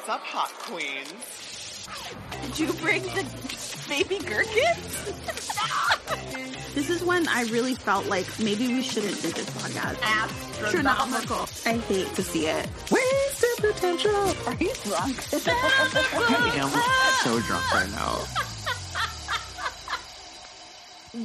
What's 0.00 0.08
up, 0.08 0.22
hot 0.22 0.48
queens? 0.60 1.86
Did 2.40 2.58
you 2.58 2.72
bring 2.80 3.02
the 3.02 3.22
baby 3.86 4.16
gherkins? 4.16 5.04
this 6.74 6.88
is 6.88 7.04
when 7.04 7.28
I 7.28 7.42
really 7.50 7.74
felt 7.74 8.06
like 8.06 8.26
maybe 8.38 8.68
we 8.68 8.80
shouldn't 8.80 9.20
do 9.20 9.28
this 9.30 9.50
podcast. 9.50 10.00
Astronomical. 10.02 11.46
I 11.66 11.76
hate 11.80 12.14
to 12.14 12.22
see 12.22 12.46
it. 12.46 12.66
Wasted 12.90 13.74
potential. 13.74 14.10
Are 14.46 14.54
you 14.54 14.72
drunk? 14.84 15.22
I 15.34 16.50
am 16.56 16.70
so 17.22 17.38
drunk 17.40 17.70
right 17.74 17.90
now. 17.90 18.24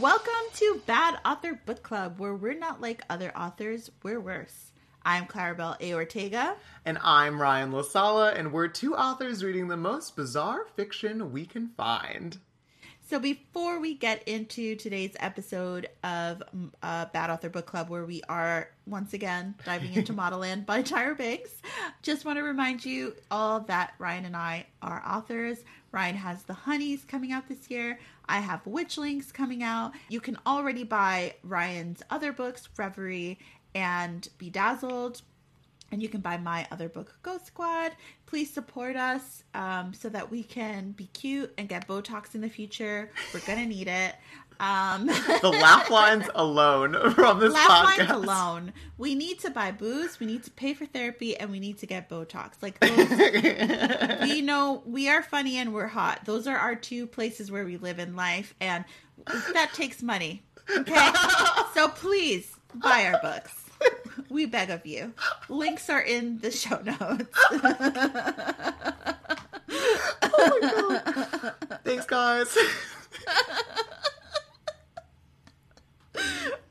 Welcome 0.02 0.52
to 0.56 0.82
Bad 0.86 1.18
Author 1.24 1.62
Book 1.66 1.82
Club, 1.82 2.20
where 2.20 2.36
we're 2.36 2.60
not 2.60 2.82
like 2.82 3.04
other 3.10 3.32
authors, 3.38 3.90
we're 4.04 4.20
worse. 4.20 4.74
I'm 5.08 5.28
Claribel 5.28 5.80
A. 5.80 5.94
Ortega. 5.94 6.56
And 6.84 6.98
I'm 7.04 7.40
Ryan 7.40 7.72
La 7.72 7.84
Sala, 7.84 8.32
and 8.32 8.52
we're 8.52 8.68
two 8.68 8.96
authors 8.96 9.44
reading 9.44 9.68
the 9.68 9.78
most 9.78 10.16
bizarre 10.16 10.66
fiction 10.76 11.32
we 11.32 11.46
can 11.46 11.68
find. 11.78 12.40
So 13.08 13.20
before 13.20 13.80
we 13.80 13.94
get 13.94 14.28
into 14.28 14.76
today's 14.76 15.16
episode 15.20 15.90
of 16.04 16.42
uh, 16.82 17.06
Bad 17.14 17.30
Author 17.30 17.50
Book 17.50 17.68
Club, 17.68 17.88
where 17.88 18.04
we 18.04 18.24
are 18.28 18.72
once 18.88 19.14
again 19.14 19.54
diving 19.64 19.94
into 19.94 20.12
Modelland 20.14 20.66
by 20.66 20.82
Tyra 20.82 21.16
Banks, 21.16 21.52
just 22.02 22.26
want 22.26 22.40
to 22.40 22.44
remind 22.44 22.84
you 22.84 23.14
all 23.30 23.60
that 23.60 23.94
Ryan 24.00 24.26
and 24.26 24.36
I 24.36 24.66
are 24.82 25.04
authors. 25.08 25.60
Ryan 25.92 26.16
has 26.16 26.44
The 26.44 26.56
Honeys 26.56 27.06
coming 27.06 27.32
out 27.32 27.48
this 27.48 27.70
year. 27.70 28.00
I 28.28 28.40
have 28.40 28.64
Witchlings 28.66 29.32
coming 29.32 29.62
out. 29.62 29.94
You 30.10 30.20
can 30.20 30.38
already 30.48 30.84
buy 30.84 31.36
Ryan's 31.44 32.02
other 32.10 32.34
books, 32.34 32.68
Reverie 32.76 33.38
and 33.76 34.28
Be 34.40 34.50
Dazzled. 34.50 35.22
And 35.92 36.02
you 36.02 36.10
can 36.10 36.20
buy 36.20 36.38
my 36.38 36.66
other 36.72 36.90
book, 36.90 37.16
Ghost 37.22 37.46
Squad. 37.46 37.92
Please 38.26 38.52
support 38.52 38.96
us 38.96 39.44
um, 39.54 39.94
so 39.94 40.10
that 40.10 40.32
we 40.32 40.42
can 40.42 40.92
be 40.92 41.06
cute 41.14 41.54
and 41.60 41.70
get 41.70 41.88
Botox 41.88 42.34
in 42.34 42.42
the 42.42 42.50
future. 42.50 43.12
We're 43.34 43.42
gonna 43.42 43.68
need 43.68 43.88
it. 43.88 44.16
Um, 44.60 45.06
The 45.42 45.50
laugh 45.50 45.90
lines 45.92 46.26
alone 46.34 46.94
from 47.12 47.40
this 47.40 47.54
laugh 47.54 47.70
podcast. 47.70 47.98
lines 47.98 48.10
alone. 48.12 48.74
We 48.98 49.14
need 49.14 49.40
to 49.42 49.52
buy 49.52 49.72
booze. 49.72 50.20
We 50.20 50.26
need 50.26 50.44
to 50.46 50.52
pay 50.52 50.74
for 50.74 50.86
therapy, 50.88 51.38
and 51.38 51.52
we 51.52 51.60
need 51.60 51.78
to 51.80 51.86
get 51.86 52.10
Botox. 52.10 52.54
Like 52.62 52.80
those, 54.20 54.30
we 54.30 54.42
know 54.42 54.82
we 54.86 55.08
are 55.08 55.22
funny 55.22 55.58
and 55.58 55.72
we're 55.74 55.88
hot. 55.88 56.22
Those 56.26 56.48
are 56.48 56.58
our 56.58 56.76
two 56.76 57.06
places 57.06 57.52
where 57.52 57.64
we 57.64 57.78
live 57.78 58.00
in 58.00 58.16
life, 58.16 58.56
and 58.60 58.86
that 59.54 59.72
takes 59.74 60.02
money. 60.02 60.42
Okay, 60.76 61.12
so 61.76 61.90
please 61.90 62.56
buy 62.74 63.06
our 63.14 63.22
books. 63.22 63.65
We 64.30 64.46
beg 64.46 64.70
of 64.70 64.86
you. 64.86 65.14
Links 65.50 65.90
are 65.90 66.02
in 66.02 66.40
the 66.40 66.52
show 66.52 66.80
notes. 66.82 67.38
Oh 70.38 71.02
Thanks, 71.84 72.06
guys. 72.06 72.58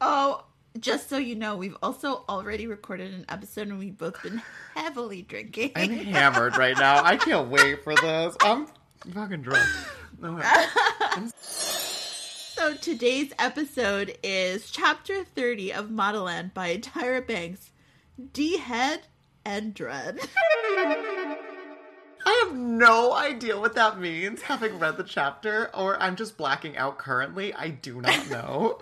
Oh, 0.00 0.44
just 0.78 1.08
so 1.08 1.16
you 1.16 1.34
know, 1.34 1.56
we've 1.56 1.76
also 1.82 2.24
already 2.28 2.66
recorded 2.66 3.14
an 3.14 3.24
episode 3.30 3.68
and 3.68 3.78
we've 3.78 3.96
both 3.96 4.22
been 4.22 4.42
heavily 4.74 5.22
drinking. 5.22 5.72
I'm 5.76 5.90
hammered 5.90 6.58
right 6.58 6.76
now. 6.76 7.02
I 7.02 7.16
can't 7.16 7.48
wait 7.48 7.82
for 7.84 7.94
this. 7.94 8.36
I'm 8.42 8.66
fucking 9.14 9.42
drunk. 9.42 9.66
No, 10.20 10.40
So 12.64 12.72
today's 12.72 13.30
episode 13.38 14.16
is 14.22 14.70
chapter 14.70 15.22
30 15.22 15.74
of 15.74 15.90
Modelland 15.90 16.54
by 16.54 16.76
Tyra 16.78 17.20
Banks, 17.26 17.70
D 18.32 18.56
Head 18.56 19.02
and 19.44 19.74
Dread. 19.74 20.18
I 20.66 21.36
have 22.24 22.56
no 22.56 23.12
idea 23.12 23.60
what 23.60 23.74
that 23.74 24.00
means, 24.00 24.40
having 24.40 24.78
read 24.78 24.96
the 24.96 25.04
chapter, 25.04 25.70
or 25.74 26.00
I'm 26.02 26.16
just 26.16 26.38
blacking 26.38 26.74
out 26.78 26.96
currently. 26.96 27.52
I 27.52 27.68
do 27.68 28.00
not 28.00 28.30
know. 28.30 28.78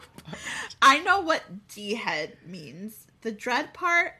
I 0.80 1.00
know 1.00 1.20
what 1.20 1.42
D 1.66 1.96
Head 1.96 2.36
means. 2.46 3.08
The 3.22 3.32
Dread 3.32 3.74
part, 3.74 4.12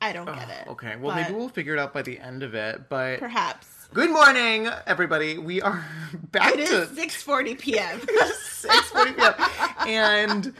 I 0.00 0.12
don't 0.12 0.26
get 0.26 0.50
it. 0.50 0.68
okay, 0.68 0.94
well, 0.94 1.16
but 1.16 1.22
maybe 1.22 1.34
we'll 1.34 1.48
figure 1.48 1.74
it 1.74 1.80
out 1.80 1.92
by 1.92 2.02
the 2.02 2.20
end 2.20 2.44
of 2.44 2.54
it, 2.54 2.88
but. 2.88 3.18
Perhaps. 3.18 3.73
Good 3.94 4.10
morning, 4.10 4.68
everybody. 4.88 5.38
We 5.38 5.62
are 5.62 5.86
back 6.32 6.56
it 6.56 6.66
to 6.66 6.86
6:40 7.00 7.56
p.m. 7.60 8.00
6:40 8.00 9.16
p.m. 9.16 9.88
And 9.88 10.54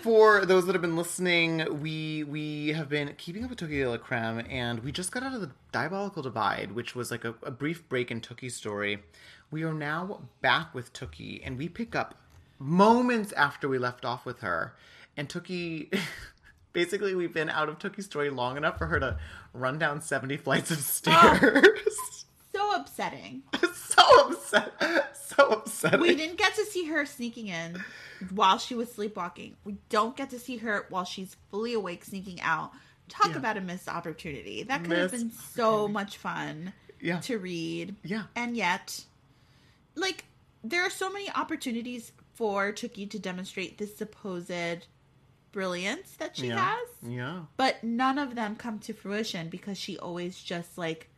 for 0.00 0.46
those 0.46 0.64
that 0.64 0.72
have 0.72 0.80
been 0.80 0.96
listening, 0.96 1.82
we 1.82 2.24
we 2.24 2.68
have 2.68 2.88
been 2.88 3.14
keeping 3.18 3.44
up 3.44 3.50
with 3.50 3.58
Tookie 3.58 3.82
de 3.82 3.86
la 3.86 3.98
Creme, 3.98 4.46
and 4.48 4.82
we 4.82 4.92
just 4.92 5.12
got 5.12 5.22
out 5.22 5.34
of 5.34 5.42
the 5.42 5.50
Diabolical 5.72 6.22
Divide, 6.22 6.72
which 6.72 6.96
was 6.96 7.10
like 7.10 7.26
a, 7.26 7.34
a 7.42 7.50
brief 7.50 7.86
break 7.90 8.10
in 8.10 8.22
Tookie's 8.22 8.56
story. 8.56 9.02
We 9.50 9.62
are 9.62 9.74
now 9.74 10.22
back 10.40 10.74
with 10.74 10.94
Tookie, 10.94 11.42
and 11.44 11.58
we 11.58 11.68
pick 11.68 11.94
up 11.94 12.14
moments 12.58 13.32
after 13.32 13.68
we 13.68 13.76
left 13.76 14.06
off 14.06 14.24
with 14.24 14.40
her. 14.40 14.74
And 15.18 15.28
Tookie, 15.28 15.94
basically, 16.72 17.14
we've 17.14 17.34
been 17.34 17.50
out 17.50 17.68
of 17.68 17.78
Tookie's 17.78 18.06
story 18.06 18.30
long 18.30 18.56
enough 18.56 18.78
for 18.78 18.86
her 18.86 18.98
to 19.00 19.18
run 19.52 19.78
down 19.78 20.00
70 20.00 20.38
flights 20.38 20.70
of 20.70 20.78
oh. 20.78 20.80
stairs. 20.80 22.19
Upsetting. 22.80 23.42
so 23.74 24.28
upset. 24.30 25.16
So 25.16 25.48
upsetting. 25.48 26.00
We 26.00 26.14
didn't 26.14 26.38
get 26.38 26.54
to 26.56 26.64
see 26.64 26.86
her 26.86 27.04
sneaking 27.06 27.48
in 27.48 27.82
while 28.34 28.58
she 28.58 28.74
was 28.74 28.92
sleepwalking. 28.92 29.56
We 29.64 29.76
don't 29.88 30.16
get 30.16 30.30
to 30.30 30.38
see 30.38 30.58
her 30.58 30.86
while 30.90 31.04
she's 31.04 31.36
fully 31.50 31.74
awake 31.74 32.04
sneaking 32.04 32.40
out. 32.40 32.72
Talk 33.08 33.30
Yeah. 33.30 33.36
about 33.38 33.56
a 33.56 33.60
missed 33.60 33.88
opportunity. 33.88 34.62
That 34.62 34.84
could 34.84 34.96
have 34.96 35.10
been 35.10 35.30
so 35.30 35.88
much 35.88 36.16
fun 36.16 36.72
Yeah. 37.00 37.20
to 37.20 37.38
read. 37.38 37.96
Yeah. 38.02 38.24
And 38.36 38.56
yet, 38.56 39.04
like, 39.94 40.24
there 40.62 40.82
are 40.82 40.90
so 40.90 41.10
many 41.10 41.30
opportunities 41.30 42.12
for 42.34 42.72
Tookie 42.72 43.10
to 43.10 43.18
demonstrate 43.18 43.78
this 43.78 43.96
supposed 43.96 44.86
brilliance 45.52 46.12
that 46.18 46.36
she 46.36 46.48
yeah. 46.48 46.76
has, 46.76 46.88
Yeah. 47.10 47.42
but 47.56 47.82
none 47.82 48.18
of 48.18 48.34
them 48.34 48.54
come 48.56 48.78
to 48.80 48.92
fruition 48.92 49.48
because 49.48 49.76
she 49.78 49.98
always 49.98 50.40
just, 50.40 50.78
like, 50.78 51.08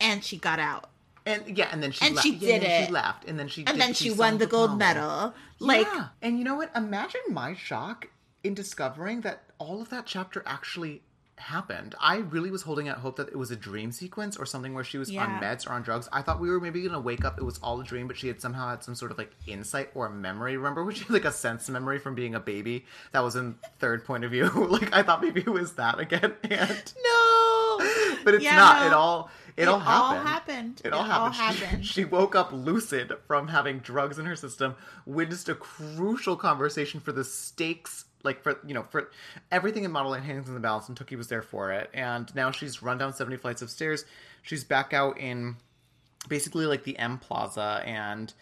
and 0.00 0.22
she 0.24 0.36
got 0.36 0.58
out. 0.60 0.90
And 1.24 1.56
yeah, 1.56 1.68
and 1.70 1.82
then 1.82 1.92
she 1.92 2.04
And 2.06 2.14
left. 2.16 2.26
she 2.26 2.34
did 2.34 2.62
then 2.62 2.70
it. 2.70 2.86
She 2.86 2.92
left, 2.92 3.24
and 3.26 3.38
then 3.38 3.48
she 3.48 3.60
And 3.62 3.76
did- 3.76 3.80
then 3.80 3.94
she, 3.94 4.10
won 4.10 4.38
the 4.38 4.46
gold 4.46 4.76
medal. 4.78 5.34
Like, 5.60 5.86
yeah. 5.86 6.08
and 6.20 6.38
you 6.38 6.44
know 6.44 6.56
what? 6.56 6.70
Imagine 6.74 7.20
my 7.30 7.54
shock 7.54 8.08
in 8.42 8.54
discovering 8.54 9.20
that 9.20 9.44
all 9.58 9.80
of 9.80 9.90
that 9.90 10.04
chapter 10.06 10.42
actually 10.46 11.02
happened. 11.38 11.94
I 12.00 12.16
really 12.18 12.50
was 12.50 12.62
holding 12.62 12.88
out 12.88 12.98
hope 12.98 13.16
that 13.16 13.28
it 13.28 13.36
was 13.36 13.50
a 13.50 13.56
dream 13.56 13.90
sequence 13.90 14.36
or 14.36 14.46
something 14.46 14.74
where 14.74 14.84
she 14.84 14.98
was 14.98 15.10
Yeah. 15.10 15.24
on 15.24 15.40
meds 15.40 15.66
or 15.68 15.72
on 15.72 15.82
drugs. 15.82 16.08
I 16.12 16.22
thought 16.22 16.40
we 16.40 16.48
were 16.50 16.60
maybe 16.60 16.82
gonna 16.82 17.00
wake 17.00 17.24
up. 17.24 17.38
It 17.38 17.44
was 17.44 17.58
all 17.62 17.80
a 17.80 17.84
dream, 17.84 18.06
but 18.06 18.16
she 18.16 18.28
had 18.28 18.40
somehow 18.40 18.68
had 18.68 18.84
some 18.84 18.94
sort 18.94 19.10
of 19.12 19.18
like 19.18 19.32
insight 19.46 19.90
or 19.94 20.08
memory. 20.08 20.56
Remember 20.56 20.84
when 20.84 20.94
she 20.94 21.02
had 21.04 21.10
like 21.10 21.24
a 21.24 21.32
sense 21.32 21.68
memory 21.68 21.98
from 21.98 22.14
being 22.14 22.34
a 22.34 22.40
baby 22.40 22.84
that 23.12 23.20
was 23.24 23.34
in 23.36 23.56
third 23.80 24.04
point 24.04 24.24
of 24.24 24.30
view? 24.30 24.48
like 24.70 24.92
I 24.92 25.02
thought 25.02 25.20
maybe 25.22 25.40
it 25.40 25.48
was 25.48 25.72
that 25.74 25.98
again. 26.00 26.34
And 26.44 26.92
no. 27.04 27.41
But 28.24 28.34
it's 28.34 28.44
Yeah, 28.44 28.56
not. 28.56 28.80
no. 28.80 28.86
It 28.86 28.92
all 28.92 29.30
it, 29.56 29.62
It 29.62 29.68
all 29.68 29.74
all 29.74 29.80
happened. 30.14 30.28
happened. 30.28 30.82
It 30.84 30.92
all 30.92 31.04
It 31.04 31.10
all 31.10 31.30
happened. 31.30 31.56
She- 31.58 31.64
happened. 31.64 31.86
She, 31.86 32.04
woke 32.04 32.34
up 32.34 32.50
lucid 32.52 33.12
from 33.26 33.48
having 33.48 33.80
drugs 33.80 34.18
in 34.18 34.24
her 34.26 34.36
system, 34.36 34.74
witnessed 35.04 35.48
a 35.50 35.54
crucial 35.54 36.36
conversation 36.36 37.00
for 37.00 37.12
the 37.12 37.22
stakes, 37.24 38.06
like 38.22 38.42
for 38.42 38.58
you 38.66 38.72
know 38.74 38.84
for 38.90 39.10
everything 39.50 39.84
in 39.84 39.90
Modelland 39.92 40.22
hangs 40.22 40.48
in 40.48 40.54
the 40.54 40.60
balance, 40.60 40.88
and 40.88 40.96
Tookie 40.98 41.16
was 41.18 41.28
there 41.28 41.42
for 41.42 41.70
it. 41.72 41.90
And 41.92 42.34
now 42.34 42.50
she's 42.50 42.82
run 42.82 42.96
down 42.98 43.12
seventy 43.12 43.36
flights 43.36 43.60
of 43.62 43.68
stairs. 43.70 44.04
She's 44.42 44.64
back 44.64 44.92
out 44.94 45.18
in 45.18 45.56
basically 46.28 46.66
like 46.66 46.84
the 46.84 46.98
M 46.98 47.18
Plaza, 47.18 47.82
and 47.84 48.32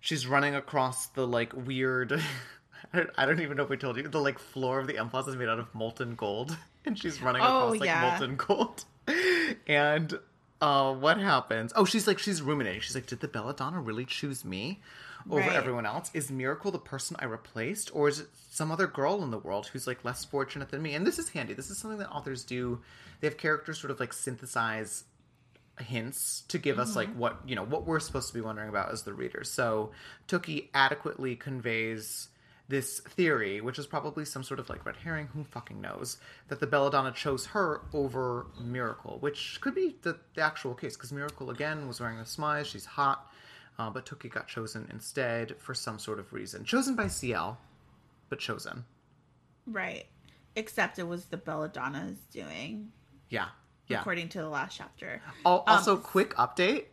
she's 0.00 0.26
running 0.26 0.54
across 0.54 1.06
the 1.06 1.26
like 1.26 1.52
weird. 1.54 2.20
I 2.92 2.96
don't, 2.98 3.10
I 3.16 3.24
don't 3.26 3.40
even 3.40 3.56
know 3.56 3.62
if 3.62 3.68
we 3.70 3.76
told 3.76 3.96
you 3.98 4.02
the 4.08 4.20
like 4.20 4.38
floor 4.38 4.80
of 4.80 4.86
the 4.88 4.98
M 4.98 5.08
Plaza 5.10 5.30
is 5.30 5.36
made 5.36 5.48
out 5.48 5.58
of 5.58 5.72
molten 5.74 6.16
gold, 6.16 6.56
and 6.84 6.98
she's 6.98 7.22
running 7.22 7.40
Oh, 7.42 7.68
across 7.68 7.80
like 7.80 7.86
yeah. 7.86 8.10
molten 8.10 8.36
gold. 8.36 8.84
And 9.66 10.18
uh, 10.60 10.94
what 10.94 11.18
happens? 11.18 11.72
Oh, 11.76 11.84
she's 11.84 12.06
like 12.06 12.18
she's 12.18 12.42
ruminating. 12.42 12.80
She's 12.80 12.94
like, 12.94 13.06
did 13.06 13.20
the 13.20 13.28
Belladonna 13.28 13.80
really 13.80 14.04
choose 14.04 14.44
me 14.44 14.80
over 15.30 15.40
Right. 15.40 15.52
everyone 15.52 15.86
else? 15.86 16.10
Is 16.14 16.30
Myrracle 16.30 16.72
the 16.72 16.78
person 16.78 17.16
I 17.18 17.24
replaced, 17.26 17.94
or 17.94 18.08
is 18.08 18.20
it 18.20 18.28
some 18.50 18.70
other 18.70 18.86
girl 18.86 19.22
in 19.22 19.30
the 19.30 19.38
world 19.38 19.66
who's 19.68 19.86
like 19.86 20.04
less 20.04 20.24
fortunate 20.24 20.70
than 20.70 20.82
me? 20.82 20.94
And 20.94 21.06
this 21.06 21.18
is 21.18 21.28
handy. 21.30 21.54
This 21.54 21.70
is 21.70 21.78
something 21.78 21.98
that 21.98 22.10
authors 22.10 22.44
do. 22.44 22.80
They 23.20 23.26
have 23.26 23.36
characters 23.36 23.78
sort 23.78 23.90
of 23.90 24.00
like 24.00 24.12
synthesize 24.12 25.04
hints 25.78 26.42
to 26.48 26.58
give 26.58 26.78
us 26.78 26.94
like 26.94 27.08
what 27.14 27.38
you 27.46 27.54
know 27.56 27.64
what 27.64 27.86
we're 27.86 28.00
supposed 28.00 28.28
to 28.28 28.34
be 28.34 28.40
wondering 28.42 28.68
about 28.68 28.90
as 28.92 29.02
the 29.04 29.12
reader. 29.14 29.44
So 29.44 29.92
Tookie 30.28 30.68
adequately 30.74 31.36
conveys 31.36 32.28
this 32.70 33.00
theory, 33.00 33.60
which 33.60 33.78
is 33.78 33.86
probably 33.86 34.24
some 34.24 34.42
sort 34.42 34.58
of 34.60 34.68
like 34.70 34.86
red 34.86 34.96
herring, 34.96 35.26
who 35.34 35.44
fucking 35.44 35.80
knows, 35.80 36.16
that 36.48 36.60
the 36.60 36.66
Belladonna 36.66 37.12
chose 37.12 37.46
her 37.46 37.82
over 37.92 38.46
Myrracle, 38.62 39.20
which 39.20 39.58
could 39.60 39.74
be 39.74 39.96
the, 40.02 40.16
the 40.34 40.40
actual 40.40 40.74
case, 40.74 40.96
because 40.96 41.12
Myrracle 41.12 41.50
again 41.50 41.86
was 41.88 42.00
wearing 42.00 42.18
a 42.18 42.22
smize, 42.22 42.66
she's 42.66 42.84
hot, 42.86 43.30
uh, 43.78 43.90
but 43.90 44.06
Tookie 44.06 44.30
got 44.32 44.46
chosen 44.46 44.88
instead 44.92 45.56
for 45.58 45.74
some 45.74 45.98
sort 45.98 46.18
of 46.18 46.32
reason. 46.32 46.64
Chosen 46.64 46.94
by 46.94 47.08
CL, 47.08 47.58
but 48.28 48.38
chosen. 48.38 48.84
Right. 49.66 50.06
Except 50.56 50.98
it 50.98 51.06
was 51.08 51.26
the 51.26 51.36
Belladonna's 51.36 52.18
doing, 52.32 52.92
Yeah. 53.28 53.48
Yeah. 53.88 54.00
according 54.00 54.28
to 54.30 54.38
the 54.38 54.48
last 54.48 54.76
chapter. 54.78 55.20
Um, 55.44 55.62
Also, 55.66 55.96
quick 55.96 56.34
update. 56.36 56.84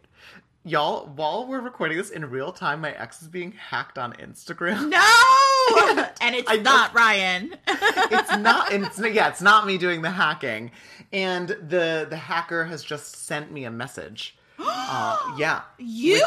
Y'all, 0.64 1.08
while 1.16 1.46
we're 1.48 1.62
recording 1.62 1.98
this 1.98 2.10
in 2.10 2.30
real 2.30 2.52
time, 2.52 2.82
my 2.82 2.92
ex 2.92 3.22
is 3.22 3.28
being 3.30 3.52
hacked 3.54 3.98
on 3.98 4.14
Instagram. 4.14 4.90
No! 4.90 5.38
and 6.22 6.36
it's 6.36 6.50
I 6.50 6.58
not 6.58 6.94
Ryan. 6.94 7.56
it's 7.68 8.38
not 8.38 8.72
and 8.74 8.86
it's 8.86 9.00
yeah 9.00 9.30
it's 9.30 9.42
not 9.42 9.66
me 9.66 9.78
doing 9.78 10.02
the 10.02 10.12
hacking 10.12 10.72
and 11.14 11.50
the 11.50 12.06
the 12.10 12.18
hacker 12.18 12.66
has 12.66 12.84
just 12.84 13.26
sent 13.26 13.52
me 13.52 13.66
a 13.66 13.72
message 13.72 14.36
uh 14.60 15.18
yeah 15.38 15.62
You? 15.78 16.16
Which- 16.16 16.24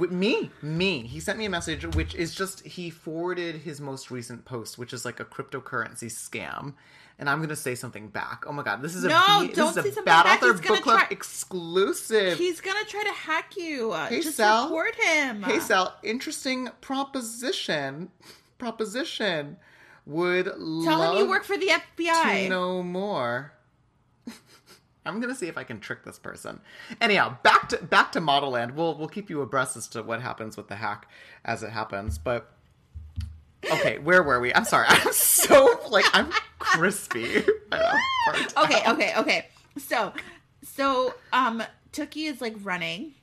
with 0.00 0.10
me 0.10 0.50
me 0.62 1.02
he 1.06 1.20
sent 1.20 1.38
me 1.38 1.44
a 1.44 1.50
message 1.50 1.86
which 1.94 2.12
is 2.16 2.34
just 2.34 2.66
he 2.66 2.90
forwarded 2.90 3.54
his 3.54 3.80
most 3.80 4.10
recent 4.10 4.44
post 4.44 4.78
which 4.78 4.92
is 4.92 5.04
like 5.04 5.20
a 5.20 5.24
cryptocurrency 5.24 6.06
scam 6.10 6.74
and 7.20 7.30
i'm 7.30 7.40
gonna 7.40 7.54
say 7.54 7.76
something 7.76 8.08
back 8.08 8.42
oh 8.48 8.52
my 8.52 8.64
god 8.64 8.82
this 8.82 8.96
is 8.96 9.04
a 9.04 9.08
No, 9.08 9.38
B- 9.42 9.46
this 9.46 9.56
don't 9.56 9.86
is 9.86 9.96
a 9.96 10.02
bad 10.02 10.26
author 10.26 10.52
He's 10.54 10.60
book 10.60 10.82
club 10.82 10.98
try- 10.98 11.08
exclusive 11.12 12.36
He's 12.36 12.60
gonna 12.60 12.84
try 12.84 13.04
to 13.04 13.12
hack 13.12 13.56
you. 13.56 13.92
Hey, 13.92 14.22
Just 14.22 14.36
Sal. 14.38 14.64
report 14.64 14.96
him. 14.96 15.44
Hey 15.44 15.60
Sal, 15.60 15.94
interesting 16.02 16.68
proposition. 16.80 18.10
Proposition. 18.58 19.56
Would 20.06 20.44
Tell 20.46 20.58
love 20.58 21.14
him 21.16 21.22
you 21.24 21.28
work 21.28 21.44
for 21.44 21.56
the 21.56 21.68
FBI. 21.68 22.44
to 22.44 22.48
know 22.48 22.82
more. 22.82 23.52
I'm 25.04 25.20
gonna 25.20 25.34
see 25.34 25.48
if 25.48 25.58
I 25.58 25.64
can 25.64 25.80
trick 25.80 26.04
this 26.04 26.18
person. 26.18 26.60
Anyhow, 27.00 27.36
back 27.42 27.68
to 27.70 27.78
back 27.78 28.12
to 28.12 28.20
Modelland. 28.20 28.74
We'll 28.74 28.96
we'll 28.96 29.08
keep 29.08 29.30
you 29.30 29.40
abreast 29.40 29.76
as 29.76 29.88
to 29.88 30.02
what 30.02 30.20
happens 30.22 30.56
with 30.56 30.68
the 30.68 30.76
hack 30.76 31.08
as 31.44 31.62
it 31.62 31.70
happens. 31.70 32.18
But 32.18 32.50
okay, 33.70 33.98
where 33.98 34.22
were 34.22 34.40
we? 34.40 34.54
I'm 34.54 34.64
sorry. 34.64 34.86
I'm 34.88 35.12
so 35.12 35.80
like 35.90 36.04
I'm 36.12 36.30
crispy. 36.58 37.44
Know, 37.72 38.64
okay, 38.64 38.80
okay, 38.88 39.12
okay. 39.18 39.46
So, 39.78 40.12
so 40.62 41.14
um, 41.32 41.62
Tookie 41.92 42.28
is 42.28 42.40
like 42.40 42.54
running, 42.62 43.14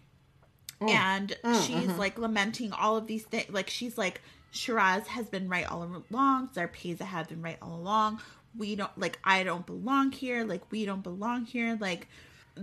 Mm. 0.87 0.89
and 0.89 1.29
she's 1.61 1.75
mm-hmm. 1.75 1.99
like 1.99 2.17
lamenting 2.17 2.71
all 2.73 2.97
of 2.97 3.07
these 3.07 3.23
things. 3.23 3.49
Like 3.49 3.69
she's 3.69 3.97
like, 3.97 4.21
Shiraz 4.51 5.07
has 5.07 5.27
been 5.29 5.49
right 5.49 5.69
all 5.69 5.83
along. 6.11 6.49
Zarpessa 6.49 7.01
had 7.01 7.27
been 7.27 7.41
right 7.41 7.57
all 7.61 7.75
along. 7.75 8.21
We 8.55 8.75
don't 8.75 8.95
like. 8.97 9.17
I 9.23 9.43
don't 9.43 9.65
belong 9.65 10.11
here. 10.11 10.43
Like 10.45 10.71
we 10.71 10.85
don't 10.85 11.01
belong 11.01 11.45
here. 11.45 11.77
Like, 11.79 12.07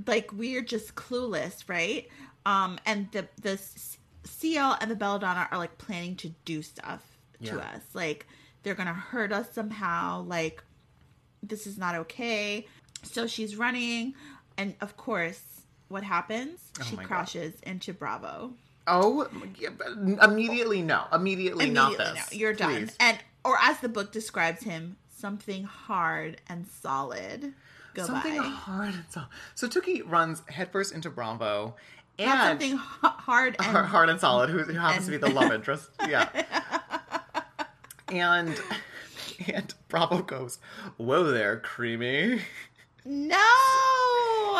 like 0.06 0.32
we're 0.32 0.62
just 0.62 0.94
clueless, 0.94 1.68
right? 1.68 2.08
Um, 2.46 2.78
and 2.86 3.10
the 3.10 3.26
the 3.42 3.60
CL 4.24 4.78
and 4.80 4.90
the 4.90 4.94
Belladonna 4.94 5.48
are 5.50 5.58
like 5.58 5.78
planning 5.78 6.14
to 6.16 6.28
do 6.44 6.62
stuff 6.62 7.02
to 7.44 7.58
us. 7.58 7.82
Like 7.92 8.26
they're 8.62 8.74
gonna 8.74 8.94
hurt 8.94 9.32
us 9.32 9.52
somehow. 9.52 10.22
Like 10.22 10.62
this 11.42 11.66
is 11.66 11.76
not 11.76 11.94
okay. 11.96 12.66
So 13.02 13.26
she's 13.26 13.56
running, 13.56 14.14
and 14.56 14.74
of 14.80 14.96
course, 14.96 15.42
what 15.90 16.02
happens? 16.04 16.60
Oh 16.80 16.84
she 16.84 16.94
Oh 16.94 16.98
God. 17.00 17.06
crashes 17.06 17.54
into 17.62 17.92
Bravo. 17.92 18.52
Oh, 18.86 19.28
immediately 20.22 20.80
no. 20.82 21.04
Immediately, 21.12 21.70
not 21.70 21.98
this. 21.98 22.14
no, 22.14 22.22
you're 22.38 22.54
done. 22.54 22.90
And 22.98 23.18
or 23.44 23.56
as 23.60 23.78
the 23.80 23.88
book 23.88 24.10
describes 24.12 24.62
him, 24.62 24.96
something 25.14 25.64
hard 25.64 26.40
and 26.48 26.66
solid. 26.66 27.52
Goodbye. 27.94 28.06
Something 28.22 28.36
hard 28.38 28.94
and 28.94 29.04
so. 29.10 29.22
So 29.54 29.68
Tookie 29.68 30.02
runs 30.04 30.42
headfirst 30.48 30.92
into 30.94 31.10
Bravo, 31.10 31.74
and 32.18 32.28
Not 32.28 32.46
something 32.48 32.76
hard 32.76 33.56
and 33.58 33.76
hard, 33.76 34.08
and 34.08 34.18
solid, 34.20 34.48
who, 34.50 34.58
who 34.60 34.72
happens 34.74 35.04
to 35.06 35.10
be 35.12 35.16
the 35.18 35.28
love 35.28 35.52
interest. 35.52 35.90
Yeah. 36.08 36.28
and 38.08 38.60
and 39.52 39.74
Bravo 39.88 40.22
goes, 40.22 40.58
"Whoa 40.96 41.24
there, 41.24 41.58
creamy," 41.58 42.40
no. 43.04 43.36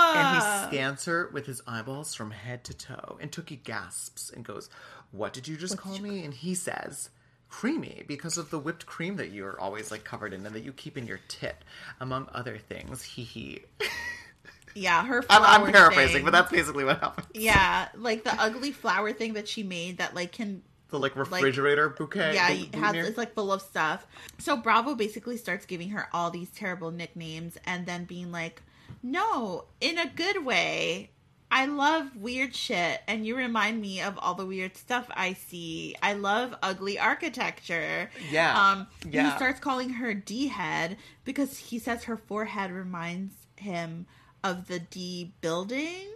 And 0.00 0.37
he 0.37 0.69
scans 0.76 1.05
her 1.05 1.31
with 1.32 1.47
his 1.47 1.62
eyeballs 1.67 2.14
from 2.14 2.31
head 2.31 2.64
to 2.64 2.75
toe. 2.75 3.19
And 3.20 3.31
Tookie 3.31 3.62
gasps 3.62 4.31
and 4.31 4.44
goes, 4.44 4.69
"What 5.12 5.32
did 5.32 5.47
you 5.49 5.56
just 5.56 5.76
call 5.79 5.99
me?" 5.99 6.25
And 6.25 6.35
he 6.35 6.55
says. 6.55 7.11
Creamy 7.52 8.05
because 8.06 8.38
of 8.38 8.50
the 8.50 8.61
whipped 8.61 8.87
cream 8.87 9.17
that 9.17 9.32
you're 9.32 9.58
always 9.61 9.91
like 9.91 10.05
covered 10.05 10.32
in 10.32 10.47
and 10.47 10.55
that 10.55 10.62
you 10.62 10.73
keep 10.73 10.97
in 10.97 11.05
your 11.08 11.19
tit, 11.26 11.56
among 11.99 12.29
other 12.32 12.56
things. 12.58 13.02
Hee 13.02 13.25
hee. 13.25 13.62
yeah, 14.76 15.05
her. 15.05 15.25
I'm, 15.29 15.64
I'm 15.64 15.73
paraphrasing, 15.73 16.19
thing. 16.19 16.25
but 16.25 16.31
that's 16.31 16.53
basically 16.53 16.85
what 16.85 17.00
happened. 17.00 17.26
yeah, 17.35 17.88
like 17.96 18.23
the 18.23 18.32
ugly 18.41 18.70
flower 18.70 19.12
thing 19.12 19.32
that 19.32 19.49
she 19.49 19.64
made 19.64 19.99
that 19.99 20.14
like 20.14 20.31
can 20.31 20.62
The 20.91 21.00
like 21.00 21.17
refrigerator 21.17 21.88
bouquet. 21.88 22.35
yeah, 22.35 22.55
bou- 22.70 22.79
has 22.79 22.94
it's 23.08 23.19
like 23.19 23.35
full 23.35 23.53
of 23.53 23.62
stuff. 23.62 24.06
So 24.38 24.56
Bravo 24.56 24.94
basically 24.94 25.37
starts 25.37 25.67
giving 25.67 25.91
her 25.91 26.08
all 26.12 26.31
these 26.31 26.50
terrible 26.50 26.93
nicknames 26.93 27.58
and 27.64 27.85
then 27.85 28.05
being 28.05 28.31
like, 28.31 28.62
"No, 29.03 29.65
in 29.81 29.99
a 29.99 30.07
good 30.09 30.45
way. 30.45 31.11
I 31.53 31.67
love 31.67 32.15
weird 32.15 32.55
shit 32.55 33.01
and 33.09 33.27
you 33.27 33.37
remind 33.37 33.81
me 33.81 34.01
of 34.01 34.17
all 34.19 34.35
the 34.35 34.47
weird 34.47 34.77
stuff 34.77 35.07
I 35.11 35.33
see. 35.33 35.97
I 36.03 36.13
love 36.13 36.55
ugly 36.63 36.99
architecture." 36.99 38.11
Yeah, 38.31 38.71
Um 38.71 38.87
yeah. 39.09 39.31
he 39.31 39.37
starts 39.37 39.59
calling 39.61 39.91
her 39.95 40.15
D 40.15 40.47
head 40.49 40.97
because 41.25 41.59
he 41.59 41.79
says 41.79 42.05
her 42.05 42.17
forehead 42.17 42.71
reminds 42.71 43.35
him 43.57 44.07
of 44.45 44.69
the 44.69 44.79
D 44.79 45.33
building. 45.41 46.07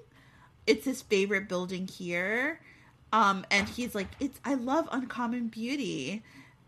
It's 0.67 0.85
his 0.85 1.03
favorite 1.03 1.49
building 1.49 1.88
here. 1.88 2.61
Um, 3.12 3.45
and 3.50 3.69
he's 3.69 3.95
like, 3.95 4.09
it's 4.19 4.41
I 4.45 4.55
love 4.55 4.88
uncommon 4.91 5.49
beauty. 5.49 6.23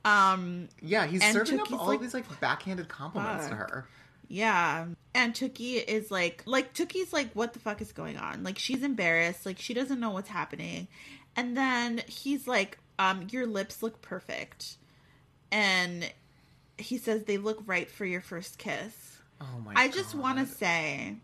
Um, 0.05 0.69
Yeah, 0.81 1.07
he's 1.07 1.23
serving 1.33 1.59
Tookie's 1.59 1.73
up 1.73 1.81
all 1.81 1.87
like, 1.89 2.01
these 2.01 2.15
like 2.15 2.41
backhanded 2.41 2.89
compliments 2.89 3.49
to 3.49 3.55
her. 3.55 3.87
Yeah. 4.29 4.87
And 5.15 5.35
Tookie 5.35 5.83
is 5.85 6.11
like 6.11 6.43
like 6.47 6.75
Tookie's 6.75 7.13
like, 7.13 7.33
what 7.33 7.53
the 7.53 7.59
fuck 7.59 7.81
is 7.81 7.93
going 7.93 8.17
on? 8.17 8.43
Like 8.43 8.59
she's 8.59 8.83
embarrassed, 8.83 9.47
like 9.47 9.59
she 9.59 9.75
doesn't 9.75 10.01
know 10.01 10.11
what's 10.11 10.29
happening. 10.29 10.89
And 11.37 11.57
then 11.57 12.03
he's 12.07 12.47
like, 12.47 12.79
um, 12.99 13.27
your 13.31 13.47
lips 13.47 13.83
look 13.83 14.01
perfect. 14.03 14.77
And 15.53 16.11
he 16.79 16.99
says 16.99 17.25
they 17.25 17.39
look 17.39 17.63
right 17.67 17.91
for 17.91 18.05
your 18.05 18.21
first 18.21 18.59
kiss. 18.59 19.16
Oh 19.41 19.61
my! 19.65 19.73
I 19.77 19.89
just 19.89 20.15
want 20.15 20.39
to 20.39 20.47
say 20.47 21.17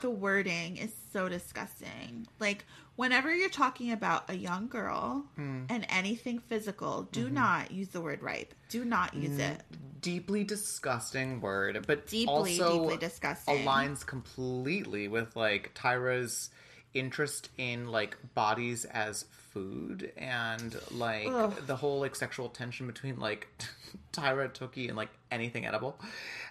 the 0.00 0.10
wording 0.10 0.76
is 0.78 0.92
so 1.12 1.28
disgusting. 1.28 2.26
Like, 2.40 2.64
whenever 2.96 3.34
you're 3.34 3.50
talking 3.50 3.92
about 3.92 4.30
a 4.30 4.34
young 4.34 4.68
girl 4.68 5.26
Hmm. 5.36 5.64
and 5.68 5.84
anything 5.90 6.38
physical, 6.38 7.02
do 7.12 7.26
Mm-hmm. 7.26 7.34
not 7.34 7.70
use 7.70 7.88
the 7.88 8.00
word 8.00 8.22
ripe. 8.22 8.54
Do 8.70 8.84
not 8.84 9.14
use 9.14 9.38
it. 9.38 9.60
deeply 10.00 10.44
disgusting 10.44 11.40
word, 11.40 11.84
but 11.86 12.06
Deeply, 12.06 12.26
also 12.32 12.78
deeply 12.78 12.96
disgusting. 12.96 13.64
aligns 13.66 14.06
completely 14.06 15.08
with 15.08 15.34
like 15.36 15.72
Tyra's 15.74 16.50
interest 16.94 17.50
in 17.58 17.88
like 17.88 18.16
bodies 18.34 18.84
as 18.86 19.24
food 19.30 20.12
and 20.16 20.76
like 20.90 21.66
the 21.66 21.76
whole 21.76 22.00
like 22.00 22.14
sexual 22.14 22.48
tension 22.48 22.86
between 22.86 23.18
like 23.18 23.48
Tyra, 24.12 24.52
Tookie, 24.52 24.88
and 24.88 24.96
like 24.96 25.10
anything 25.30 25.66
edible. 25.66 25.98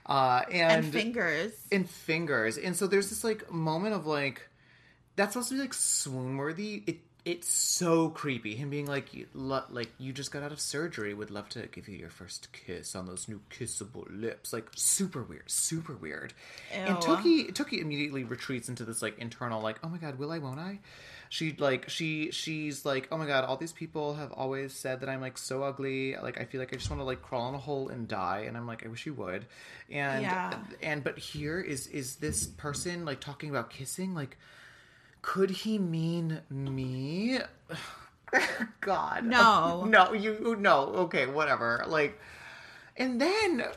Uh, 0.06 0.44
and, 0.52 0.86
and 0.86 0.94
fingers. 0.94 1.52
and 1.72 1.90
fingers. 1.90 2.58
And 2.58 2.76
so 2.76 2.88
there's 2.88 3.10
this 3.10 3.24
like 3.24 3.52
moment 3.52 3.96
of 3.96 4.06
like 4.06 4.48
that's 5.16 5.34
supposed 5.34 5.50
to 5.50 5.56
be 5.56 5.62
like 5.62 5.74
swoon 5.74 6.38
worthy. 6.38 6.84
It 6.86 7.00
it's 7.28 7.50
so 7.52 8.10
creepy. 8.10 8.56
Him 8.56 8.70
being 8.70 8.86
like 8.88 9.14
you- 9.14 9.28
like 9.34 9.90
you 9.98 10.14
just 10.14 10.32
got 10.32 10.44
out 10.44 10.52
of 10.52 10.60
surgery. 10.60 11.14
Would 11.14 11.30
love 11.32 11.50
to 11.50 11.68
give 11.68 11.88
you 11.88 11.98
your 11.98 12.10
first 12.10 12.48
kiss 12.54 12.96
on 12.96 13.06
those 13.06 13.28
new 13.28 13.42
kissable 13.50 14.06
lips. 14.10 14.54
Like 14.54 14.68
super 14.76 15.22
weird, 15.24 15.44
super 15.52 15.94
weird. 15.94 16.34
And 16.74 16.90
Ew. 16.90 16.96
Tookie 16.96 17.52
Tookie 17.54 17.82
immediately 17.82 18.24
retreats 18.24 18.70
into 18.70 18.86
this 18.86 19.02
like 19.02 19.20
internal 19.20 19.62
like 19.62 19.78
oh 19.84 19.90
my 19.90 19.98
god 19.98 20.18
will 20.18 20.32
I 20.32 20.40
won't 20.40 20.60
I. 20.60 20.80
She 21.30 21.54
like 21.60 21.90
she 21.90 22.32
she's 22.32 22.86
like 22.86 23.10
oh 23.12 23.18
my 23.18 23.28
god 23.28 23.44
all 23.44 23.58
these 23.58 23.74
people 23.74 24.14
have 24.14 24.32
always 24.32 24.74
said 24.74 25.02
that 25.02 25.10
I'm 25.10 25.20
like 25.20 25.38
so 25.38 25.62
ugly 25.64 26.16
like 26.16 26.40
I 26.40 26.46
feel 26.46 26.60
like 26.62 26.74
I 26.74 26.78
just 26.78 26.90
want 26.90 27.02
to 27.02 27.04
like 27.04 27.22
crawl 27.22 27.50
in 27.50 27.56
a 27.56 27.58
hole 27.58 27.90
and 27.90 28.08
die 28.08 28.46
and 28.48 28.56
I'm 28.56 28.66
like 28.66 28.86
I 28.86 28.88
wish 28.88 29.06
you 29.06 29.14
would 29.16 29.46
and 29.92 30.22
Yeah. 30.22 30.58
and 30.82 31.04
but 31.04 31.18
here 31.20 31.60
is 31.60 31.88
is 31.88 32.16
this 32.16 32.48
person 32.48 33.04
like 33.04 33.20
talking 33.20 33.50
about 33.50 33.70
kissing 33.70 34.16
like 34.16 34.38
could 35.28 35.50
he 35.50 35.78
mean 35.78 36.40
me? 36.50 37.38
God. 38.80 39.26
No. 39.26 39.84
no 39.90 40.14
you 40.14 40.56
no 40.58 40.86
okay 41.04 41.26
whatever 41.26 41.84
like 41.86 42.18
and 42.96 43.20
then 43.20 43.66
oh. 43.66 43.74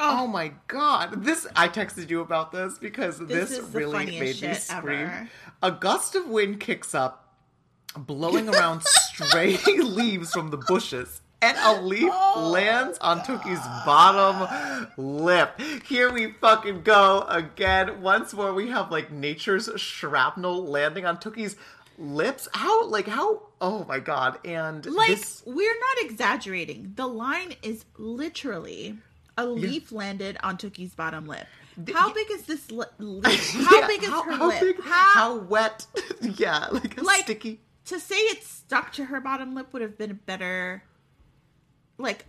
oh, 0.00 0.26
my 0.26 0.52
god 0.68 1.24
this 1.24 1.46
i 1.56 1.66
texted 1.66 2.10
you 2.10 2.20
about 2.20 2.52
this 2.52 2.78
because 2.78 3.18
this, 3.20 3.52
is 3.52 3.70
the 3.70 3.78
really 3.78 4.04
made 4.04 4.42
me 4.42 4.54
scream. 4.54 5.00
ever. 5.00 5.28
a 5.62 5.70
gust 5.70 6.14
of 6.14 6.28
wind 6.28 6.60
kicks 6.60 6.94
up 6.94 7.36
blowing 7.96 8.50
around 8.50 8.82
stray 8.86 9.56
leaves 9.66 10.30
from 10.32 10.50
the 10.50 10.58
bushes 10.58 11.21
and 11.42 11.56
a 11.60 11.82
leaf 11.82 12.10
Oh. 12.12 12.48
lands 12.52 12.98
on 13.00 13.20
Tookie's 13.20 13.64
bottom 13.84 14.48
lip. 14.96 15.60
Here 15.86 16.10
we 16.12 16.32
fucking 16.40 16.82
go 16.82 17.22
again. 17.28 18.00
Once 18.00 18.32
more, 18.32 18.54
we 18.54 18.68
have 18.70 18.90
like 18.90 19.10
nature's 19.10 19.68
shrapnel 19.76 20.64
landing 20.66 21.04
on 21.04 21.18
Tookie's 21.18 21.56
lips. 21.98 22.48
How, 22.54 22.86
like, 22.88 23.06
how, 23.06 23.42
oh 23.60 23.84
my 23.88 23.98
god. 23.98 24.38
And 24.46 24.84
Like 24.86 25.08
this, 25.08 25.42
we're 25.46 25.78
not 25.78 26.04
exaggerating. 26.10 26.92
The 26.96 27.06
line 27.06 27.54
is 27.62 27.84
literally 27.98 28.96
a 29.36 29.46
leaf 29.46 29.92
landed 29.92 30.38
on 30.42 30.56
Tookie's 30.56 30.94
bottom 30.94 31.26
lip. 31.26 31.46
How 31.94 32.12
big 32.12 32.30
is 32.30 32.42
this 32.42 32.70
li- 32.70 32.84
leaf? 32.98 33.52
How 33.66 33.80
Yeah, 33.80 33.86
big 33.86 34.02
is 34.02 34.08
how, 34.10 34.22
her 34.24 34.32
how 34.32 34.48
lip? 34.48 34.60
Big, 34.60 34.80
how, 34.82 35.10
how 35.14 35.36
wet? 35.38 35.86
yeah, 36.20 36.66
like, 36.70 37.00
like 37.02 37.22
sticky. 37.24 37.60
to 37.86 37.98
say 37.98 38.16
it 38.16 38.42
stuck 38.44 38.92
to 38.92 39.06
her 39.06 39.20
bottom 39.20 39.54
lip 39.54 39.72
would 39.72 39.80
have 39.80 39.96
been 39.96 40.10
a 40.10 40.14
better 40.14 40.82
like 42.02 42.26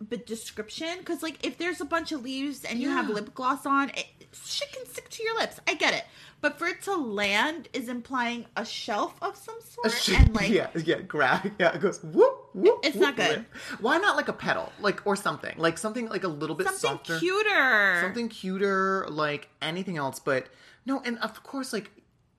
but 0.00 0.26
description 0.26 0.98
because 0.98 1.22
like 1.22 1.44
if 1.44 1.58
there's 1.58 1.80
a 1.80 1.84
bunch 1.84 2.12
of 2.12 2.22
leaves 2.22 2.64
and 2.64 2.78
you 2.78 2.88
have 2.88 3.08
lip 3.08 3.34
gloss 3.34 3.66
on 3.66 3.90
it 3.90 4.06
shit 4.32 4.70
can 4.72 4.86
stick 4.86 5.08
to 5.10 5.22
your 5.22 5.34
lips 5.36 5.60
i 5.66 5.74
get 5.74 5.92
it 5.92 6.04
but 6.42 6.58
for 6.58 6.66
it 6.66 6.82
to 6.82 6.94
land 6.96 7.68
is 7.72 7.88
implying 7.88 8.46
a 8.56 8.64
shelf 8.64 9.14
of 9.22 9.36
some 9.36 9.54
sort 9.60 10.08
and 10.08 10.34
like 10.34 10.50
yeah, 10.50 10.68
yeah, 10.74 11.00
grab, 11.00 11.52
yeah, 11.58 11.72
it 11.72 11.80
goes 11.80 12.02
whoop, 12.02 12.48
whoop. 12.52 12.80
It's 12.82 12.96
whoop, 12.96 13.02
not 13.02 13.16
good. 13.16 13.30
lip. 13.30 13.46
Why 13.80 13.98
not 13.98 14.16
like 14.16 14.26
a 14.26 14.32
petal, 14.32 14.72
like 14.80 15.06
or 15.06 15.14
something, 15.14 15.56
like 15.56 15.78
something 15.78 16.08
like 16.08 16.24
a 16.24 16.28
little 16.28 16.56
bit 16.56 16.66
something 16.66 16.80
softer, 16.80 17.18
cuter 17.20 18.00
something 18.00 18.28
cuter, 18.28 19.06
like 19.08 19.48
anything 19.62 19.96
else. 19.96 20.18
But 20.18 20.48
no, 20.84 21.00
and 21.04 21.16
of 21.18 21.44
course, 21.44 21.72
like 21.72 21.92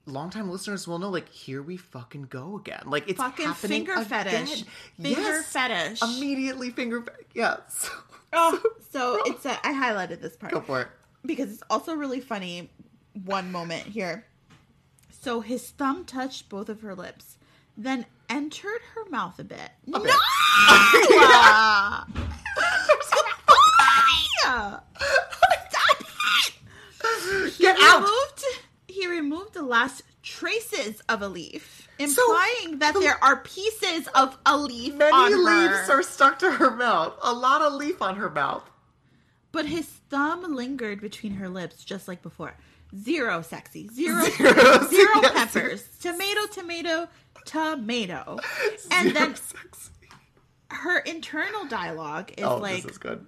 longtime 0.06 0.50
listeners 0.50 0.88
will 0.88 1.00
know, 1.00 1.10
like 1.10 1.30
here 1.30 1.62
we 1.62 1.78
fucking 1.78 2.24
go 2.24 2.58
again. 2.58 2.84
Like 2.86 3.08
it's 3.10 3.18
fucking 3.20 3.46
happening 3.46 3.86
finger 3.86 4.04
fetish 4.04 4.62
again. 4.62 4.66
finger 5.02 5.22
Yes. 5.22 5.52
fetish 5.54 6.02
Immediately 6.02 6.72
finger, 6.72 7.02
fe- 7.02 7.12
yes. 7.34 7.90
oh 8.34 8.60
so 8.92 9.22
it's 9.26 9.46
a, 9.46 9.52
i 9.66 9.72
highlighted 9.74 10.22
this 10.22 10.36
part 10.36 10.52
Go 10.54 10.62
for 10.62 10.82
it. 10.82 10.88
because 11.26 11.52
it's 11.52 11.64
also 11.70 11.94
really 11.96 12.20
funny 12.20 12.70
one 13.26 13.52
moment 13.52 13.84
here. 13.84 14.26
So 15.22 15.40
his 15.40 15.70
thumb 15.72 16.04
touched 16.06 16.50
both 16.50 16.68
of 16.68 16.82
her 16.82 16.94
lips, 16.96 17.38
then 17.78 18.06
entered 18.30 18.82
her 18.96 19.10
mouth 19.10 19.40
a 19.40 19.44
bit. 19.46 19.70
no! 19.88 20.00
bit. 20.04 20.14
Stop 25.70 26.02
it! 26.02 27.58
Get 27.58 27.78
he 27.78 27.84
out! 27.84 28.02
Removed, 28.02 28.44
he 28.88 29.08
removed 29.08 29.54
the 29.54 29.62
last 29.64 30.04
traces 30.84 31.02
of 31.10 31.22
a 31.22 31.28
leaf, 31.28 31.88
implying 32.00 32.80
that 32.80 32.94
there 33.00 33.22
are 33.24 33.38
pieces 33.38 34.08
of 34.16 34.38
a 34.46 34.58
leaf 34.58 34.96
Many 34.96 35.36
leaves 35.36 35.88
her. 35.88 36.00
are 36.00 36.04
stuck 36.04 36.40
to 36.40 36.52
her 36.52 36.72
mouth. 36.72 37.14
A 37.22 37.34
lot 37.34 37.62
of 37.62 37.74
leaf 37.74 38.02
on 38.02 38.16
her 38.16 38.30
mouth. 38.30 38.64
But 39.52 39.66
his 39.66 39.86
thumb 39.86 40.56
lingered 40.56 41.00
between 41.02 41.34
her 41.36 41.50
lips 41.50 41.84
just 41.84 42.08
like 42.08 42.22
before. 42.22 42.56
Zero 42.96 43.42
sexy. 43.42 43.88
Zero 43.90 44.24
Zero, 44.38 44.54
zero, 44.88 45.22
yes, 45.22 45.54
peppers. 45.54 45.84
Tomato, 46.00 46.48
tomato, 46.48 47.08
tomato. 47.46 48.40
And 48.92 49.10
Zero 49.10 49.14
then 49.14 49.36
sexy. 49.36 49.92
her 50.70 51.00
internal 51.00 51.66
dialogue 51.66 52.32
is 52.38 52.44
oh, 52.44 52.58
like 52.58 52.84
this 52.84 52.94
is 52.94 52.98
good. 52.98 53.26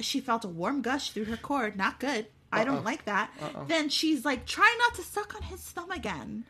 she 0.00 0.20
felt 0.20 0.44
a 0.44 0.48
warm 0.48 0.82
gush 0.82 1.10
through 1.10 1.26
her 1.26 1.36
cord. 1.36 1.76
Not 1.76 2.00
good. 2.00 2.26
I 2.54 2.64
don't 2.64 2.84
like 2.84 3.06
that. 3.06 3.30
Then 3.66 3.88
she's 3.88 4.26
like, 4.26 4.44
try 4.44 4.76
not 4.78 4.94
to 4.96 5.02
suck 5.02 5.34
on 5.34 5.42
his 5.42 5.60
thumb 5.60 5.90
again. 5.90 6.44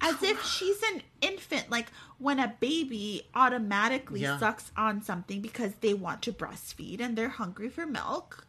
As 0.00 0.22
if 0.22 0.42
she's 0.44 0.80
an 0.94 1.02
infant. 1.20 1.70
Like 1.70 1.86
when 2.18 2.38
a 2.38 2.54
baby 2.60 3.26
automatically 3.34 4.20
Yeah. 4.20 4.38
sucks 4.38 4.70
on 4.76 5.02
something 5.02 5.40
because 5.40 5.72
they 5.80 5.94
want 5.94 6.22
to 6.22 6.32
breastfeed 6.32 7.00
and 7.00 7.16
they're 7.16 7.28
hungry 7.30 7.68
for 7.68 7.86
milk. 7.86 8.46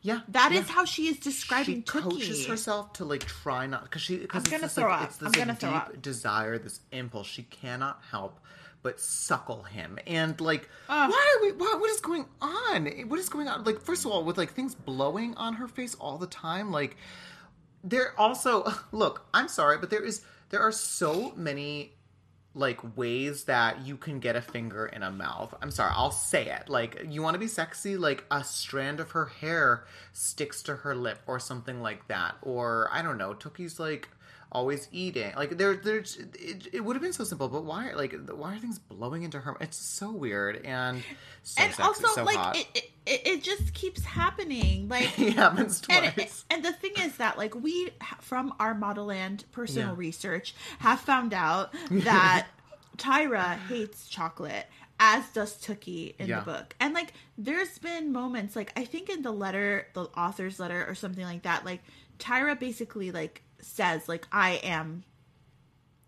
Yeah, 0.00 0.20
That 0.28 0.52
yeah. 0.52 0.60
is 0.60 0.68
how 0.68 0.84
she 0.84 1.08
is 1.08 1.18
describing 1.18 1.76
she 1.76 1.82
Cookie. 1.82 2.08
coaches 2.08 2.46
herself 2.46 2.92
to 2.94 3.04
like 3.04 3.24
try 3.26 3.66
not 3.66 3.82
because 3.82 4.00
she 4.02 4.16
because 4.18 4.36
I'm 4.36 4.42
it's 4.42 4.50
gonna 4.50 4.62
this, 4.62 4.74
throw 4.74 4.88
like, 4.88 5.00
up. 5.02 5.08
it's 5.08 5.16
this 5.16 5.26
I'm 5.26 5.32
like, 5.32 5.38
gonna 5.40 5.54
throw 5.56 5.70
deep 5.70 5.78
up. 5.96 6.02
desire 6.02 6.58
this 6.58 6.80
impulse 6.92 7.26
she 7.26 7.42
cannot 7.42 8.00
help 8.12 8.38
but 8.84 9.00
suckle 9.00 9.64
him 9.64 9.98
and 10.06 10.40
like 10.40 10.68
why 10.86 11.02
are 11.36 11.42
we 11.42 11.50
why, 11.50 11.76
what 11.80 11.90
is 11.90 12.00
going 12.00 12.26
on 12.40 12.86
what 13.08 13.18
is 13.18 13.28
going 13.28 13.48
on 13.48 13.64
like 13.64 13.80
first 13.80 14.04
of 14.04 14.12
all 14.12 14.22
with 14.24 14.38
like 14.38 14.52
things 14.52 14.72
blowing 14.76 15.34
on 15.34 15.54
her 15.54 15.66
face 15.66 15.96
all 15.96 16.16
the 16.16 16.28
time 16.28 16.70
like 16.70 16.96
there 17.84 18.12
also 18.18 18.70
look 18.92 19.26
i'm 19.32 19.48
sorry 19.48 19.78
but 19.78 19.90
there 19.90 20.04
is 20.04 20.22
there 20.50 20.60
are 20.60 20.72
so 20.72 21.32
many 21.36 21.92
like 22.54 22.96
ways 22.96 23.44
that 23.44 23.86
you 23.86 23.96
can 23.96 24.18
get 24.18 24.34
a 24.34 24.40
finger 24.40 24.86
in 24.86 25.02
a 25.02 25.10
mouth. 25.10 25.54
I'm 25.62 25.70
sorry, 25.70 25.92
I'll 25.94 26.10
say 26.10 26.46
it. 26.46 26.68
Like 26.68 27.06
you 27.08 27.22
want 27.22 27.34
to 27.34 27.38
be 27.38 27.46
sexy, 27.46 27.96
like 27.96 28.24
a 28.30 28.42
strand 28.42 28.98
of 28.98 29.12
her 29.12 29.26
hair 29.26 29.84
sticks 30.12 30.62
to 30.64 30.76
her 30.76 30.94
lip 30.94 31.20
or 31.26 31.38
something 31.38 31.80
like 31.82 32.08
that. 32.08 32.34
Or 32.42 32.88
I 32.92 33.02
don't 33.02 33.16
know, 33.16 33.32
Tookie's 33.32 33.78
like 33.78 34.08
always 34.50 34.88
eating. 34.92 35.32
Like 35.36 35.56
there 35.58 35.76
there's 35.76 36.16
it, 36.16 36.68
it 36.72 36.80
would 36.84 36.96
have 36.96 37.02
been 37.02 37.12
so 37.12 37.24
simple, 37.24 37.48
but 37.48 37.64
why 37.64 37.92
like 37.94 38.14
why 38.30 38.54
are 38.54 38.58
things 38.58 38.78
blowing 38.78 39.22
into 39.22 39.38
her? 39.40 39.56
It's 39.60 39.76
so 39.76 40.10
weird 40.10 40.64
and 40.64 41.02
so 41.42 41.62
and 41.62 41.74
sexy, 41.74 41.82
also, 41.82 42.06
so 42.08 42.24
like, 42.24 42.56
it, 42.74 42.90
it, 43.06 43.26
it 43.26 43.42
just 43.42 43.74
keeps 43.74 44.04
happening. 44.04 44.88
Like, 44.88 45.18
it 45.18 45.34
happens 45.34 45.82
and, 45.90 46.14
twice. 46.14 46.44
and 46.50 46.64
the 46.64 46.72
thing 46.72 46.92
is 47.00 47.16
that 47.18 47.36
like 47.38 47.54
we 47.54 47.90
from 48.20 48.54
our 48.58 48.74
model 48.74 49.10
and 49.10 49.44
personal 49.52 49.88
Yeah. 49.88 49.94
research 49.96 50.54
have 50.78 51.00
found 51.00 51.34
out 51.34 51.72
that 51.90 52.46
tyra 52.96 53.58
hates 53.68 54.08
chocolate 54.08 54.66
as 55.00 55.28
does 55.30 55.54
tookie 55.62 56.14
in 56.18 56.26
Yeah. 56.26 56.40
the 56.40 56.44
book 56.46 56.74
and 56.80 56.92
like 56.94 57.12
there's 57.36 57.78
been 57.78 58.12
moments 58.12 58.56
like 58.56 58.72
i 58.76 58.84
think 58.84 59.08
in 59.08 59.22
the 59.22 59.30
letter 59.30 59.86
the 59.94 60.04
author's 60.16 60.58
letter 60.58 60.84
or 60.88 60.94
something 60.96 61.22
like 61.24 61.42
that 61.42 61.64
like 61.64 61.80
tyra 62.18 62.58
basically 62.58 63.12
like 63.12 63.42
says 63.60 64.08
like 64.08 64.26
i 64.32 64.52
am 64.62 65.04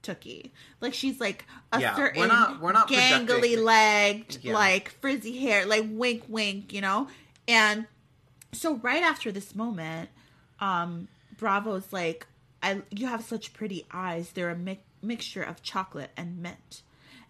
Tookie. 0.03 0.51
Like 0.81 0.95
she's 0.95 1.21
like 1.21 1.45
a 1.73 1.79
Yeah, 1.81 1.91
we're 1.91 2.07
certain 2.07 2.29
not- 2.29 2.61
we're 2.61 2.73
not 2.73 2.89
gangly 2.89 3.63
legged, 3.63 4.39
Yeah. 4.43 4.55
like 4.55 4.89
frizzy 5.01 5.39
hair, 5.39 5.67
like 5.67 5.85
wink 5.91 6.25
wink, 6.27 6.73
you 6.73 6.81
know? 6.81 7.09
And 7.47 7.87
so 8.53 8.77
right 8.77 9.03
after 9.03 9.31
this 9.31 9.55
moment, 9.55 10.09
um, 10.59 11.09
Bravo's 11.37 11.93
like, 11.93 12.27
I 12.63 12.81
you 12.91 13.09
have 13.09 13.23
such 13.25 13.53
pretty 13.53 13.87
eyes. 13.93 14.33
They're 14.33 14.49
a 14.49 14.57
mi- 14.57 14.81
mixture 15.03 15.43
of 15.43 15.63
chocolate 15.63 16.13
and 16.17 16.39
mint. 16.39 16.81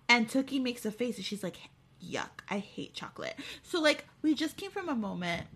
And 0.08 0.28
Tookie 0.28 0.62
makes 0.62 0.86
a 0.86 0.92
face 0.92 1.16
and 1.16 1.24
she's 1.24 1.42
like, 1.42 1.56
yuck, 2.00 2.30
I 2.48 2.58
hate 2.58 2.94
chocolate. 2.94 3.34
So 3.64 3.80
like 3.80 4.04
we 4.22 4.32
just 4.34 4.56
came 4.56 4.70
from 4.70 4.88
a 4.88 4.94
moment 4.94 5.48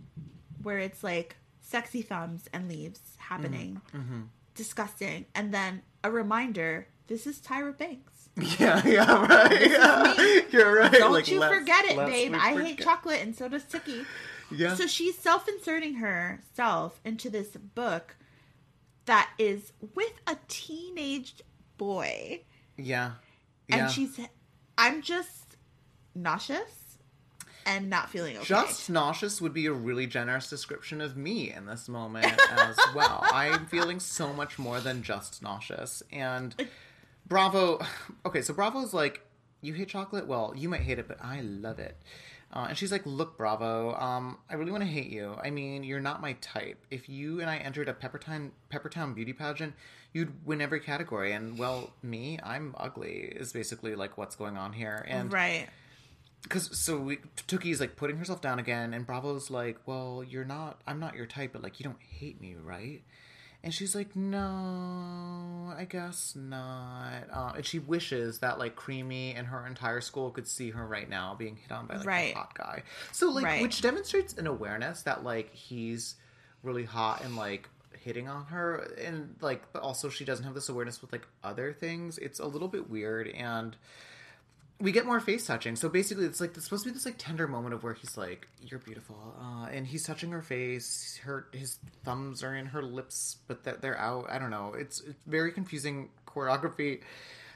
where 0.65 0.79
it's 0.81 1.05
like 1.05 1.37
sexy 1.61 2.03
thumbs 2.03 2.49
and 2.53 2.69
leaves 2.69 3.01
happening. 3.19 3.81
Disgusting. 4.55 5.27
And 5.35 5.53
then 5.53 5.83
a 6.03 6.11
reminder, 6.11 6.89
this 7.07 7.27
is 7.27 7.39
Tyra 7.39 7.77
Banks. 7.77 8.29
yeah, 8.61 8.85
yeah, 8.87 9.27
right. 9.27 9.71
Yeah. 9.71 10.41
You're 10.51 10.75
right. 10.81 10.93
Don't 10.93 11.13
Like, 11.13 11.29
you 11.29 11.41
forget 11.41 11.85
it, 11.85 11.97
babe. 11.97 12.35
I 12.35 12.61
hate 12.61 12.81
chocolate 12.81 13.21
and 13.23 13.35
so 13.35 13.49
does 13.49 13.63
Tookie. 13.65 14.05
Yeah. 14.51 14.75
So 14.75 14.87
she's 14.87 15.17
self 15.17 15.49
inserting 15.49 15.95
herself 15.97 17.01
into 17.05 17.31
this 17.31 17.51
book 17.51 18.17
that 19.07 19.31
is 19.39 19.73
with 19.95 20.13
a 20.27 20.37
teenage 20.49 21.35
boy. 21.77 22.43
Yeah. 22.77 23.13
And 23.69 23.83
Yeah. 23.83 23.89
she's, 23.89 24.19
I'm 24.77 25.01
just 25.03 25.57
nauseous 26.15 26.84
and 27.67 27.91
not 27.91 28.11
feeling 28.11 28.37
okay. 28.37 28.47
Just 28.47 28.91
nauseous 28.91 29.41
would 29.41 29.55
be 29.55 29.67
a 29.67 29.73
really 29.73 30.07
generous 30.07 30.49
description 30.49 31.01
of 31.01 31.17
me 31.17 31.53
in 31.53 31.67
this 31.67 31.89
moment 31.89 32.39
as 32.51 32.79
well. 32.95 33.21
I'm 33.33 33.67
feeling 33.67 34.01
so 34.01 34.33
much 34.33 34.59
more 34.59 34.81
than 34.81 35.03
just 35.03 35.43
nauseous. 35.43 36.03
And 36.13 36.55
Bravo, 37.27 37.81
okay, 38.27 38.43
so 38.43 38.55
Bravo's 38.55 38.95
like, 38.95 39.23
you 39.61 39.73
hate 39.73 39.89
chocolate? 39.89 40.27
Well, 40.27 40.53
you 40.57 40.69
might 40.69 40.83
hate 40.83 40.99
it, 40.99 41.09
but 41.09 41.19
I 41.23 41.41
love 41.41 41.79
it. 41.79 41.97
Uh, 42.53 42.67
and 42.69 42.79
she's 42.79 42.93
like, 42.93 43.03
look, 43.05 43.37
Bravo, 43.37 43.95
um, 43.97 44.39
I 44.49 44.55
really 44.55 44.71
want 44.71 44.85
to 44.85 44.89
hate 44.89 45.11
you. 45.11 45.37
I 45.43 45.51
mean, 45.51 45.83
you're 45.83 46.01
not 46.01 46.21
my 46.21 46.35
type. 46.35 46.87
If 46.89 47.09
you 47.09 47.41
and 47.41 47.51
I 47.51 47.57
entered 47.57 47.89
a 47.89 47.95
Peppertown, 47.95 48.53
Peppertown 48.71 49.13
beauty 49.13 49.33
pageant, 49.33 49.75
you'd 50.13 50.47
win 50.47 50.61
every 50.61 50.79
category. 50.79 51.33
And, 51.33 51.59
well, 51.59 51.91
me, 52.03 52.39
I'm 52.45 52.75
ugly, 52.79 53.33
is 53.35 53.53
basically 53.53 53.97
like 53.97 54.17
what's 54.17 54.37
going 54.37 54.57
on 54.57 54.73
here. 54.73 55.05
And 55.09 55.33
right. 55.33 55.69
Because 56.45 56.77
so 56.79 56.99
we, 56.99 57.17
Tookie's 57.49 57.81
like 57.81 57.97
putting 57.97 58.17
herself 58.19 58.41
down 58.41 58.59
again, 58.61 58.95
and 58.95 59.05
Bravo's 59.07 59.51
like, 59.51 59.79
"Well, 59.87 60.25
you're 60.27 60.45
not. 60.45 60.81
I'm 60.87 61.01
not 61.01 61.17
your 61.17 61.27
type, 61.27 61.53
but 61.53 61.63
like, 61.63 61.81
you 61.81 61.85
don't 61.85 62.01
hate 62.01 62.41
me, 62.41 62.55
right?" 62.63 63.03
And 63.63 63.73
she's 63.75 63.95
like, 63.95 64.15
"No, 64.15 65.75
I 65.77 65.85
guess 65.85 66.37
not." 66.37 67.25
Uh, 67.33 67.53
and 67.57 67.65
she 67.67 67.79
wishes 67.79 68.39
that 68.41 68.59
like 68.59 68.77
Creamy 68.77 69.35
and 69.35 69.47
her 69.49 69.67
entire 69.67 70.01
school 70.01 70.31
could 70.31 70.47
see 70.47 70.71
her 70.71 70.87
right 70.87 71.09
now 71.09 71.35
being 71.35 71.57
hit 71.57 71.73
on 71.73 71.87
by 71.87 71.97
like 71.97 72.07
Right. 72.07 72.35
a 72.35 72.39
hot 72.39 72.55
guy. 72.55 72.83
So 73.13 73.31
like, 73.31 73.45
Right. 73.45 73.63
which 73.63 73.81
demonstrates 73.81 74.35
an 74.35 74.47
awareness 74.47 75.03
that 75.03 75.25
like 75.25 75.53
he's 75.55 76.17
really 76.63 76.85
hot 76.85 77.23
and 77.25 77.37
like 77.37 77.69
hitting 77.99 78.29
on 78.29 78.45
her 78.47 78.77
and 79.03 79.35
like 79.41 79.63
but 79.73 79.81
also 79.83 80.11
she 80.11 80.25
doesn't 80.27 80.45
have 80.45 80.53
this 80.55 80.69
awareness 80.69 81.01
with 81.01 81.11
like 81.11 81.27
other 81.43 81.73
things 81.73 82.19
it's 82.19 82.39
a 82.39 82.45
little 82.47 82.69
bit 82.69 82.91
weird 82.91 83.29
and 83.29 83.77
we 84.85 84.93
get 84.93 85.07
more 85.07 85.19
face 85.19 85.47
touching. 85.47 85.75
So 85.75 85.89
basically, 85.89 86.27
it's 86.27 86.41
like 86.41 86.55
it's 86.57 86.65
supposed 86.65 86.85
to 86.85 86.91
be 86.91 86.95
this 86.95 87.07
like 87.07 87.17
tender 87.19 87.49
moment 87.49 87.75
of 87.75 87.83
where 87.83 87.95
he's 87.95 88.17
like, 88.17 88.47
"You're 88.61 88.79
beautiful," 88.79 89.35
uh, 89.41 89.67
and 89.73 89.87
he's 89.87 90.05
touching 90.05 90.31
her 90.31 90.43
face. 90.43 91.19
Her 91.25 91.49
his 91.53 91.79
thumbs 92.05 92.45
are 92.45 92.55
in 92.55 92.67
her 92.67 92.83
lips, 92.83 93.39
but 93.49 93.65
that 93.65 93.83
they're 93.83 93.99
out. 93.99 94.27
I 94.31 94.39
don't 94.39 94.51
know. 94.51 94.75
It's 94.79 95.01
it's 95.01 95.25
very 95.27 95.51
confusing 95.51 96.11
choreography. 96.27 97.01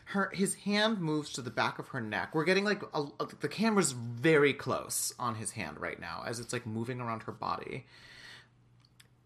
Her 0.06 0.30
his 0.34 0.54
hand 0.54 1.00
moves 1.00 1.32
to 1.34 1.42
the 1.42 1.50
back 1.50 1.78
of 1.78 1.88
her 1.88 2.00
neck. 2.00 2.34
We're 2.34 2.44
getting 2.44 2.64
like 2.64 2.82
a, 2.94 3.02
a- 3.20 3.26
the 3.40 3.48
camera's 3.48 3.92
very 3.92 4.54
close 4.54 5.12
on 5.18 5.34
his 5.34 5.50
hand 5.52 5.78
right 5.80 6.00
now 6.00 6.24
as 6.26 6.40
it's 6.40 6.52
like 6.52 6.66
moving 6.66 7.00
around 7.00 7.24
her 7.24 7.32
body. 7.32 7.84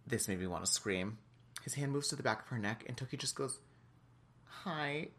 This 0.07 0.27
made 0.29 0.41
me 0.41 0.49
want 0.49 0.65
to 0.67 0.71
scream. 0.73 1.19
His 1.63 1.75
hand 1.75 1.93
moves 1.93 2.09
to 2.09 2.17
the 2.17 2.25
back 2.25 2.43
of 2.43 2.49
her 2.49 2.59
neck, 2.59 2.83
and 2.89 2.97
Tookie 2.97 3.17
just 3.19 3.37
goes, 3.37 3.59
"Hi." 4.65 5.09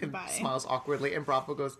Goodbye. 0.00 0.28
smiles 0.28 0.66
awkwardly, 0.66 1.14
and 1.14 1.24
Bravo 1.24 1.54
goes, 1.54 1.76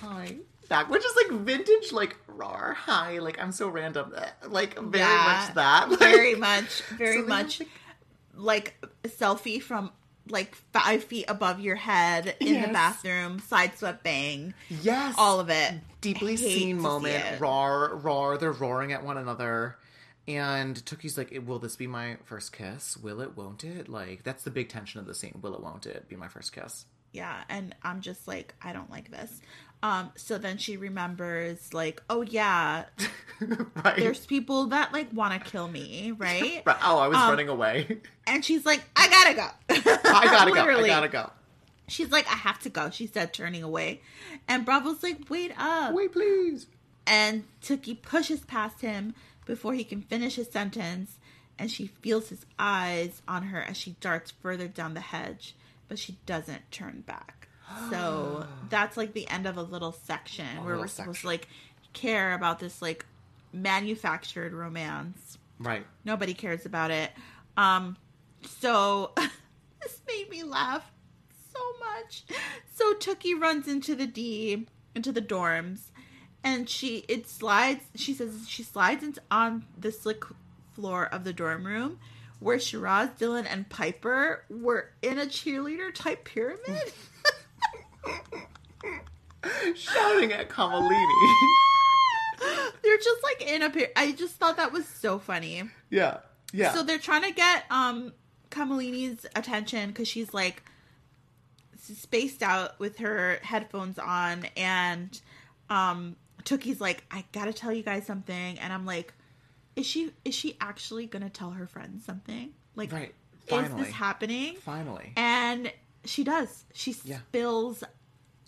"Hi." 0.00 0.36
Back, 0.68 0.90
which 0.90 1.02
is 1.04 1.12
like 1.16 1.40
vintage, 1.40 1.92
like 1.92 2.14
rar, 2.26 2.74
hi, 2.78 3.20
like 3.20 3.40
I'm 3.42 3.52
so 3.52 3.68
random, 3.70 4.12
eh, 4.14 4.28
like 4.48 4.78
very 4.78 5.02
Yeah, 5.02 5.42
much 5.46 5.54
that, 5.54 5.88
like, 5.90 5.98
very 5.98 6.34
much, 6.34 6.82
very 6.98 7.22
So 7.22 7.26
much 7.26 7.60
like- 7.60 7.68
like 8.34 8.84
selfie 9.06 9.62
from 9.62 9.90
like 10.28 10.54
five 10.74 11.02
feet 11.04 11.24
above 11.26 11.58
your 11.60 11.76
head 11.76 12.36
in 12.38 12.48
Yes. 12.48 12.66
the 12.66 12.72
bathroom, 12.74 13.38
side 13.38 13.78
swept 13.78 14.04
bang, 14.04 14.52
yes, 14.68 15.14
all 15.16 15.40
of 15.40 15.48
it. 15.48 15.80
deeply 16.02 16.36
seen 16.36 16.82
moment. 16.82 17.14
it. 17.24 17.40
Roar, 17.40 17.96
roar. 17.96 18.36
They're 18.36 18.52
roaring 18.52 18.92
at 18.92 19.02
one 19.02 19.16
another. 19.16 19.78
And 20.26 20.76
Tookie's 20.84 21.16
like, 21.16 21.32
"Will 21.46 21.58
this 21.58 21.76
be 21.76 21.86
my 21.86 22.18
first 22.24 22.52
kiss? 22.52 22.98
Will 22.98 23.22
it? 23.22 23.34
Won't 23.38 23.64
it? 23.64 23.88
Like 23.88 24.22
that's 24.22 24.44
the 24.44 24.50
big 24.50 24.68
tension 24.68 25.00
of 25.00 25.06
the 25.06 25.14
scene. 25.14 25.38
Will 25.40 25.54
it? 25.54 25.62
Won't 25.62 25.86
it 25.86 26.06
be 26.10 26.16
my 26.16 26.28
first 26.28 26.52
kiss? 26.52 26.84
Yeah, 27.12 27.42
and 27.48 27.74
I'm 27.82 28.00
just 28.00 28.28
like, 28.28 28.54
I 28.62 28.72
don't 28.72 28.90
like 28.90 29.10
this. 29.10 29.40
Um, 29.82 30.10
so 30.16 30.38
then 30.38 30.58
she 30.58 30.76
remembers, 30.76 31.72
like, 31.72 32.02
oh 32.10 32.22
yeah, 32.22 32.84
right? 33.84 33.96
there's 33.96 34.26
people 34.26 34.66
that 34.66 34.92
like 34.92 35.12
want 35.12 35.32
to 35.42 35.50
kill 35.50 35.68
me, 35.68 36.12
right? 36.18 36.62
Oh, 36.66 36.98
I 36.98 37.08
was 37.08 37.16
Um, 37.18 37.30
running 37.30 37.48
away. 37.48 37.98
And 38.26 38.44
she's 38.44 38.66
like, 38.66 38.82
I 38.96 39.08
gotta 39.08 39.34
go. 39.34 39.48
I 40.10 40.24
gotta 40.24 40.50
go. 40.52 40.60
I 40.60 40.86
gotta 40.86 41.08
go. 41.08 41.30
She's 41.86 42.10
like, 42.10 42.26
I 42.26 42.34
have 42.36 42.58
to 42.60 42.68
go. 42.68 42.90
She 42.90 43.06
said, 43.06 43.32
turning 43.32 43.62
away. 43.62 44.02
And 44.46 44.66
Bravo's 44.66 45.02
like, 45.02 45.30
wait 45.30 45.52
up. 45.56 45.94
Wait, 45.94 46.12
please. 46.12 46.66
And 47.06 47.44
Tookie 47.62 48.02
pushes 48.02 48.40
past 48.40 48.82
him 48.82 49.14
before 49.46 49.72
he 49.72 49.84
can 49.84 50.02
finish 50.02 50.34
his 50.34 50.50
sentence. 50.50 51.16
And 51.58 51.70
she 51.70 51.86
feels 51.86 52.28
his 52.28 52.44
eyes 52.58 53.22
on 53.26 53.44
her 53.44 53.62
as 53.62 53.76
she 53.78 53.92
darts 54.00 54.30
further 54.32 54.68
down 54.68 54.92
the 54.94 55.00
hedge, 55.00 55.56
but 55.88 55.98
she 55.98 56.18
doesn't 56.26 56.70
turn 56.70 57.02
back. 57.06 57.48
So 57.90 58.46
that's 58.68 58.96
like 58.96 59.12
the 59.12 59.28
end 59.28 59.46
of 59.46 59.56
a 59.56 59.62
little 59.62 59.92
section 59.92 60.46
where 60.58 60.64
little 60.64 60.80
we're 60.82 60.88
supposed 60.88 61.16
section. 61.18 61.22
to 61.22 61.26
like 61.28 61.48
care 61.92 62.34
about 62.34 62.58
this 62.58 62.80
like 62.82 63.04
manufactured 63.52 64.52
romance. 64.52 65.38
Right. 65.58 65.86
Nobody 66.04 66.34
cares 66.34 66.66
about 66.66 66.90
it. 66.90 67.10
Um, 67.56 67.96
so 68.46 69.12
this 69.82 70.00
made 70.06 70.30
me 70.30 70.42
laugh 70.44 70.90
so 71.52 71.60
much. 71.80 72.24
So 72.74 72.94
Tookie 72.94 73.38
runs 73.40 73.66
into 73.66 73.94
the 73.94 74.06
D, 74.06 74.66
into 74.94 75.10
the 75.12 75.22
dorms, 75.22 75.90
and 76.44 76.68
she 76.68 77.04
it 77.08 77.28
slides. 77.28 77.84
She 77.96 78.14
says 78.14 78.46
she 78.48 78.62
slides 78.62 79.02
into 79.02 79.20
on 79.30 79.64
the 79.76 79.90
slick 79.90 80.22
floor 80.74 81.06
of 81.06 81.24
the 81.24 81.32
dorm 81.32 81.66
room. 81.66 81.98
Where 82.40 82.60
Shiraz, 82.60 83.08
Dylan, 83.18 83.46
and 83.50 83.68
Piper 83.68 84.44
were 84.48 84.90
in 85.02 85.18
a 85.18 85.26
cheerleader 85.26 85.92
type 85.92 86.24
pyramid. 86.24 86.88
Shouting 89.74 90.32
at 90.32 90.48
Kamalini. 90.48 91.48
They're 92.82 92.96
just 92.98 93.22
like 93.22 93.42
in 93.46 93.62
a 93.62 93.70
pyramid. 93.70 93.92
I 93.96 94.12
just 94.12 94.34
thought 94.36 94.56
that 94.56 94.72
was 94.72 94.86
so 94.86 95.18
funny. 95.18 95.62
yeah. 95.90 96.18
Yeah. 96.50 96.72
So 96.72 96.82
they're 96.82 96.96
trying 96.98 97.24
to 97.24 97.30
get 97.32 97.64
um 97.70 98.14
Kamalini's 98.50 99.26
attention 99.36 99.90
because 99.90 100.08
she's 100.08 100.32
like 100.32 100.62
spaced 101.78 102.42
out 102.42 102.78
with 102.80 102.96
her 102.98 103.38
headphones 103.42 103.98
on, 103.98 104.46
and 104.56 105.20
um 105.68 106.16
Tookie's 106.44 106.80
like, 106.80 107.04
I 107.10 107.26
gotta 107.32 107.52
tell 107.52 107.70
you 107.70 107.82
guys 107.82 108.06
something, 108.06 108.58
and 108.58 108.72
I'm 108.72 108.86
like, 108.86 109.12
is 109.78 109.86
she 109.86 110.10
is 110.24 110.34
she 110.34 110.56
actually 110.60 111.06
gonna 111.06 111.30
tell 111.30 111.52
her 111.52 111.66
friends 111.66 112.04
something? 112.04 112.52
Like, 112.74 112.92
Right. 112.92 113.14
is 113.50 113.74
this 113.76 113.90
happening? 113.90 114.56
Finally. 114.56 115.12
And 115.16 115.72
she 116.04 116.24
does. 116.24 116.64
She 116.74 116.94
Yeah. 117.04 117.18
spills 117.28 117.82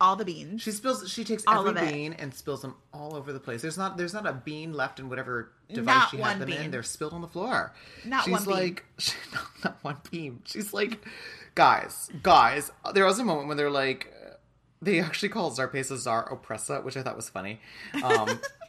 all 0.00 0.16
the 0.16 0.24
beans. 0.24 0.62
She 0.62 0.70
spills. 0.72 1.10
She 1.10 1.24
takes 1.24 1.44
All 1.46 1.66
every 1.68 1.88
bean 1.90 2.12
and 2.14 2.32
spills 2.34 2.62
them 2.62 2.74
all 2.92 3.14
over 3.14 3.32
the 3.32 3.40
place. 3.40 3.60
There's 3.62 3.76
not. 3.78 3.96
There's 3.98 4.14
not 4.14 4.26
a 4.26 4.32
bean 4.32 4.72
left 4.72 4.98
in 4.98 5.08
whatever 5.08 5.52
device 5.72 5.84
Not 5.94 6.10
she 6.10 6.16
had 6.16 6.38
them 6.38 6.48
in. 6.48 6.70
They're 6.70 6.82
spilled 6.82 7.12
on 7.12 7.20
the 7.20 7.28
floor. 7.28 7.72
Not 8.04 8.24
She's 8.24 8.32
one 8.32 8.44
bean. 8.44 8.54
like, 8.54 8.84
not, 9.34 9.44
not 9.64 9.84
one 9.84 9.96
bean. 10.10 10.42
She's 10.46 10.72
like, 10.72 11.04
guys, 11.54 12.10
guys. 12.22 12.72
There 12.94 13.04
was 13.04 13.18
a 13.18 13.24
moment 13.24 13.48
when 13.48 13.56
they're 13.58 13.70
like, 13.70 14.12
they 14.80 15.00
actually 15.00 15.28
call 15.28 15.50
Zarpessa 15.50 15.96
Zar 15.98 16.28
Oppressa, 16.34 16.82
which 16.82 16.96
I 16.96 17.02
thought 17.02 17.16
was 17.16 17.28
funny. 17.28 17.60
Um, 18.02 18.40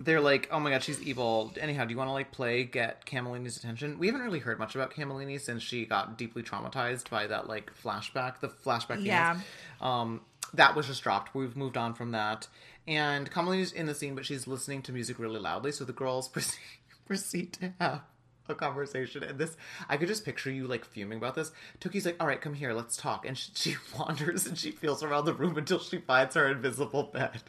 they're 0.00 0.20
like, 0.20 0.48
oh 0.50 0.58
my 0.58 0.70
god, 0.70 0.82
she's 0.82 1.00
evil. 1.02 1.52
Anyhow, 1.60 1.84
do 1.84 1.92
you 1.92 1.98
want 1.98 2.08
to 2.08 2.12
like 2.12 2.32
play 2.32 2.64
get 2.64 3.04
Kamalini's 3.04 3.58
attention? 3.58 3.98
We 3.98 4.06
haven't 4.06 4.22
really 4.22 4.38
heard 4.38 4.58
much 4.58 4.74
about 4.74 4.94
Camelini 4.94 5.38
since 5.38 5.62
she 5.62 5.84
got 5.84 6.16
deeply 6.16 6.42
traumatized 6.42 7.10
by 7.10 7.26
that 7.26 7.48
like 7.48 7.70
flashback, 7.84 8.40
the 8.40 8.48
flashback. 8.48 9.04
Yeah. 9.04 9.38
Um, 9.80 10.22
that 10.54 10.74
was 10.74 10.86
just 10.86 11.02
dropped. 11.02 11.34
We've 11.34 11.54
moved 11.54 11.76
on 11.76 11.92
from 11.92 12.12
that. 12.12 12.48
And 12.88 13.30
Kamalini's 13.30 13.72
in 13.72 13.86
the 13.86 13.94
scene, 13.94 14.14
but 14.14 14.24
she's 14.24 14.46
listening 14.46 14.80
to 14.82 14.92
music 14.92 15.18
really 15.18 15.38
loudly, 15.38 15.70
so 15.70 15.84
the 15.84 15.92
girls 15.92 16.28
proceed, 16.30 16.58
proceed 17.06 17.52
to 17.54 17.74
have 17.78 18.00
a 18.48 18.54
conversation. 18.54 19.22
And 19.22 19.38
this, 19.38 19.54
I 19.86 19.98
could 19.98 20.08
just 20.08 20.24
picture 20.24 20.50
you 20.50 20.66
like 20.66 20.86
fuming 20.86 21.18
about 21.18 21.34
this. 21.34 21.52
Tookie's 21.78 22.06
like, 22.06 22.16
all 22.18 22.26
right, 22.26 22.40
come 22.40 22.54
here, 22.54 22.72
let's 22.72 22.96
talk. 22.96 23.26
And 23.26 23.36
she, 23.36 23.52
she 23.54 23.76
wanders 23.98 24.46
and 24.46 24.58
she 24.58 24.70
feels 24.70 25.02
around 25.02 25.26
the 25.26 25.34
room 25.34 25.58
until 25.58 25.78
she 25.78 25.98
finds 25.98 26.34
her 26.36 26.48
invisible 26.48 27.04
bed. 27.04 27.42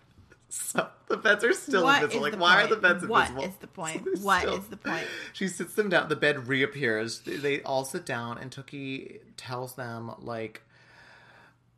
So 0.54 0.88
the 1.08 1.16
beds 1.18 1.44
are 1.46 1.54
still 1.54 1.84
What 1.84 2.04
invisible. 2.04 2.24
Like, 2.30 2.40
why 2.40 2.64
are 2.64 2.68
the 2.68 2.76
beds 2.76 3.06
What 3.06 3.30
invisible? 3.30 3.54
is 3.54 3.56
the 3.62 3.68
point? 3.82 4.04
they're 4.04 4.16
What 4.24 4.44
is 4.46 4.68
the 4.68 4.76
point? 4.78 5.08
She 5.34 5.48
sits 5.48 5.76
them 5.76 5.88
down. 5.90 6.10
The 6.10 6.16
bed 6.18 6.48
reappears. 6.48 7.20
They- 7.22 7.38
They 7.38 7.62
all 7.64 7.86
sit 7.86 8.06
down, 8.06 8.38
and 8.38 8.52
Tookie 8.52 9.20
tells 9.38 9.76
them 9.76 10.12
like 10.20 10.62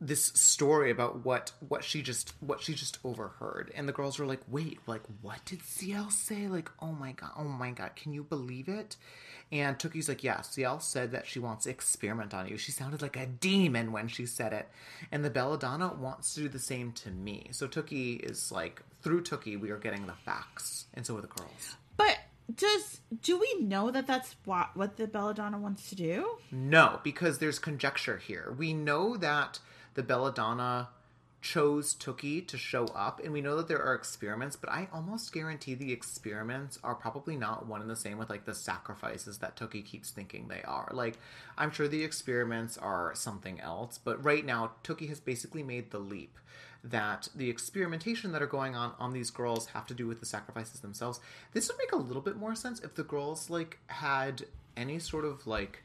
this 0.08 0.26
story 0.26 0.92
about 0.92 1.26
what 1.26 1.54
what 1.68 1.84
she 1.84 2.02
just 2.02 2.34
what 2.42 2.62
she 2.62 2.74
just 2.74 3.00
overheard. 3.04 3.72
And 3.74 3.88
the 3.88 3.94
girls 3.94 4.20
were 4.20 4.26
like 4.26 4.42
wait 4.48 4.80
like 4.86 5.02
what 5.22 5.44
did 5.46 5.64
CL 5.64 6.10
say? 6.12 6.48
Like 6.48 6.70
oh 6.82 6.92
my 6.92 7.14
god 7.14 7.32
oh 7.38 7.46
my 7.46 7.72
god 7.72 7.96
can 7.96 8.14
you 8.14 8.24
believe 8.24 8.68
it? 8.68 8.98
And 9.52 9.78
Tookie's 9.78 10.10
like 10.10 10.24
yeah 10.24 10.42
CL 10.42 10.82
said 10.82 11.12
that 11.12 11.28
she 11.28 11.40
wants 11.40 11.64
to 11.64 11.70
experiment 11.70 12.34
on 12.34 12.48
you. 12.48 12.58
She 12.58 12.72
sounded 12.72 13.02
like 13.02 13.16
a 13.16 13.26
demon 13.26 13.92
when 13.92 14.08
she 14.08 14.26
said 14.26 14.52
it. 14.52 14.70
And 15.12 15.24
the 15.24 15.30
Belladonna 15.30 15.94
wants 15.94 16.34
to 16.36 16.42
do 16.42 16.50
the 16.50 16.60
same 16.60 16.92
to 16.94 17.10
me. 17.10 17.48
So 17.52 17.68
Tookie 17.68 18.20
is 18.20 18.52
like 18.52 18.82
through 19.02 19.24
Tookie 19.24 19.60
we 19.60 19.70
are 19.72 19.80
getting 19.80 20.06
the 20.06 20.14
facts 20.14 20.88
and 20.94 21.06
so 21.06 21.18
are 21.18 21.22
the 21.22 21.28
girls. 21.28 21.78
But 21.96 22.18
does 22.54 23.00
do 23.22 23.40
we 23.40 23.62
know 23.62 23.90
that 23.92 24.06
that's 24.06 24.36
what 24.44 24.76
what 24.76 24.98
the 24.98 25.08
belladonna 25.08 25.58
wants 25.58 25.90
to 25.90 25.96
do? 25.96 26.38
No, 26.52 27.00
because 27.04 27.38
there's 27.38 27.60
conjecture 27.60 28.18
here. 28.18 28.54
We 28.58 28.74
know 28.74 29.16
that 29.18 29.60
the 29.94 30.04
Belladonna 30.04 30.90
chose 31.44 31.94
Tookie 31.94 32.48
to 32.48 32.58
show 32.58 32.86
up, 32.86 33.20
and 33.22 33.34
we 33.34 33.42
know 33.42 33.58
that 33.58 33.68
there 33.68 33.84
are 33.84 33.94
experiments, 33.94 34.56
but 34.56 34.70
I 34.70 34.88
almost 34.94 35.34
guarantee 35.34 35.76
the 35.76 35.92
experiments 35.92 36.80
are 36.84 36.96
probably 36.96 37.36
not 37.36 37.68
one 37.68 37.82
and 37.82 37.90
the 37.90 37.98
same 37.98 38.18
with 38.18 38.30
like 38.30 38.46
the 38.46 38.56
sacrifices 38.56 39.40
that 39.40 39.58
Tookie 39.58 39.86
keeps 39.86 40.10
thinking 40.10 40.48
they 40.48 40.62
are. 40.64 40.90
Like, 40.94 41.18
I'm 41.58 41.70
sure 41.70 41.90
the 41.90 42.04
experiments 42.04 42.78
are 42.78 43.12
something 43.14 43.60
else, 43.60 44.00
but 44.02 44.24
right 44.24 44.46
now, 44.46 44.72
Tookie 44.84 45.10
has 45.10 45.20
basically 45.20 45.64
made 45.64 45.92
the 45.92 46.00
leap 46.00 46.38
that 46.84 47.28
the 47.36 47.50
experimentation 47.50 48.32
that 48.32 48.42
are 48.42 48.48
going 48.48 48.76
on 48.76 48.94
on 48.98 49.12
these 49.12 49.30
girls 49.30 49.68
have 49.68 49.88
to 49.88 49.94
do 49.94 50.08
with 50.08 50.20
the 50.20 50.26
sacrifices 50.26 50.80
themselves. 50.80 51.20
This 51.52 51.68
would 51.68 51.78
make 51.78 51.92
a 51.92 51.98
little 51.98 52.22
bit 52.22 52.38
more 52.38 52.56
sense 52.56 52.80
if 52.80 52.96
the 52.96 53.04
girls 53.04 53.50
like 53.50 53.80
had 53.88 54.46
any 54.76 55.00
sort 55.00 55.26
of 55.26 55.46
like 55.48 55.84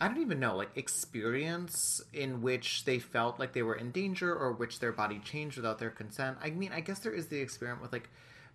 I 0.00 0.08
don't 0.08 0.22
even 0.22 0.40
know, 0.40 0.56
like 0.56 0.70
experience 0.76 2.02
in 2.14 2.40
which 2.40 2.84
they 2.86 2.98
felt 2.98 3.38
like 3.38 3.52
they 3.52 3.62
were 3.62 3.74
in 3.74 3.90
danger 3.90 4.34
or 4.34 4.52
which 4.52 4.80
their 4.80 4.92
body 4.92 5.20
changed 5.22 5.56
without 5.56 5.78
their 5.78 5.90
consent. 5.90 6.38
I 6.42 6.50
mean, 6.50 6.72
I 6.72 6.80
guess 6.80 7.00
there 7.00 7.12
is 7.12 7.26
the 7.26 7.38
experiment 7.38 7.82
with 7.82 7.92
like 7.92 8.08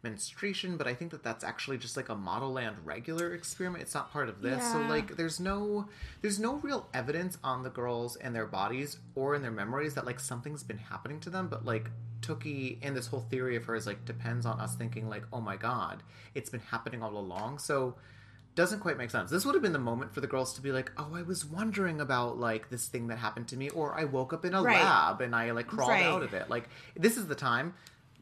menstruation, 0.05 0.77
but 0.77 0.87
I 0.87 0.93
think 0.93 1.11
that 1.11 1.23
that's 1.23 1.43
actually 1.43 1.77
just 1.77 1.97
like 1.97 2.09
a 2.09 2.15
Modelland 2.15 2.75
regular 2.83 3.33
experiment. 3.33 3.83
It's 3.83 3.93
not 3.93 4.11
part 4.11 4.27
of 4.27 4.41
this. 4.41 4.63
So 4.71 4.79
like 4.81 5.17
there's 5.17 5.39
no 5.39 5.87
there's 6.21 6.39
no 6.39 6.55
real 6.55 6.87
evidence 6.93 7.37
on 7.43 7.63
the 7.63 7.69
girls 7.69 8.15
and 8.15 8.33
their 8.33 8.45
bodies 8.47 8.97
or 9.15 9.35
in 9.35 9.41
their 9.41 9.51
memories 9.51 9.93
that 9.95 10.05
like 10.05 10.19
something's 10.19 10.63
been 10.63 10.77
happening 10.77 11.19
to 11.21 11.29
them, 11.29 11.47
but 11.47 11.65
like 11.65 11.91
Tookie 12.21 12.77
and 12.81 12.95
this 12.95 13.07
whole 13.07 13.21
theory 13.21 13.55
of 13.55 13.65
hers 13.65 13.85
like 13.85 14.03
depends 14.05 14.45
on 14.45 14.59
us 14.59 14.75
thinking 14.75 15.09
like, 15.09 15.23
"Oh 15.31 15.41
my 15.41 15.57
god, 15.57 16.01
it's 16.33 16.49
been 16.49 16.61
happening 16.61 17.03
all 17.03 17.17
along." 17.17 17.59
So 17.59 17.95
doesn't 18.55 18.79
quite 18.79 18.97
make 18.97 19.11
sense. 19.11 19.29
This 19.29 19.45
would 19.45 19.53
have 19.55 19.61
been 19.61 19.73
the 19.73 19.79
moment 19.79 20.13
for 20.13 20.21
the 20.21 20.27
girls 20.27 20.53
to 20.53 20.61
be 20.61 20.71
like, 20.71 20.91
"Oh, 20.97 21.11
I 21.13 21.21
was 21.23 21.45
wondering 21.45 21.99
about 22.01 22.37
like 22.39 22.69
this 22.69 22.87
thing 22.87 23.07
that 23.07 23.17
happened 23.17 23.47
to 23.49 23.57
me, 23.57 23.69
or 23.69 23.93
I 23.99 24.05
woke 24.05 24.31
up 24.33 24.45
in 24.45 24.53
a 24.53 24.61
Right. 24.61 24.81
lab 24.81 25.21
and 25.21 25.35
I 25.35 25.51
like 25.51 25.67
crawled 25.67 25.91
Right. 25.91 26.05
out 26.05 26.23
of 26.23 26.33
it." 26.33 26.49
Like 26.49 26.69
this 26.95 27.17
is 27.17 27.27
the 27.27 27.35
time. 27.35 27.73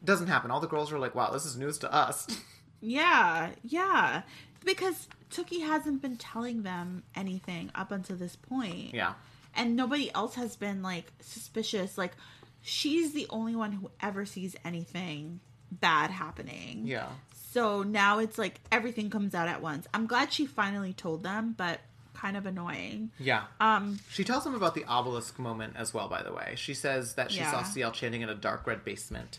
Doesn't 0.04 0.26
happen. 0.26 0.50
All 0.50 0.60
the 0.60 0.66
girls 0.68 0.92
are 0.92 0.98
like, 0.98 1.14
"Wow, 1.14 1.30
this 1.30 1.44
is 1.46 1.56
news 1.56 1.78
to 1.78 1.92
us." 1.92 2.26
yeah 2.80 3.50
yeah 3.62 4.22
because 4.62 5.08
Tookie 5.30 5.62
hasn't 5.66 6.02
been 6.02 6.18
telling 6.18 6.64
them 6.64 7.02
anything 7.14 7.70
up 7.74 7.90
until 7.90 8.16
this 8.16 8.36
point 8.36 8.92
yeah, 8.92 9.14
and 9.54 9.74
nobody 9.74 10.12
else 10.14 10.34
has 10.34 10.54
been 10.56 10.82
like 10.82 11.10
suspicious 11.20 11.96
like 11.96 12.12
she's 12.60 13.14
the 13.14 13.26
only 13.30 13.56
one 13.56 13.72
who 13.72 13.90
ever 14.02 14.26
sees 14.26 14.54
anything 14.66 15.40
bad 15.70 16.10
happening 16.10 16.82
yeah, 16.86 17.08
so 17.54 17.82
now 17.82 18.18
it's 18.18 18.36
like 18.38 18.60
everything 18.70 19.08
comes 19.10 19.34
out 19.34 19.48
at 19.48 19.62
once 19.62 19.86
i'm 19.94 20.06
glad 20.06 20.32
she 20.32 20.44
finally 20.44 20.92
told 20.92 21.22
them 21.22 21.54
but 21.56 21.80
kind 22.14 22.36
of 22.36 22.46
annoying 22.46 23.10
yeah. 23.18 23.44
um 23.60 23.98
She 24.10 24.24
tells 24.24 24.44
them 24.44 24.54
about 24.54 24.74
the 24.74 24.84
obelisk 24.84 25.38
moment 25.38 25.74
as 25.76 25.92
well. 25.92 26.08
By 26.08 26.22
the 26.22 26.32
way, 26.32 26.54
she 26.56 26.72
says 26.72 27.14
that 27.14 27.30
she 27.30 27.40
saw 27.40 27.44
Yeah. 27.44 27.62
Mm-hmm. 27.62 27.72
CL 27.72 27.92
chanting 27.92 28.22
in 28.22 28.28
a 28.30 28.34
dark 28.34 28.66
red 28.66 28.84
basement. 28.84 29.38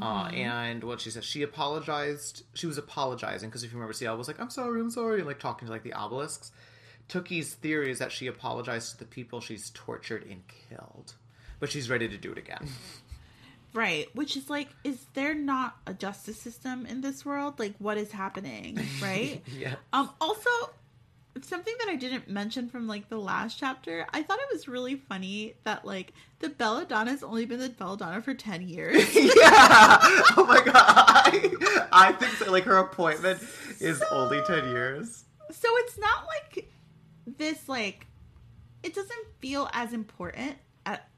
Uh, 0.00 0.30
and 0.32 0.84
what 0.84 1.00
she 1.00 1.10
says, 1.10 1.24
she 1.24 1.42
apologized. 1.42 2.44
She 2.54 2.66
was 2.66 2.78
apologizing 2.78 3.50
because 3.50 3.62
if 3.64 3.72
you 3.72 3.76
remember, 3.76 3.92
CL 3.92 4.16
was 4.16 4.28
like, 4.28 4.40
"I'm 4.40 4.50
sorry, 4.50 4.80
I'm 4.80 4.90
sorry," 4.90 5.18
and 5.18 5.26
like 5.26 5.38
talking 5.40 5.66
to 5.66 5.72
like 5.72 5.82
the 5.82 5.92
obelisks. 5.94 6.50
Tookie's 7.08 7.54
theory 7.54 7.90
is 7.90 7.98
that 7.98 8.12
she 8.12 8.26
apologized 8.26 8.92
to 8.92 8.98
the 9.00 9.04
people 9.04 9.40
she's 9.40 9.70
tortured 9.74 10.24
and 10.30 10.42
killed, 10.68 11.14
but 11.60 11.70
she's 11.70 11.90
ready 11.90 12.08
to 12.08 12.16
do 12.16 12.32
it 12.32 12.38
again. 12.38 12.68
right 13.74 14.08
which 14.14 14.36
is 14.36 14.50
like 14.50 14.68
is 14.84 15.06
there 15.14 15.34
not 15.34 15.76
a 15.86 15.94
justice 15.94 16.38
system 16.38 16.84
in 16.86 17.00
this 17.00 17.24
world 17.24 17.58
like 17.58 17.74
what 17.78 17.96
is 17.96 18.12
happening 18.12 18.78
right 19.00 19.42
yeah. 19.58 19.74
Um, 19.92 20.10
also, 20.20 20.50
something 21.40 21.74
that 21.80 21.88
I 21.88 21.96
didn't 21.96 22.28
mention 22.28 22.68
from 22.68 22.86
like 22.86 23.08
the 23.08 23.18
last 23.18 23.58
chapter, 23.58 24.06
I 24.12 24.22
thought 24.22 24.38
it 24.38 24.48
was 24.52 24.68
really 24.68 24.96
funny 24.96 25.54
that 25.64 25.84
like 25.84 26.12
the 26.40 26.48
Belladonna's 26.48 27.22
only 27.22 27.46
been 27.46 27.58
the 27.60 27.68
Belladonna 27.70 28.20
for 28.22 28.34
ten 28.34 28.62
years. 28.68 29.14
yeah. 29.14 29.98
Oh 30.36 30.44
my 30.48 30.60
god. 30.62 30.74
I, 30.74 31.88
I 31.92 32.12
think 32.12 32.32
so, 32.34 32.50
like 32.50 32.64
her 32.64 32.76
appointment 32.76 33.40
is 33.80 34.02
only 34.10 34.40
ten 34.46 34.68
years. 34.68 35.24
so 35.50 35.68
it's 35.78 35.98
not 35.98 36.26
like 36.26 36.68
this 37.38 37.68
like 37.68 38.06
it 38.82 38.94
doesn't 38.94 39.26
feel 39.38 39.68
as 39.72 39.92
important 39.92 40.56
at, 40.84 41.08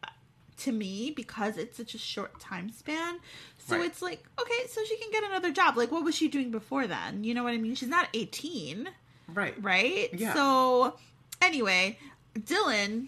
to 0.65 0.73
me 0.73 1.11
because 1.15 1.57
it's 1.57 1.77
such 1.77 1.95
a 1.95 1.99
short 1.99 2.39
time 2.41 2.71
span. 2.71 3.19
So 3.59 3.77
Right. 3.77 3.87
it's 3.87 4.03
like 4.03 4.23
okay, 4.41 4.67
so 4.69 4.85
she 4.85 4.97
can 4.99 5.11
get 5.11 5.25
another 5.25 5.51
job. 5.51 5.77
Like, 5.77 5.91
what 5.91 6.05
was 6.05 6.15
she 6.15 6.29
doing 6.29 6.51
before 6.51 6.87
then? 6.87 7.25
You 7.25 7.33
know 7.35 7.43
what 7.45 7.55
I 7.55 7.57
mean? 7.59 7.75
She's 7.75 7.89
not 7.89 8.09
eighteen. 8.15 8.89
Right. 9.27 9.55
right? 9.63 10.11
Yeah. 10.13 10.35
So, 10.35 10.99
anyway, 11.41 11.99
Dylan, 12.39 13.07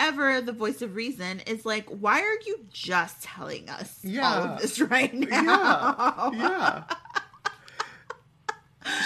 ever 0.00 0.40
the 0.40 0.50
voice 0.52 0.82
of 0.82 0.96
reason, 0.96 1.38
is 1.46 1.64
like, 1.64 1.88
why 1.88 2.20
are 2.22 2.38
you 2.44 2.66
just 2.72 3.22
telling 3.22 3.68
us 3.68 4.00
all 4.04 4.10
Yeah. 4.10 4.52
of 4.54 4.60
this 4.60 4.80
right 4.80 5.14
Yeah. 5.14 5.40
now? 5.42 6.32
Yeah. 6.34 6.82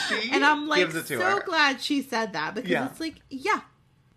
She 0.09 0.31
And 0.33 0.45
I'm 0.45 0.67
like, 0.67 0.81
gives 0.81 0.97
it 0.97 1.07
to 1.07 1.19
so 1.19 1.41
glad 1.47 1.81
she 1.81 2.03
said 2.03 2.33
that 2.33 2.55
because 2.55 2.71
Yeah. 2.71 2.87
it's 2.87 2.99
like, 2.99 3.17
yeah, 3.31 3.61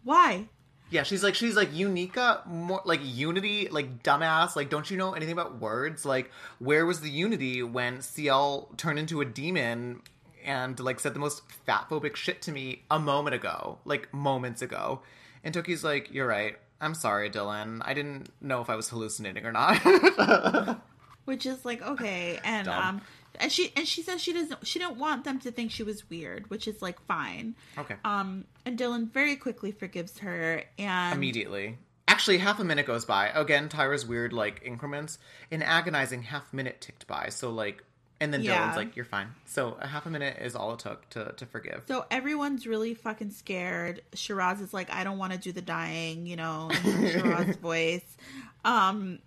why? 0.04 0.48
Yeah, 0.92 1.04
she's 1.04 1.24
like 1.24 1.36
she's 1.36 1.56
like 1.56 1.74
Unica, 1.74 2.42
more 2.46 2.82
like 2.84 3.00
Unity, 3.02 3.70
like 3.70 4.04
dumbass. 4.04 4.56
Like, 4.58 4.70
don't 4.70 4.92
you 4.92 4.98
know 4.98 5.14
anything 5.14 5.32
about 5.32 5.60
words? 5.60 6.06
Like, 6.06 6.30
where 6.60 6.86
was 6.86 7.00
the 7.00 7.10
Unity 7.10 7.64
when 7.64 8.02
CL 8.02 8.70
turned 8.78 9.00
into 9.00 9.22
a 9.22 9.26
demon 9.26 10.02
and 10.46 10.78
like 10.80 11.00
said 11.00 11.14
the 11.14 11.20
most 11.20 11.44
fatphobic 11.66 12.16
shit 12.18 12.42
to 12.44 12.52
me 12.52 12.84
a 12.92 13.00
moment 13.00 13.36
ago, 13.36 13.80
like 13.86 14.14
moments 14.14 14.62
ago? 14.62 15.02
And 15.46 15.56
Tookie's 15.56 15.84
like, 15.84 16.12
"You're 16.14 16.28
right. 16.28 16.58
I'm 16.82 16.94
sorry, 16.94 17.30
Dylan. 17.30 17.82
I 17.86 17.94
didn't 17.94 18.30
know 18.42 18.62
if 18.62 18.70
I 18.70 18.76
was 18.76 18.90
hallucinating 18.90 19.46
or 19.46 19.54
not." 19.54 19.78
Which 21.26 21.46
is 21.46 21.64
like 21.64 21.82
okay, 21.82 22.38
and 22.44 22.66
Dumb. 22.66 22.84
um, 22.84 23.02
and 23.42 23.52
she 23.52 23.74
and 23.76 23.88
she 23.88 24.02
says 24.02 24.22
she 24.22 24.32
doesn't 24.34 24.66
she 24.66 24.80
didn't 24.80 24.98
want 24.98 25.24
them 25.24 25.40
to 25.40 25.52
think 25.52 25.72
she 25.72 25.84
was 25.84 26.10
weird, 26.10 26.50
which 26.50 26.68
is 26.68 26.82
like 26.82 27.00
fine. 27.08 27.56
okay. 27.78 27.96
Um, 28.06 28.46
and 28.66 28.78
Dylan 28.78 29.12
very 29.12 29.36
quickly 29.36 29.72
forgives 29.72 30.20
her 30.20 30.64
and 30.78 31.16
Immediately. 31.16 31.78
Actually, 32.08 32.40
half 32.40 32.60
a 32.60 32.64
minute 32.64 32.86
goes 32.86 33.06
by. 33.06 33.28
Again, 33.30 33.70
Tyra's 33.70 34.06
weird 34.06 34.34
like 34.34 34.62
increments. 34.64 35.18
An 35.50 35.62
agonizing 35.62 36.24
half 36.24 36.54
minute 36.54 36.82
ticked 36.82 37.08
by. 37.08 37.30
So 37.30 37.50
like, 37.52 37.84
and 38.20 38.34
then 38.34 38.42
Yeah. 38.44 38.68
Dylan's 38.68 38.78
like, 38.78 38.96
"You're 38.96 39.06
fine." 39.06 39.30
So 39.46 39.78
a 39.80 39.88
half 39.88 40.06
a 40.06 40.10
minute 40.10 40.38
is 40.42 40.56
all 40.56 40.74
it 40.74 40.80
took 40.80 41.10
to 41.12 41.34
to 41.38 41.46
forgive. 41.46 41.84
So 41.88 42.06
everyone's 42.12 42.68
really 42.68 42.94
fucking 42.94 43.32
scared. 43.32 44.02
Shiraz 44.14 44.60
is 44.62 44.74
like, 44.74 44.94
I 44.94 45.04
don't 45.04 45.18
want 45.18 45.32
to 45.34 45.40
do 45.40 45.52
the 45.52 45.62
dying, 45.62 46.28
you 46.28 46.36
know, 46.36 46.70
in 46.84 47.08
Shiraz's 47.12 47.56
voice. 47.56 48.18
Um, 48.66 49.20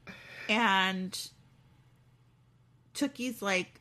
and 0.49 1.29
Tookie's 2.95 3.43
like, 3.43 3.81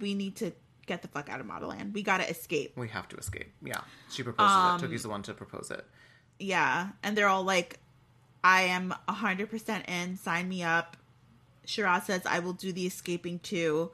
we 0.00 0.14
need 0.14 0.36
to 0.36 0.52
get 0.86 1.02
the 1.02 1.08
fuck 1.08 1.28
out 1.28 1.40
of 1.40 1.46
Modelland. 1.46 1.92
We 1.92 2.02
gotta 2.02 2.28
escape. 2.28 2.72
We 2.76 2.88
have 2.88 3.08
to 3.08 3.16
escape. 3.16 3.52
Yeah. 3.62 3.80
She 4.10 4.22
proposes 4.22 4.52
Um, 4.54 4.76
it. 4.76 4.82
Tookie's 4.88 5.02
the 5.02 5.08
one 5.08 5.22
to 5.22 5.34
propose 5.34 5.70
it. 5.70 5.84
Yeah. 6.38 6.90
And 7.02 7.16
they're 7.16 7.28
all 7.28 7.42
like, 7.44 7.78
I 8.44 8.62
am 8.62 8.94
100% 9.08 9.88
in. 9.88 10.16
Sign 10.16 10.48
me 10.48 10.62
up. 10.62 10.96
Shiraz 11.64 12.04
says, 12.06 12.22
I 12.26 12.38
will 12.38 12.52
do 12.52 12.72
the 12.72 12.86
escaping 12.86 13.40
too. 13.40 13.90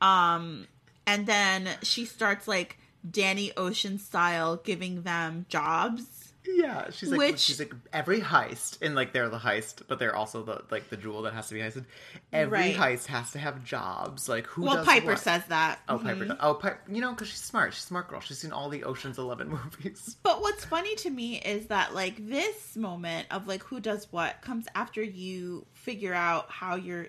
Um, 0.00 0.66
and 1.06 1.26
then 1.26 1.68
she 1.82 2.04
starts 2.04 2.46
like 2.46 2.78
Danny 3.08 3.52
Ocean 3.56 3.98
style 3.98 4.56
giving 4.56 5.02
them 5.02 5.46
jobs. 5.48 6.27
Yeah. 6.50 6.90
She's 6.90 7.10
like 7.10 7.18
Which- 7.18 7.38
she's 7.40 7.58
like 7.58 7.72
every 7.92 8.20
heist 8.20 8.78
and 8.82 8.94
like 8.94 9.12
they're 9.12 9.28
the 9.28 9.38
heist, 9.38 9.82
but 9.86 9.98
they're 9.98 10.16
also 10.16 10.42
the 10.42 10.62
like 10.70 10.88
the 10.90 10.96
jewel 10.96 11.22
that 11.22 11.34
has 11.34 11.48
to 11.48 11.54
be 11.54 11.60
heisted. 11.60 11.84
Every 12.32 12.58
Right. 12.58 12.76
heist 12.76 13.06
has 13.06 13.32
to 13.32 13.38
have 13.38 13.62
jobs. 13.64 14.28
Like 14.28 14.46
who 14.46 14.62
Well, 14.62 14.84
Piper 14.84 15.06
what? 15.08 15.18
says 15.20 15.44
that. 15.48 15.80
Oh, 15.88 15.98
Mhm. 15.98 16.02
Piper. 16.02 16.24
does- 16.24 16.36
Oh, 16.40 16.54
Piper. 16.54 16.80
You 16.90 17.00
know, 17.00 17.12
because 17.12 17.28
she's 17.28 17.42
smart. 17.42 17.74
She's 17.74 17.84
a 17.84 17.86
smart 17.86 18.08
girl. 18.08 18.20
She's 18.20 18.38
seen 18.38 18.52
all 18.52 18.68
the 18.68 18.84
Ocean's 18.84 19.18
Eleven 19.18 19.48
movies. 19.50 20.16
But 20.22 20.40
what's 20.40 20.64
funny 20.64 20.94
to 20.96 21.10
me 21.10 21.40
is 21.40 21.66
that 21.66 21.94
like 21.94 22.26
this 22.28 22.76
moment 22.76 23.26
of 23.30 23.46
like 23.46 23.62
who 23.64 23.78
does 23.80 24.06
what 24.10 24.40
comes 24.42 24.66
after 24.74 25.02
you 25.02 25.66
figure 25.74 26.14
out 26.14 26.50
how 26.50 26.74
you're 26.76 27.08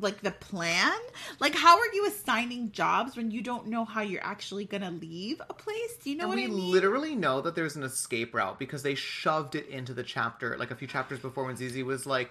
like 0.00 0.20
the 0.20 0.30
plan. 0.30 0.92
Like 1.40 1.54
how 1.54 1.78
are 1.78 1.92
you 1.92 2.06
assigning 2.06 2.72
jobs 2.72 3.16
when 3.16 3.30
you 3.30 3.42
don't 3.42 3.66
know 3.66 3.84
how 3.84 4.00
you're 4.02 4.24
actually 4.24 4.64
gonna 4.64 4.90
leave 4.90 5.40
a 5.48 5.54
place? 5.54 5.96
Do 6.02 6.10
you 6.10 6.16
know 6.16 6.24
and 6.24 6.30
what 6.30 6.36
we 6.36 6.44
I 6.44 6.48
mean? 6.48 6.70
literally 6.70 7.14
know 7.14 7.40
that 7.40 7.54
there's 7.54 7.76
an 7.76 7.82
escape 7.82 8.34
route 8.34 8.58
because 8.58 8.82
they 8.82 8.94
shoved 8.94 9.54
it 9.54 9.68
into 9.68 9.94
the 9.94 10.02
chapter 10.02 10.56
like 10.58 10.70
a 10.70 10.76
few 10.76 10.88
chapters 10.88 11.18
before 11.18 11.44
when 11.44 11.56
Zizi 11.56 11.82
was 11.82 12.06
like, 12.06 12.30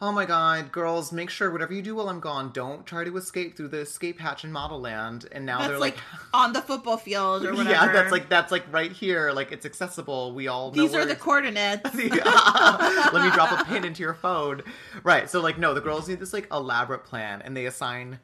"Oh 0.00 0.12
my 0.12 0.26
god, 0.26 0.72
girls, 0.72 1.12
make 1.12 1.30
sure 1.30 1.50
whatever 1.50 1.72
you 1.72 1.82
do 1.82 1.94
while 1.94 2.08
I'm 2.08 2.20
gone, 2.20 2.50
don't 2.52 2.84
try 2.84 3.04
to 3.04 3.16
escape 3.16 3.56
through 3.56 3.68
the 3.68 3.80
escape 3.80 4.20
hatch 4.20 4.44
in 4.44 4.52
Modelland." 4.52 5.26
And 5.32 5.46
now 5.46 5.58
that's 5.58 5.70
they're 5.70 5.78
like, 5.78 5.96
like, 5.96 6.04
on 6.34 6.52
the 6.52 6.62
football 6.62 6.96
field 6.96 7.44
or 7.44 7.52
whatever. 7.52 7.70
"Yeah, 7.70 7.92
that's 7.92 8.12
like 8.12 8.28
that's 8.28 8.52
like 8.52 8.70
right 8.72 8.92
here. 8.92 9.32
Like 9.32 9.52
it's 9.52 9.66
accessible. 9.66 10.34
We 10.34 10.48
all 10.48 10.72
know 10.72 10.82
these 10.82 10.94
are 10.94 11.04
the 11.04 11.16
coordinates. 11.16 11.84
Let 11.94 12.04
me 12.04 13.30
drop 13.30 13.60
a 13.60 13.64
pin 13.64 13.84
into 13.84 14.02
your 14.02 14.14
phone. 14.14 14.62
Right. 15.02 15.28
So 15.30 15.40
like 15.40 15.58
no, 15.58 15.74
the 15.74 15.80
girls 15.80 16.08
need 16.08 16.20
this 16.20 16.32
like 16.32 16.48
elaborate 16.52 17.04
plan 17.04 17.42
and 17.42 17.56
they 17.56 17.66
assign 17.66 18.18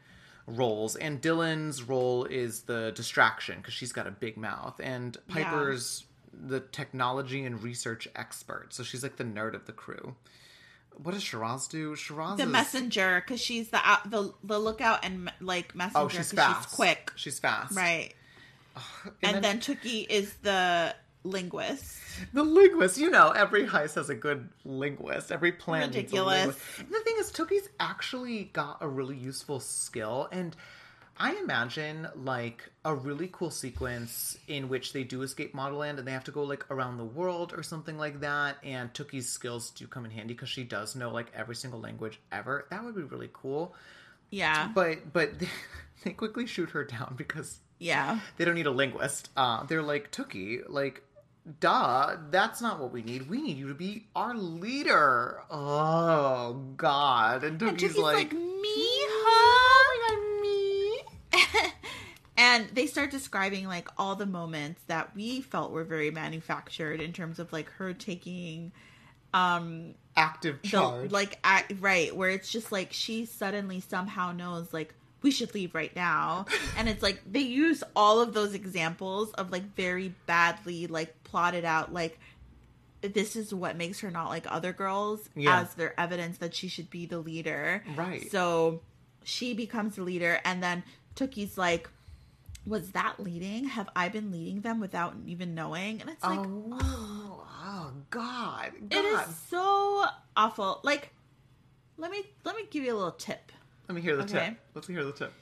roles, 0.47 0.95
and 0.95 1.21
Dylan's 1.21 1.83
role 1.83 2.25
is 2.25 2.63
the 2.63 2.91
distraction 2.95 3.57
because 3.57 3.73
she's 3.73 3.91
got 3.91 4.07
a 4.07 4.11
big 4.11 4.37
mouth, 4.37 4.79
and 4.83 5.17
Piper's 5.27 6.05
the 6.33 6.59
technology 6.59 7.43
and 7.43 7.61
research 7.61 8.07
expert, 8.15 8.73
so 8.73 8.83
she's 8.83 9.03
like 9.03 9.17
the 9.17 9.23
nerd 9.23 9.53
of 9.53 9.65
the 9.65 9.71
crew. 9.71 10.15
What 11.03 11.13
does 11.13 11.23
Shiraz 11.23 11.67
do? 11.67 11.95
Shiraz 11.95 12.37
The 12.37 12.43
is... 12.43 12.49
messenger, 12.49 13.21
because 13.25 13.41
she's 13.41 13.69
the 13.69 13.79
out, 13.83 14.09
the 14.09 14.33
the 14.43 14.59
lookout 14.59 15.03
and 15.03 15.31
like 15.39 15.73
messenger. 15.75 15.99
Oh, 15.99 16.07
she's 16.09 16.31
fast. 16.31 16.69
She's 16.69 16.75
quick, 16.75 17.11
She's 17.15 17.39
fast. 17.39 17.75
right? 17.75 18.13
And, 18.75 19.13
And, 19.23 19.35
then, 19.35 19.41
then, 19.41 19.59
Tookie 19.59 20.07
is 20.09 20.33
the 20.43 20.95
linguist. 21.23 21.97
the 22.33 22.43
linguist. 22.43 22.97
You 22.97 23.09
know, 23.09 23.31
every 23.31 23.65
heist 23.67 23.95
has 23.95 24.09
a 24.09 24.15
good 24.15 24.49
linguist. 24.65 25.31
Every 25.31 25.51
plan 25.51 25.81
needs 25.91 25.95
a 25.95 25.99
Ridiculous. 26.01 26.55
the 26.77 26.99
thing 26.99 27.15
is, 27.19 27.31
Tookie's 27.31 27.67
actually 27.79 28.45
got 28.53 28.77
a 28.81 28.87
really 28.87 29.17
useful 29.17 29.59
skill, 29.59 30.27
and 30.31 30.55
I 31.17 31.35
imagine 31.35 32.07
like 32.15 32.69
a 32.83 32.95
really 32.95 33.29
cool 33.31 33.51
sequence 33.51 34.37
in 34.47 34.69
which 34.69 34.93
they 34.93 35.03
do 35.03 35.21
escape 35.21 35.53
Modelland 35.53 35.99
and 35.99 36.07
they 36.07 36.11
have 36.11 36.23
to 36.23 36.31
go 36.31 36.43
like 36.43 36.69
around 36.71 36.97
the 36.97 37.05
world 37.05 37.53
or 37.55 37.61
something 37.63 37.97
like 37.97 38.21
that. 38.21 38.57
And 38.63 38.91
Tookie's 38.93 39.29
skills 39.29 39.69
do 39.71 39.85
come 39.87 40.05
in 40.05 40.11
handy 40.11 40.33
because 40.33 40.49
she 40.49 40.63
does 40.63 40.95
know 40.95 41.11
like 41.11 41.27
every 41.35 41.55
single 41.55 41.79
language 41.79 42.19
ever. 42.31 42.65
That 42.71 42.83
would 42.83 42.95
be 42.95 43.03
really 43.03 43.29
cool. 43.33 43.75
Yeah, 44.31 44.69
But 44.73 45.11
but 45.13 45.39
they, 45.39 45.49
they 46.03 46.11
quickly 46.11 46.47
shoot 46.47 46.69
her 46.71 46.85
down 46.85 47.15
because 47.17 47.59
yeah. 47.79 48.19
they 48.37 48.45
don't 48.45 48.55
need 48.55 48.65
a 48.65 48.71
linguist. 48.71 49.29
Uh, 49.35 49.63
they're 49.65 49.81
like 49.81 50.09
Tookie, 50.11 50.61
like, 50.67 51.03
duh, 51.59 52.15
that's 52.29 52.61
not 52.61 52.79
what 52.79 52.93
we 52.93 53.01
need. 53.03 53.29
We 53.29 53.41
need 53.41 53.57
you 53.57 53.67
to 53.67 53.73
be 53.73 54.07
our 54.15 54.33
leader. 54.33 55.41
Oh 55.51 56.63
God! 56.77 57.43
And 57.43 57.61
And 57.61 57.77
Tookie's, 57.77 57.95
Tookie's 57.95 57.97
like, 57.97 58.15
like, 58.15 58.33
me, 58.33 58.39
oh 58.39 59.25
huh? 59.27 59.87
my 59.89 60.15
God, 60.15 60.41
me. 60.41 61.73
And 62.53 62.67
they 62.73 62.85
start 62.87 63.11
describing 63.11 63.67
like 63.67 63.87
all 63.97 64.15
the 64.15 64.25
moments 64.25 64.81
that 64.87 65.15
we 65.15 65.41
felt 65.41 65.71
were 65.71 65.83
very 65.83 66.11
manufactured 66.11 66.99
in 67.01 67.13
terms 67.13 67.39
of 67.39 67.51
like 67.53 67.69
her 67.71 67.93
taking 67.93 68.71
um 69.33 69.95
Active 70.17 70.59
the 70.63 71.07
like 71.09 71.39
act, 71.43 71.73
right 71.79 72.13
where 72.13 72.29
it's 72.29 72.51
just 72.51 72.69
like 72.71 72.91
she 72.91 73.23
suddenly 73.25 73.79
somehow 73.79 74.33
knows 74.33 74.73
like 74.73 74.93
we 75.21 75.31
should 75.31 75.53
leave 75.53 75.73
right 75.73 75.95
now 75.95 76.45
and 76.77 76.89
it's 76.89 77.01
like 77.01 77.21
they 77.31 77.39
use 77.39 77.81
all 77.95 78.19
of 78.19 78.33
those 78.33 78.53
examples 78.53 79.31
of 79.33 79.49
like 79.53 79.63
very 79.75 80.13
badly 80.25 80.87
like 80.87 81.23
plotted 81.23 81.63
out 81.63 81.93
like 81.93 82.19
this 83.01 83.37
is 83.37 83.53
what 83.53 83.77
makes 83.77 84.01
her 84.01 84.11
not 84.11 84.27
like 84.27 84.45
other 84.51 84.73
girls 84.73 85.29
Yeah. 85.33 85.61
as 85.61 85.73
their 85.75 85.97
evidence 85.97 86.39
that 86.39 86.53
she 86.53 86.67
should 86.67 86.89
be 86.89 87.05
the 87.05 87.19
leader 87.19 87.83
Right. 87.95 88.29
so 88.29 88.81
she 89.23 89.53
becomes 89.53 89.95
the 89.95 90.03
leader 90.03 90.41
and 90.43 90.61
then 90.61 90.83
tookie's 91.15 91.57
like 91.57 91.89
was 92.65 92.91
that 92.91 93.19
leading 93.19 93.65
have 93.65 93.89
i 93.95 94.07
been 94.07 94.31
leading 94.31 94.61
them 94.61 94.79
without 94.79 95.15
even 95.25 95.55
knowing 95.55 95.99
and 95.99 96.09
it's 96.09 96.23
like 96.23 96.39
oh, 96.39 97.43
oh 97.49 97.91
God! 98.11 98.71
God! 98.71 98.71
it 98.91 99.05
is 99.05 99.35
so 99.49 100.05
awful. 100.35 100.79
Like, 100.83 101.13
let 101.97 102.11
me 102.11 102.23
let 102.43 102.55
me 102.55 102.63
give 102.69 102.83
you 102.83 102.93
a 102.93 102.97
little 102.97 103.11
tip. 103.11 103.51
Let 103.87 103.95
me 103.95 104.01
hear 104.01 104.15
the 104.15 104.23
Okay. 104.23 104.49
tip. 104.49 104.57
Let's 104.73 104.87
hear 104.87 105.03
the 105.03 105.11
tip. 105.11 105.33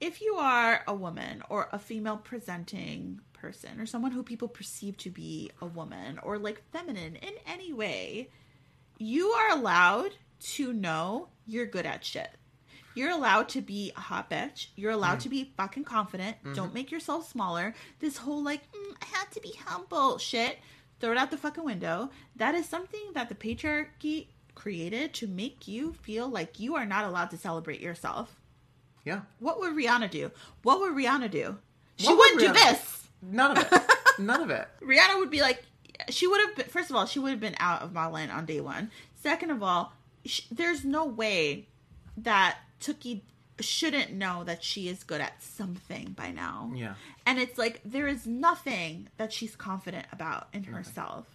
If 0.00 0.22
you 0.22 0.34
are 0.36 0.82
a 0.86 0.94
woman 0.94 1.42
or 1.48 1.68
a 1.72 1.78
female 1.78 2.16
presenting 2.16 3.20
person 3.32 3.80
or 3.80 3.86
someone 3.86 4.12
who 4.12 4.22
people 4.22 4.48
perceive 4.48 4.96
to 4.98 5.10
be 5.10 5.50
a 5.60 5.66
woman 5.66 6.18
or 6.22 6.38
like 6.38 6.62
feminine 6.70 7.16
in 7.16 7.34
any 7.46 7.72
way, 7.72 8.30
you 8.98 9.28
are 9.28 9.50
allowed 9.50 10.12
to 10.40 10.72
know 10.72 11.28
you're 11.46 11.66
good 11.66 11.86
at 11.86 12.04
shit. 12.04 12.30
You're 12.94 13.10
allowed 13.10 13.48
to 13.50 13.60
be 13.60 13.92
a 13.96 14.00
hot 14.00 14.28
bitch. 14.30 14.66
You're 14.76 14.90
allowed 14.90 15.20
to 15.20 15.28
be 15.28 15.52
fucking 15.56 15.84
confident. 15.84 16.36
Don't 16.54 16.74
make 16.74 16.90
yourself 16.90 17.28
smaller. 17.30 17.74
This 18.00 18.16
whole 18.18 18.42
like, 18.42 18.62
mm, 18.72 18.94
I 19.00 19.06
have 19.18 19.30
to 19.30 19.40
be 19.40 19.52
humble 19.66 20.18
shit, 20.18 20.58
throw 21.00 21.12
it 21.12 21.16
out 21.18 21.30
the 21.30 21.36
fucking 21.36 21.64
window. 21.64 22.10
That 22.36 22.54
is 22.54 22.66
something 22.68 23.00
that 23.14 23.28
the 23.28 23.34
patriarchy 23.34 24.26
created 24.54 25.14
to 25.14 25.26
make 25.26 25.68
you 25.68 25.94
feel 26.02 26.28
like 26.28 26.58
you 26.58 26.74
are 26.76 26.84
not 26.84 27.04
allowed 27.04 27.30
to 27.30 27.36
celebrate 27.38 27.80
yourself. 27.80 28.36
Yeah. 29.04 29.20
What 29.38 29.60
would 29.60 29.72
Rihanna 29.74 30.10
do? 30.10 30.30
What 30.62 30.80
would 30.80 30.92
Rihanna 30.92 31.30
do? 31.30 31.56
She 31.96 32.06
What 32.08 32.18
would 32.18 32.34
wouldn't 32.34 32.54
do 32.54 32.60
Rihanna- 32.60 32.70
this. 32.72 33.08
None 33.22 33.56
of 33.56 33.72
it. 33.72 33.82
None 34.18 34.42
of 34.42 34.50
it. 34.50 34.68
Rihanna 34.82 35.18
would 35.18 35.30
be 35.30 35.40
like, 35.40 35.62
she 36.10 36.26
would 36.26 36.40
have 36.40 36.56
been, 36.56 36.66
first 36.66 36.90
of 36.90 36.96
all, 36.96 37.06
she 37.06 37.18
would 37.18 37.30
have 37.30 37.40
been 37.40 37.56
out 37.60 37.82
of 37.82 37.92
Modelland 37.92 38.34
on 38.34 38.44
day 38.46 38.60
one. 38.60 38.90
Second 39.22 39.50
of 39.50 39.62
all, 39.62 39.92
sh- 40.26 40.42
there's 40.50 40.84
no 40.84 41.04
way 41.06 41.68
that 42.18 42.58
Tookie 42.80 43.20
shouldn't 43.60 44.12
know 44.12 44.42
that 44.44 44.64
she 44.64 44.88
is 44.88 45.04
good 45.04 45.20
at 45.20 45.42
something 45.42 46.12
by 46.16 46.30
now. 46.30 46.72
Yeah. 46.74 46.94
And 47.26 47.38
it's 47.38 47.58
like, 47.58 47.80
there 47.84 48.08
is 48.08 48.26
nothing 48.26 49.08
that 49.18 49.32
she's 49.32 49.54
confident 49.54 50.06
about 50.12 50.48
in 50.54 50.64
herself. 50.64 51.26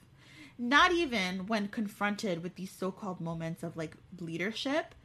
Not 0.58 0.92
even 0.92 1.46
when 1.48 1.68
confronted 1.68 2.42
with 2.42 2.56
these 2.56 2.72
so 2.72 2.92
called 2.92 3.22
moments 3.22 3.62
of 3.62 3.78
like 3.78 3.96
leadership, 4.20 4.96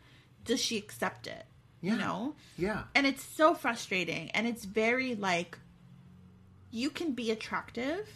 does 0.44 0.60
she 0.60 0.78
accept 0.78 1.26
it? 1.26 1.44
Yeah. 1.82 1.92
You 1.92 1.98
know? 1.98 2.34
Yeah. 2.58 2.82
and 2.94 3.06
it's 3.06 3.22
so 3.22 3.54
frustrating 3.54 4.30
and 4.32 4.46
it's 4.46 4.64
very 4.64 5.14
like 5.14 5.58
you 6.70 6.90
can 6.90 7.12
be 7.12 7.30
attractive 7.30 8.06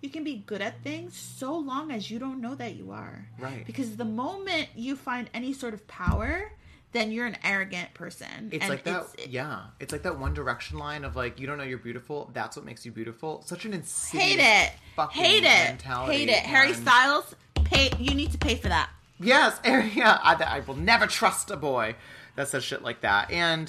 you 0.00 0.08
can 0.08 0.22
be 0.22 0.36
good 0.36 0.60
at 0.62 0.80
things 0.84 1.16
so 1.16 1.56
long 1.58 1.90
as 1.90 2.08
you 2.12 2.20
don't 2.20 2.40
know 2.40 2.54
that 2.54 2.76
you 2.76 2.92
are 2.92 3.26
Right. 3.40 3.66
because 3.66 3.96
the 3.96 4.04
moment 4.04 4.68
you 4.76 4.94
find 4.94 5.28
any 5.34 5.52
sort 5.52 5.74
of 5.74 5.86
power 5.88 6.52
then 6.92 7.12
you're 7.12 7.26
an 7.26 7.36
arrogant 7.44 7.92
person 7.94 8.48
It's 8.52 8.62
And 8.62 8.70
like 8.70 8.84
that. 8.84 9.02
it's- 9.14 9.28
yeah. 9.28 9.64
It's 9.80 9.92
like 9.92 10.02
that 10.02 10.18
One 10.18 10.32
Direction 10.34 10.78
line 10.78 11.04
of 11.04 11.16
like, 11.16 11.38
you 11.38 11.46
don't 11.46 11.58
know 11.58 11.64
you're 11.64 11.78
beautiful. 11.78 12.30
That's 12.32 12.56
what 12.56 12.64
makes 12.64 12.86
you 12.86 12.92
beautiful. 12.92 13.42
Such 13.46 13.64
an 13.66 13.74
insane, 13.74 14.20
hate 14.20 14.38
it 14.40 14.72
fucking 14.96 15.22
hate 15.22 15.44
it 15.44 15.68
mentality. 15.68 16.16
hate 16.18 16.28
it 16.28 16.38
harry 16.38 16.72
styles 16.72 17.34
pay 17.64 17.90
you 18.00 18.14
need 18.14 18.32
to 18.32 18.38
pay 18.38 18.54
for 18.56 18.68
that 18.68 18.90
Yes, 19.20 19.58
yeah. 19.64 20.18
I, 20.22 20.34
I 20.42 20.60
will 20.60 20.76
never 20.76 21.06
trust 21.08 21.50
a 21.50 21.56
boy 21.56 21.96
that 22.36 22.46
says 22.48 22.62
shit 22.62 22.82
like 22.82 23.00
that. 23.00 23.30
And 23.32 23.68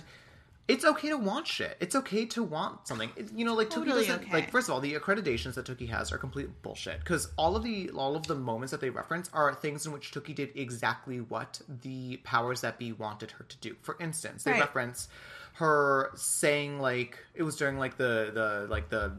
it's 0.70 0.86
okay 0.86 1.10
to 1.10 1.18
want 1.18 1.48
shit. 1.48 1.76
It's 1.82 1.96
okay 1.96 2.26
to 2.28 2.44
want 2.44 2.88
something. 2.88 3.10
It- 3.18 3.32
you 3.36 3.44
know, 3.44 3.56
like 3.56 3.68
Tookie 3.70 3.86
Totally 3.86 4.06
doesn't 4.06 4.24
okay. 4.24 4.34
like. 4.34 4.52
First 4.52 4.70
of 4.70 4.74
all, 4.76 4.80
the 4.80 4.94
accreditations 4.94 5.56
that 5.56 5.66
Tookie 5.66 5.90
has 5.90 6.12
are 6.14 6.18
complete 6.18 6.62
bullshit 6.62 7.00
because 7.00 7.30
all 7.38 7.56
of 7.56 7.64
the 7.64 7.90
all 7.90 8.16
of 8.16 8.28
the 8.28 8.36
moments 8.36 8.72
that 8.72 8.80
they 8.80 8.90
reference 8.90 9.30
are 9.34 9.54
things 9.54 9.86
in 9.86 9.92
which 9.92 10.12
Tookie 10.12 10.36
did 10.36 10.52
exactly 10.56 11.20
what 11.20 11.60
the 11.82 12.18
powers 12.24 12.62
that 12.62 12.78
be 12.80 12.94
wanted 12.94 13.32
her 13.32 13.46
to 13.50 13.58
do. 13.58 13.76
For 13.82 13.98
instance, 14.00 14.44
they 14.44 14.52
Right. 14.52 14.62
reference 14.62 15.10
her 15.54 16.12
saying 16.16 16.80
like 16.80 17.18
it 17.34 17.44
was 17.44 17.56
during 17.58 17.78
like 17.78 17.98
the 17.98 18.32
the 18.34 18.68
like 18.70 18.90
the 18.90 19.14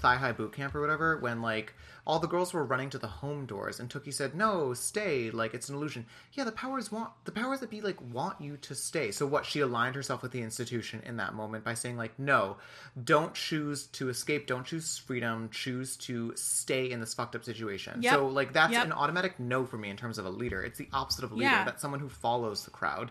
thigh 0.00 0.16
high 0.16 0.32
boot 0.32 0.52
camp 0.52 0.74
or 0.74 0.80
whatever 0.82 1.16
when 1.18 1.40
like 1.40 1.72
all 2.06 2.20
the 2.20 2.28
girls 2.28 2.52
were 2.52 2.64
running 2.64 2.88
to 2.88 2.98
the 2.98 3.06
home 3.08 3.46
doors 3.46 3.80
and 3.80 3.90
Tookie 3.90 4.14
said 4.14 4.34
no 4.34 4.72
stay 4.74 5.30
like 5.30 5.54
it's 5.54 5.68
an 5.68 5.74
illusion 5.74 6.06
yeah 6.34 6.44
the 6.44 6.52
powers 6.52 6.92
want 6.92 7.10
the 7.24 7.32
powers 7.32 7.60
that 7.60 7.68
be 7.70 7.80
like 7.80 7.96
want 8.12 8.40
you 8.40 8.56
to 8.58 8.74
stay 8.74 9.10
so 9.10 9.26
what 9.26 9.44
she 9.44 9.60
aligned 9.60 9.96
herself 9.96 10.22
with 10.22 10.30
the 10.32 10.40
institution 10.42 11.02
in 11.04 11.16
that 11.16 11.34
moment 11.34 11.64
by 11.64 11.74
saying 11.74 11.96
like 11.96 12.16
no 12.18 12.56
don't 13.02 13.34
choose 13.34 13.86
to 13.88 14.08
escape 14.08 14.46
don't 14.46 14.64
choose 14.66 14.98
freedom 14.98 15.48
choose 15.50 15.96
to 15.96 16.32
stay 16.36 16.90
in 16.90 17.00
this 17.00 17.12
fucked 17.14 17.34
up 17.34 17.44
situation 17.44 18.00
Yep. 18.02 18.12
so 18.14 18.26
like 18.28 18.52
that's 18.52 18.72
Yep. 18.72 18.84
an 18.86 18.92
automatic 18.92 19.40
no 19.40 19.66
for 19.66 19.76
me 19.76 19.90
in 19.90 19.96
terms 19.96 20.18
of 20.18 20.26
a 20.26 20.30
leader 20.30 20.62
it's 20.62 20.78
the 20.78 20.88
opposite 20.92 21.24
of 21.24 21.32
a 21.32 21.34
leader 21.34 21.50
Yeah. 21.50 21.64
that's 21.64 21.82
someone 21.82 22.00
who 22.00 22.08
follows 22.08 22.64
the 22.64 22.70
crowd 22.70 23.10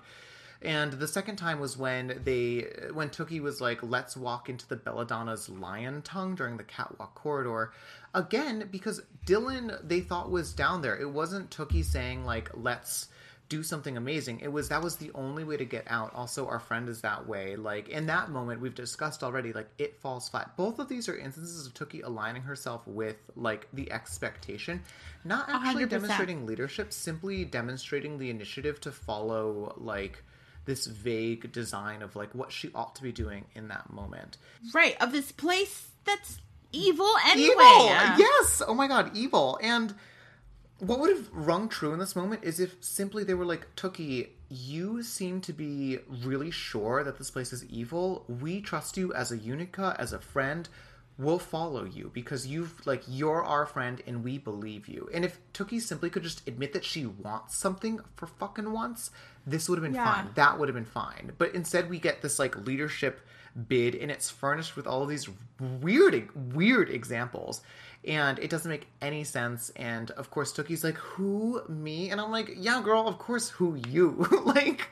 and 0.62 0.94
the 0.94 1.08
second 1.08 1.36
time 1.36 1.60
was 1.60 1.78
when 1.78 2.22
they 2.24 2.68
when 2.94 3.10
Tookie 3.10 3.42
was 3.42 3.60
like, 3.62 3.84
"Let's 3.84 4.16
walk 4.18 4.50
into 4.50 4.68
the 4.68 4.78
Belladonna's 4.78 5.48
lion 5.50 6.02
tongue 6.02 6.34
during 6.34 6.56
the 6.58 6.64
catwalk 6.64 7.14
corridor." 7.14 7.72
Again, 8.16 8.70
because 8.72 9.02
Dylan 9.28 9.78
they 9.88 10.00
thought 10.00 10.32
was 10.32 10.54
down 10.54 10.82
there. 10.82 10.98
It 10.98 11.10
wasn't 11.10 11.50
Tookie 11.52 11.84
saying 11.84 12.26
like, 12.26 12.50
"Let's 12.54 13.10
do 13.50 13.62
something 13.62 13.98
amazing." 13.98 14.40
It 14.40 14.48
was 14.48 14.70
that 14.70 14.82
was 14.82 14.96
the 14.96 15.12
only 15.14 15.44
way 15.44 15.58
to 15.58 15.66
get 15.66 15.84
out. 15.88 16.14
Also, 16.16 16.48
our 16.48 16.60
friend 16.60 16.88
is 16.88 17.02
that 17.02 17.28
way. 17.28 17.58
Like 17.58 17.90
in 17.90 18.06
that 18.06 18.30
moment, 18.30 18.62
we've 18.62 18.74
discussed 18.74 19.22
already. 19.22 19.52
Like 19.52 19.68
it 19.78 19.98
falls 19.98 20.30
flat. 20.30 20.56
Both 20.56 20.80
of 20.80 20.88
these 20.88 21.10
are 21.10 21.18
instances 21.18 21.68
of 21.68 21.74
Tookie 21.74 22.06
aligning 22.06 22.44
herself 22.44 22.88
with 22.88 23.18
like 23.36 23.68
the 23.74 23.92
expectation, 23.92 24.82
not 25.26 25.50
actually 25.50 25.84
100%. 25.86 25.90
demonstrating 25.90 26.46
leadership, 26.46 26.94
simply 26.94 27.44
demonstrating 27.44 28.18
the 28.18 28.30
initiative 28.30 28.80
to 28.82 28.94
follow 28.94 29.74
like 29.78 30.24
this 30.64 30.88
vague 30.88 31.52
design 31.52 32.02
of 32.02 32.16
like 32.16 32.34
what 32.34 32.52
she 32.52 32.72
ought 32.74 32.96
to 32.96 33.04
be 33.04 33.12
doing 33.12 33.46
in 33.56 33.68
that 33.68 33.92
moment. 33.92 34.38
right 34.74 34.96
of 35.02 35.12
this 35.12 35.32
place 35.32 35.90
that's 36.06 36.40
evil 36.76 37.10
anyway 37.28 37.50
Evil! 37.54 37.86
Yeah. 37.88 38.18
Yes! 38.18 38.62
Oh 38.68 38.74
my 38.74 38.88
god, 38.88 39.12
evil. 39.16 39.58
And 39.62 39.96
what 40.80 41.00
would 41.00 41.10
have 41.16 41.30
rung 41.32 41.70
true 41.70 41.94
in 41.94 42.00
this 42.00 42.16
moment 42.16 42.44
is 42.44 42.60
if 42.60 42.76
simply 42.82 43.24
they 43.24 43.34
were 43.34 43.46
like, 43.46 43.66
Tookie, 43.76 44.30
you 44.50 45.02
seem 45.04 45.40
to 45.42 45.54
be 45.54 46.00
really 46.24 46.52
sure 46.52 47.04
that 47.04 47.18
this 47.18 47.32
place 47.32 47.54
is 47.54 47.64
evil. 47.66 48.26
We 48.28 48.60
trust 48.62 48.98
you 48.98 49.14
as 49.14 49.32
a 49.32 49.38
Unica, 49.38 49.96
as 49.98 50.12
a 50.14 50.20
friend. 50.20 50.68
we'll 51.18 51.40
follow 51.40 51.86
you 51.86 52.12
because 52.14 52.46
you've 52.46 52.86
like 52.86 53.02
you're 53.08 53.42
our 53.42 53.66
friend 53.66 54.02
and 54.06 54.22
we 54.22 54.38
believe 54.38 54.86
you. 54.90 55.10
And 55.14 55.24
if 55.24 55.40
Tookie 55.54 55.80
simply 55.82 56.10
could 56.10 56.24
just 56.24 56.46
admit 56.46 56.74
that 56.74 56.84
she 56.84 57.06
wants 57.06 57.56
something 57.58 58.02
for 58.18 58.28
fucking 58.28 58.70
once, 58.74 59.12
this 59.48 59.70
would 59.70 59.78
have 59.78 59.84
been 59.84 59.94
Yeah. 59.96 60.14
fine. 60.14 60.30
That 60.36 60.60
would 60.60 60.68
have 60.68 60.76
been 60.76 60.84
fine. 60.84 61.32
But 61.38 61.56
instead 61.56 61.90
we 61.90 62.00
get 62.00 62.22
this 62.22 62.38
like 62.38 62.58
leadership 62.68 63.22
bid 63.68 63.96
and 63.96 64.12
it's 64.12 64.30
furnished 64.30 64.76
with 64.76 64.86
all 64.88 65.06
these 65.06 65.30
weird 65.82 66.30
weird 66.54 66.90
examples 66.90 67.62
and 68.06 68.38
it 68.40 68.50
doesn't 68.50 68.70
make 68.70 68.88
any 69.02 69.24
sense 69.24 69.72
and 69.78 70.12
of 70.12 70.30
course 70.30 70.52
Tookie's 70.54 70.84
like 70.84 70.98
who 70.98 71.62
me 71.70 72.10
and 72.10 72.20
I'm 72.20 72.32
like 72.32 72.52
yeah 72.58 72.82
girl 72.82 73.08
of 73.08 73.18
course 73.18 73.50
who 73.50 73.76
you 73.90 74.28
like 74.46 74.88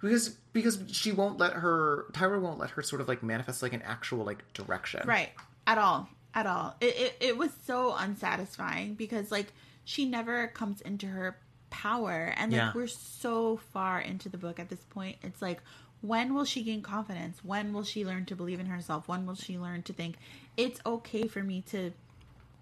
because 0.00 0.30
because 0.52 0.78
she 0.90 1.12
won't 1.12 1.38
let 1.38 1.52
her 1.52 2.06
Tyra 2.12 2.40
won't 2.40 2.58
let 2.58 2.70
her 2.70 2.82
sort 2.82 3.00
of 3.02 3.08
like 3.08 3.22
manifest 3.22 3.62
like 3.62 3.72
an 3.74 3.82
actual 3.82 4.24
like 4.24 4.42
direction 4.54 5.02
Right. 5.06 5.30
At 5.66 5.78
all. 5.78 6.08
At 6.34 6.46
all. 6.46 6.74
It, 6.80 6.96
it, 6.96 7.16
it 7.20 7.36
was 7.36 7.50
so 7.66 7.94
unsatisfying 7.96 8.94
because, 8.94 9.30
like, 9.30 9.52
she 9.84 10.06
never 10.06 10.48
comes 10.48 10.80
into 10.80 11.06
her 11.06 11.36
power. 11.70 12.34
And, 12.36 12.50
like, 12.50 12.58
Yeah. 12.58 12.72
we're 12.74 12.86
so 12.88 13.58
far 13.72 14.00
into 14.00 14.28
the 14.28 14.38
book 14.38 14.58
at 14.58 14.68
this 14.68 14.82
point. 14.90 15.18
It's 15.22 15.40
like, 15.40 15.60
when 16.02 16.34
will 16.34 16.44
she 16.44 16.62
gain 16.62 16.82
confidence? 16.82 17.38
When 17.42 17.72
will 17.72 17.84
she 17.84 18.04
learn 18.04 18.26
to 18.26 18.36
believe 18.36 18.60
in 18.60 18.66
herself? 18.66 19.08
When 19.08 19.24
will 19.26 19.34
she 19.34 19.58
learn 19.58 19.82
to 19.84 19.92
think 19.92 20.16
it's 20.56 20.80
okay 20.84 21.26
for 21.26 21.42
me 21.42 21.62
to 21.70 21.92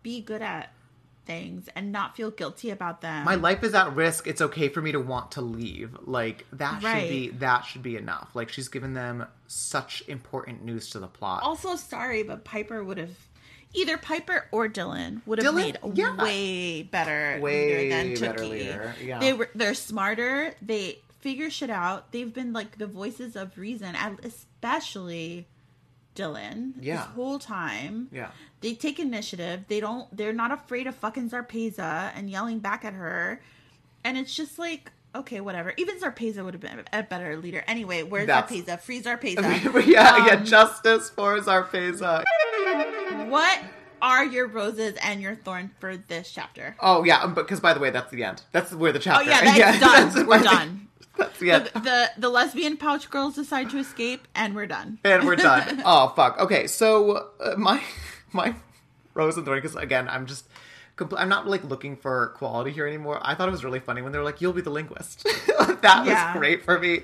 be 0.03 0.21
good 0.21 0.43
at 0.43 0.73
things 1.27 1.69
and 1.77 1.93
not 1.93 2.17
feel 2.17 2.31
guilty 2.31 2.71
about 2.71 3.01
them? 3.03 3.25
my 3.25 3.35
life 3.35 3.63
is 3.63 3.75
at 3.75 3.95
risk 3.95 4.27
it's 4.27 4.41
okay 4.41 4.69
for 4.69 4.81
me 4.81 4.91
to 4.93 4.99
want 4.99 5.33
to 5.33 5.41
leave 5.43 5.95
like 6.07 6.47
that 6.53 6.83
Right. 6.83 7.01
should 7.03 7.09
be 7.11 7.29
that 7.39 7.61
should 7.67 7.83
be 7.83 7.97
enough 7.97 8.31
like 8.35 8.49
she's 8.49 8.69
given 8.69 8.95
them 8.95 9.27
such 9.47 10.03
important 10.09 10.65
news 10.65 10.91
to 10.91 10.99
the 10.99 11.07
plot 11.07 11.43
also 11.43 11.77
sorry, 11.77 12.23
but 12.23 12.45
Piper 12.45 12.83
would 12.83 12.97
have 12.99 13.11
either 13.75 13.99
Piper 13.99 14.47
or 14.51 14.67
Dylan 14.69 15.21
would 15.27 15.39
have 15.41 15.53
Dylan? 15.53 15.57
made 15.57 15.79
a 15.83 15.91
Yeah. 15.95 16.17
way 16.23 16.83
better 16.83 17.39
Way 17.41 17.77
leader 17.77 17.89
than 18.19 18.21
better 18.21 18.47
leader, 18.47 18.95
yeah. 19.03 19.19
They 19.21 19.33
were 19.35 19.51
they're 19.55 19.75
smarter. 19.75 20.55
They 20.63 21.01
figure 21.21 21.51
shit 21.51 21.71
out. 21.71 22.13
They've 22.13 22.33
been 22.33 22.53
like 22.53 22.79
the 22.79 22.87
voices 22.87 23.37
of 23.37 23.57
reason, 23.59 23.95
especially 24.23 25.47
Dylan. 26.17 26.73
Yeah. 26.81 26.97
This 26.97 27.07
whole 27.15 27.39
time. 27.39 28.09
Yeah. 28.13 28.31
They 28.61 28.75
take 28.75 28.99
initiative. 28.99 29.65
They 29.69 29.81
don't. 29.81 30.15
They're 30.17 30.33
not 30.33 30.51
afraid 30.53 30.87
of 30.87 30.95
fucking 30.97 31.31
Zarpessa 31.31 32.13
and 32.15 32.29
yelling 32.29 32.59
back 32.59 32.85
at 32.85 32.95
her. 32.95 33.41
And 34.05 34.17
it's 34.19 34.35
just 34.35 34.59
like. 34.59 34.93
Okay, 35.13 35.41
whatever. 35.41 35.75
Even 35.77 35.99
Zarpessa 35.99 36.45
would 36.45 36.55
have 36.55 36.61
been 36.61 36.85
a 36.93 37.03
better 37.03 37.37
leader. 37.37 37.65
Anyway, 37.67 38.05
where's 38.05 38.29
That's- 38.29 38.49
Zarpessa? 38.61 38.79
Free 38.81 39.03
Zarpessa. 39.03 39.85
yeah 39.85 40.25
yeah 40.27 40.35
Um, 40.35 40.45
justice 40.45 41.11
for 41.11 41.37
Zarpessa 41.41 42.23
What 43.29 43.59
are 44.01 44.25
your 44.25 44.47
roses 44.47 44.95
and 45.03 45.21
your 45.21 45.35
thorn 45.35 45.73
for 45.81 45.97
this 45.97 46.31
chapter? 46.31 46.77
oh 46.79 47.03
yeah 47.03 47.23
um, 47.23 47.35
because 47.35 47.59
by 47.59 47.75
the 47.75 47.81
way 47.81 47.91
that's 47.91 48.11
the 48.13 48.23
end 48.23 48.43
that's 48.53 48.73
where 48.73 48.93
the 48.93 49.01
chapter. 49.01 49.25
Oh 49.29 49.29
yeah, 49.29 49.41
that's 49.59 49.81
done. 49.81 50.15
that's 50.15 50.29
we're 50.29 50.43
done. 50.45 50.87
that's 51.39 51.39
the 51.39 51.81
The, 51.81 52.11
the 52.19 52.29
lesbian 52.29 52.77
pouch 52.77 53.11
girls 53.11 53.35
decide 53.37 53.71
to 53.71 53.79
escape, 53.79 54.27
and 54.35 54.55
we're 54.55 54.67
done. 54.67 54.99
and 55.05 55.25
we're 55.25 55.37
done. 55.37 55.83
oh 55.87 56.13
fuck. 56.17 56.39
Okay, 56.41 56.67
so 56.67 57.29
uh, 57.41 57.55
my 57.57 57.83
my 58.33 58.55
rose 59.15 59.37
and 59.37 59.45
thorn 59.45 59.59
because 59.59 59.77
again 59.77 60.09
I'm 60.09 60.27
just 60.27 60.47
compl- 60.97 61.19
I'm 61.19 61.29
not 61.29 61.47
like 61.47 61.65
looking 61.65 61.97
for 61.97 62.29
quality 62.37 62.71
here 62.71 62.87
anymore. 62.87 63.19
I 63.23 63.35
thought 63.35 63.49
it 63.49 63.53
was 63.53 63.65
really 63.65 63.81
funny 63.81 64.03
when 64.03 64.13
they 64.13 64.19
were 64.19 64.25
like, 64.25 64.41
"You'll 64.41 64.53
be 64.53 64.63
the 64.63 64.71
linguist." 64.71 65.25
that 65.83 66.07
Yeah. 66.07 66.33
was 66.33 66.39
great 66.39 66.65
for 66.65 66.79
me. 66.79 67.01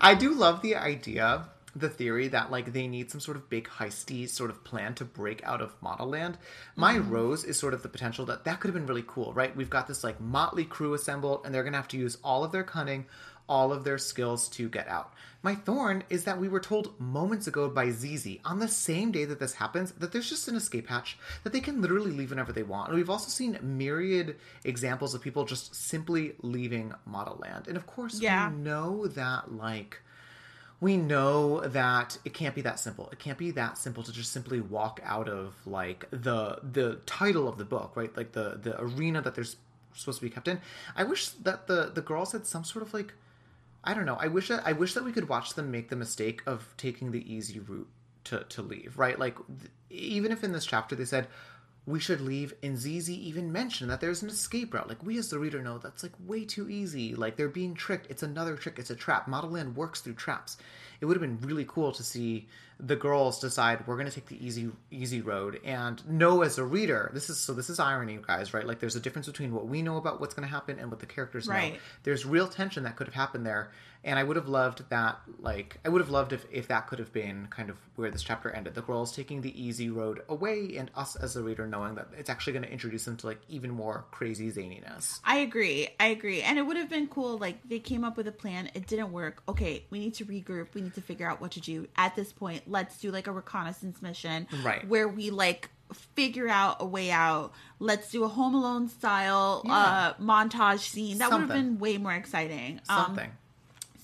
I 0.00 0.14
do 0.14 0.32
love 0.34 0.62
the 0.62 0.76
idea. 0.76 1.44
The 1.76 1.88
theory 1.90 2.26
that 2.28 2.50
like 2.50 2.72
they 2.72 2.88
need 2.88 3.10
some 3.10 3.20
sort 3.20 3.36
of 3.36 3.48
big 3.48 3.68
heisty 3.68 4.28
sort 4.28 4.50
of 4.50 4.64
plan 4.64 4.94
to 4.96 5.04
break 5.04 5.44
out 5.44 5.60
of 5.60 5.78
Modelland. 5.80 6.34
My 6.74 6.96
rose 6.98 7.44
is 7.44 7.56
sort 7.58 7.72
of 7.74 7.82
the 7.82 7.88
potential 7.88 8.24
that 8.26 8.44
that 8.44 8.58
could 8.58 8.68
have 8.68 8.74
been 8.74 8.86
really 8.86 9.04
cool, 9.06 9.32
right? 9.32 9.54
We've 9.54 9.70
got 9.70 9.86
this 9.86 10.02
like 10.02 10.20
motley 10.20 10.64
crew 10.64 10.94
assembled, 10.94 11.42
and 11.44 11.54
they're 11.54 11.62
gonna 11.62 11.76
have 11.76 11.86
to 11.88 11.96
use 11.98 12.18
all 12.24 12.42
of 12.42 12.50
their 12.52 12.64
cunning, 12.64 13.06
all 13.48 13.72
of 13.72 13.84
their 13.84 13.98
skills 13.98 14.48
to 14.50 14.68
get 14.68 14.88
out. 14.88 15.12
My 15.42 15.54
thorn 15.54 16.02
is 16.10 16.24
that 16.24 16.38
we 16.40 16.48
were 16.48 16.60
told 16.60 16.98
moments 17.00 17.46
ago 17.46 17.68
by 17.70 17.90
Zizi 17.90 18.40
on 18.44 18.58
the 18.58 18.66
same 18.68 19.12
day 19.12 19.24
that 19.24 19.38
this 19.38 19.54
happens 19.54 19.92
that 19.92 20.12
there's 20.12 20.28
just 20.28 20.48
an 20.48 20.56
escape 20.56 20.88
hatch 20.88 21.16
that 21.44 21.52
they 21.52 21.60
can 21.60 21.80
literally 21.80 22.10
leave 22.10 22.30
whenever 22.30 22.52
they 22.52 22.64
want. 22.64 22.88
And 22.88 22.96
we've 22.96 23.08
also 23.08 23.28
seen 23.30 23.58
myriad 23.62 24.36
examples 24.64 25.14
of 25.14 25.22
people 25.22 25.44
just 25.44 25.74
simply 25.74 26.34
leaving 26.42 26.92
Modelland. 27.08 27.68
And 27.68 27.76
of 27.76 27.86
course, 27.86 28.20
Yeah. 28.20 28.50
we 28.50 28.56
know 28.56 29.06
that 29.06 29.52
like 29.52 30.02
we 30.80 30.96
know 30.96 31.60
that 31.60 32.18
it 32.24 32.34
can't 32.34 32.54
be 32.54 32.60
that 32.62 32.78
simple. 32.78 33.08
It 33.10 33.18
can't 33.18 33.38
be 33.38 33.50
that 33.52 33.78
simple 33.78 34.02
to 34.04 34.12
just 34.12 34.30
simply 34.32 34.60
walk 34.60 35.00
out 35.04 35.28
of 35.28 35.54
like 35.66 36.06
the 36.10 36.58
the 36.62 37.00
title 37.06 37.48
of 37.48 37.58
the 37.58 37.64
book, 37.64 37.92
right? 37.96 38.14
Like 38.16 38.32
the 38.32 38.58
the 38.62 38.80
arena 38.80 39.20
that 39.22 39.34
they're 39.34 39.46
supposed 39.94 40.18
to 40.20 40.24
be 40.26 40.30
kept 40.30 40.46
in. 40.48 40.60
I 40.96 41.04
wish 41.04 41.30
that 41.30 41.66
the 41.68 41.90
the 41.94 42.02
girls 42.02 42.32
had 42.32 42.46
some 42.46 42.64
sort 42.64 42.84
of 42.84 42.92
like 42.94 43.12
I 43.88 43.94
don't 43.94 44.04
know. 44.04 44.18
I 44.20 44.28
wish 44.28 44.48
that 44.48 44.66
I 44.66 44.72
wish 44.72 44.92
that 44.92 45.04
we 45.04 45.12
could 45.12 45.30
watch 45.30 45.54
them 45.54 45.70
make 45.70 45.88
the 45.88 45.96
mistake 45.96 46.42
of 46.44 46.74
taking 46.76 47.10
the 47.10 47.34
easy 47.34 47.58
route 47.58 47.88
to 48.24 48.44
to 48.44 48.60
leave, 48.60 48.98
right? 48.98 49.18
Like 49.18 49.36
th- 49.46 49.70
even 49.88 50.30
if 50.30 50.44
in 50.44 50.52
this 50.52 50.66
chapter 50.66 50.94
they 50.94 51.06
said 51.06 51.26
we 51.86 51.98
should 51.98 52.20
leave 52.20 52.52
and 52.62 52.76
Zizi 52.76 53.14
even 53.26 53.50
mentioned 53.50 53.90
that 53.90 54.02
there's 54.02 54.22
an 54.22 54.28
escape 54.28 54.74
route. 54.74 54.90
Like 54.90 55.02
we 55.02 55.16
as 55.16 55.30
the 55.30 55.38
reader 55.38 55.62
know 55.62 55.78
that's 55.78 56.02
like 56.02 56.12
way 56.26 56.44
too 56.44 56.68
easy. 56.68 57.14
Like 57.14 57.36
they're 57.36 57.48
being 57.48 57.72
tricked. 57.72 58.10
It's 58.10 58.22
another 58.22 58.56
trick. 58.56 58.78
It's 58.78 58.90
a 58.90 58.94
trap. 58.94 59.26
Modelland 59.26 59.72
works 59.74 60.02
through 60.02 60.16
traps. 60.16 60.58
It 61.00 61.06
would 61.06 61.16
have 61.16 61.22
been 61.22 61.46
really 61.46 61.64
cool 61.66 61.92
to 61.92 62.02
see 62.02 62.48
the 62.80 62.96
girls 62.96 63.40
decide 63.40 63.84
we're 63.86 63.96
going 63.96 64.06
to 64.06 64.14
take 64.14 64.26
the 64.26 64.44
easy 64.44 64.70
easy 64.90 65.20
road 65.20 65.60
and 65.64 66.08
know 66.08 66.42
as 66.42 66.58
a 66.58 66.64
reader 66.64 67.10
this 67.12 67.28
is 67.28 67.36
so 67.38 67.52
this 67.52 67.68
is 67.68 67.80
irony 67.80 68.18
guys 68.24 68.54
right 68.54 68.66
like 68.66 68.78
there's 68.78 68.94
a 68.94 69.00
difference 69.00 69.26
between 69.26 69.52
what 69.52 69.66
we 69.66 69.82
know 69.82 69.96
about 69.96 70.20
what's 70.20 70.32
going 70.32 70.46
to 70.46 70.52
happen 70.52 70.78
and 70.78 70.88
what 70.88 71.00
the 71.00 71.06
characters 71.06 71.48
know 71.48 71.72
there's 72.04 72.24
real 72.24 72.46
tension 72.46 72.84
that 72.84 72.94
could 72.94 73.08
have 73.08 73.14
happened 73.14 73.44
there 73.44 73.72
and 74.04 74.16
i 74.16 74.22
would 74.22 74.36
have 74.36 74.48
loved 74.48 74.88
that 74.90 75.18
like 75.40 75.78
i 75.84 75.88
would 75.88 76.00
have 76.00 76.10
loved 76.10 76.32
if 76.32 76.46
if 76.52 76.68
that 76.68 76.86
could 76.86 77.00
have 77.00 77.12
been 77.12 77.48
kind 77.50 77.68
of 77.68 77.76
where 77.96 78.12
this 78.12 78.22
chapter 78.22 78.48
ended 78.50 78.76
the 78.76 78.82
girls 78.82 79.14
taking 79.14 79.40
the 79.40 79.60
easy 79.60 79.90
road 79.90 80.22
away 80.28 80.76
and 80.76 80.88
us 80.94 81.16
as 81.16 81.34
a 81.34 81.42
reader 81.42 81.66
knowing 81.66 81.96
that 81.96 82.06
it's 82.16 82.30
actually 82.30 82.52
going 82.52 82.64
to 82.64 82.70
introduce 82.70 83.04
them 83.04 83.16
to 83.16 83.26
like 83.26 83.40
even 83.48 83.72
more 83.72 84.04
crazy 84.12 84.52
zaniness 84.52 85.18
I 85.24 85.38
agree. 85.38 85.88
I 86.00 86.06
agree. 86.06 86.42
And 86.42 86.58
it 86.58 86.62
would 86.62 86.76
have 86.76 86.88
been 86.88 87.06
cool. 87.06 87.38
Like 87.38 87.56
they 87.68 87.78
came 87.78 88.04
up 88.04 88.16
with 88.16 88.26
a 88.28 88.32
plan. 88.32 88.70
It 88.74 88.86
didn't 88.86 89.12
work. 89.12 89.42
Okay, 89.48 89.84
we 89.90 89.98
need 89.98 90.14
to 90.14 90.24
regroup. 90.24 90.68
We 90.74 90.80
need 90.80 90.87
to 90.94 91.00
figure 91.00 91.28
out 91.28 91.40
what 91.40 91.52
to 91.52 91.60
do. 91.60 91.86
At 91.96 92.16
this 92.16 92.32
point, 92.32 92.62
let's 92.66 92.98
do 92.98 93.10
like 93.10 93.26
a 93.26 93.32
reconnaissance 93.32 94.00
mission. 94.02 94.46
Right. 94.64 94.86
Where 94.88 95.08
we 95.08 95.30
like 95.30 95.68
figure 96.14 96.48
out 96.48 96.76
a 96.80 96.86
way 96.86 97.10
out. 97.10 97.52
Let's 97.78 98.10
do 98.10 98.22
a 98.24 98.28
Home 98.28 98.54
Alone 98.54 98.88
style 98.88 99.62
Yeah. 99.64 99.72
uh 99.72 100.14
montage 100.14 100.80
scene. 100.80 101.18
That 101.18 101.30
would 101.30 101.40
have 101.40 101.48
been 101.48 101.78
way 101.78 101.96
more 101.98 102.12
exciting. 102.12 102.80
Um, 102.88 103.04
something 103.06 103.30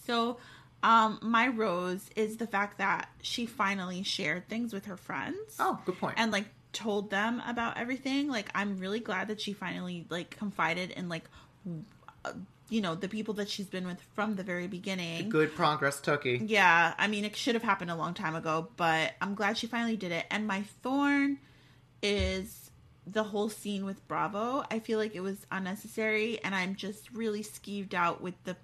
So, 0.07 0.39
um, 0.83 1.19
my 1.23 1.49
rose 1.49 2.09
is 2.17 2.37
the 2.39 2.47
fact 2.47 2.79
that 2.79 3.09
she 3.23 3.47
finally 3.47 4.03
shared 4.03 4.49
things 4.49 4.73
with 4.73 4.87
her 4.87 4.97
friends. 4.97 5.57
oh 5.59 5.79
good 5.85 5.99
point. 5.99 6.15
And 6.19 6.31
like 6.33 6.47
told 6.73 7.11
them 7.11 7.41
about 7.47 7.77
everything. 7.79 8.29
Like, 8.29 8.51
I'm 8.55 8.79
really 8.79 9.01
glad 9.01 9.29
that 9.29 9.41
she 9.41 9.53
finally 9.53 10.07
like 10.11 10.31
confided 10.37 10.91
in 10.91 11.09
like, 11.09 11.25
w- 11.65 11.85
uh, 12.25 12.33
you 12.71 12.81
know, 12.81 12.95
the 12.95 13.09
people 13.09 13.35
that 13.35 13.49
she's 13.49 13.67
been 13.67 13.87
with 13.87 14.01
from 14.15 14.37
the 14.37 14.43
very 14.43 14.67
beginning. 14.67 15.29
good 15.29 15.55
progress 15.55 16.01
Tookie. 16.01 16.43
Yeah, 16.49 16.95
I 16.99 17.07
mean, 17.09 17.25
it 17.25 17.37
should 17.37 17.55
have 17.55 17.63
happened 17.63 17.91
a 17.91 17.97
long 17.97 18.15
time 18.15 18.35
ago, 18.35 18.69
but 18.77 19.13
I'm 19.21 19.35
glad 19.35 19.59
she 19.59 19.67
finally 19.67 19.97
did 19.97 20.13
it. 20.13 20.25
And 20.31 20.47
my 20.47 20.63
thorn 20.83 21.39
is 22.03 22.71
the 23.07 23.23
whole 23.23 23.49
scene 23.49 23.85
with 23.85 24.07
Bravo. 24.09 24.65
I 24.71 24.79
feel 24.79 24.99
like 24.99 25.15
it 25.15 25.21
was 25.21 25.47
unnecessary, 25.53 26.43
and 26.43 26.55
I'm 26.55 26.75
just 26.75 27.11
really 27.13 27.43
skeeved 27.43 27.95
out 27.95 28.21
with 28.21 28.35
the 28.45 28.57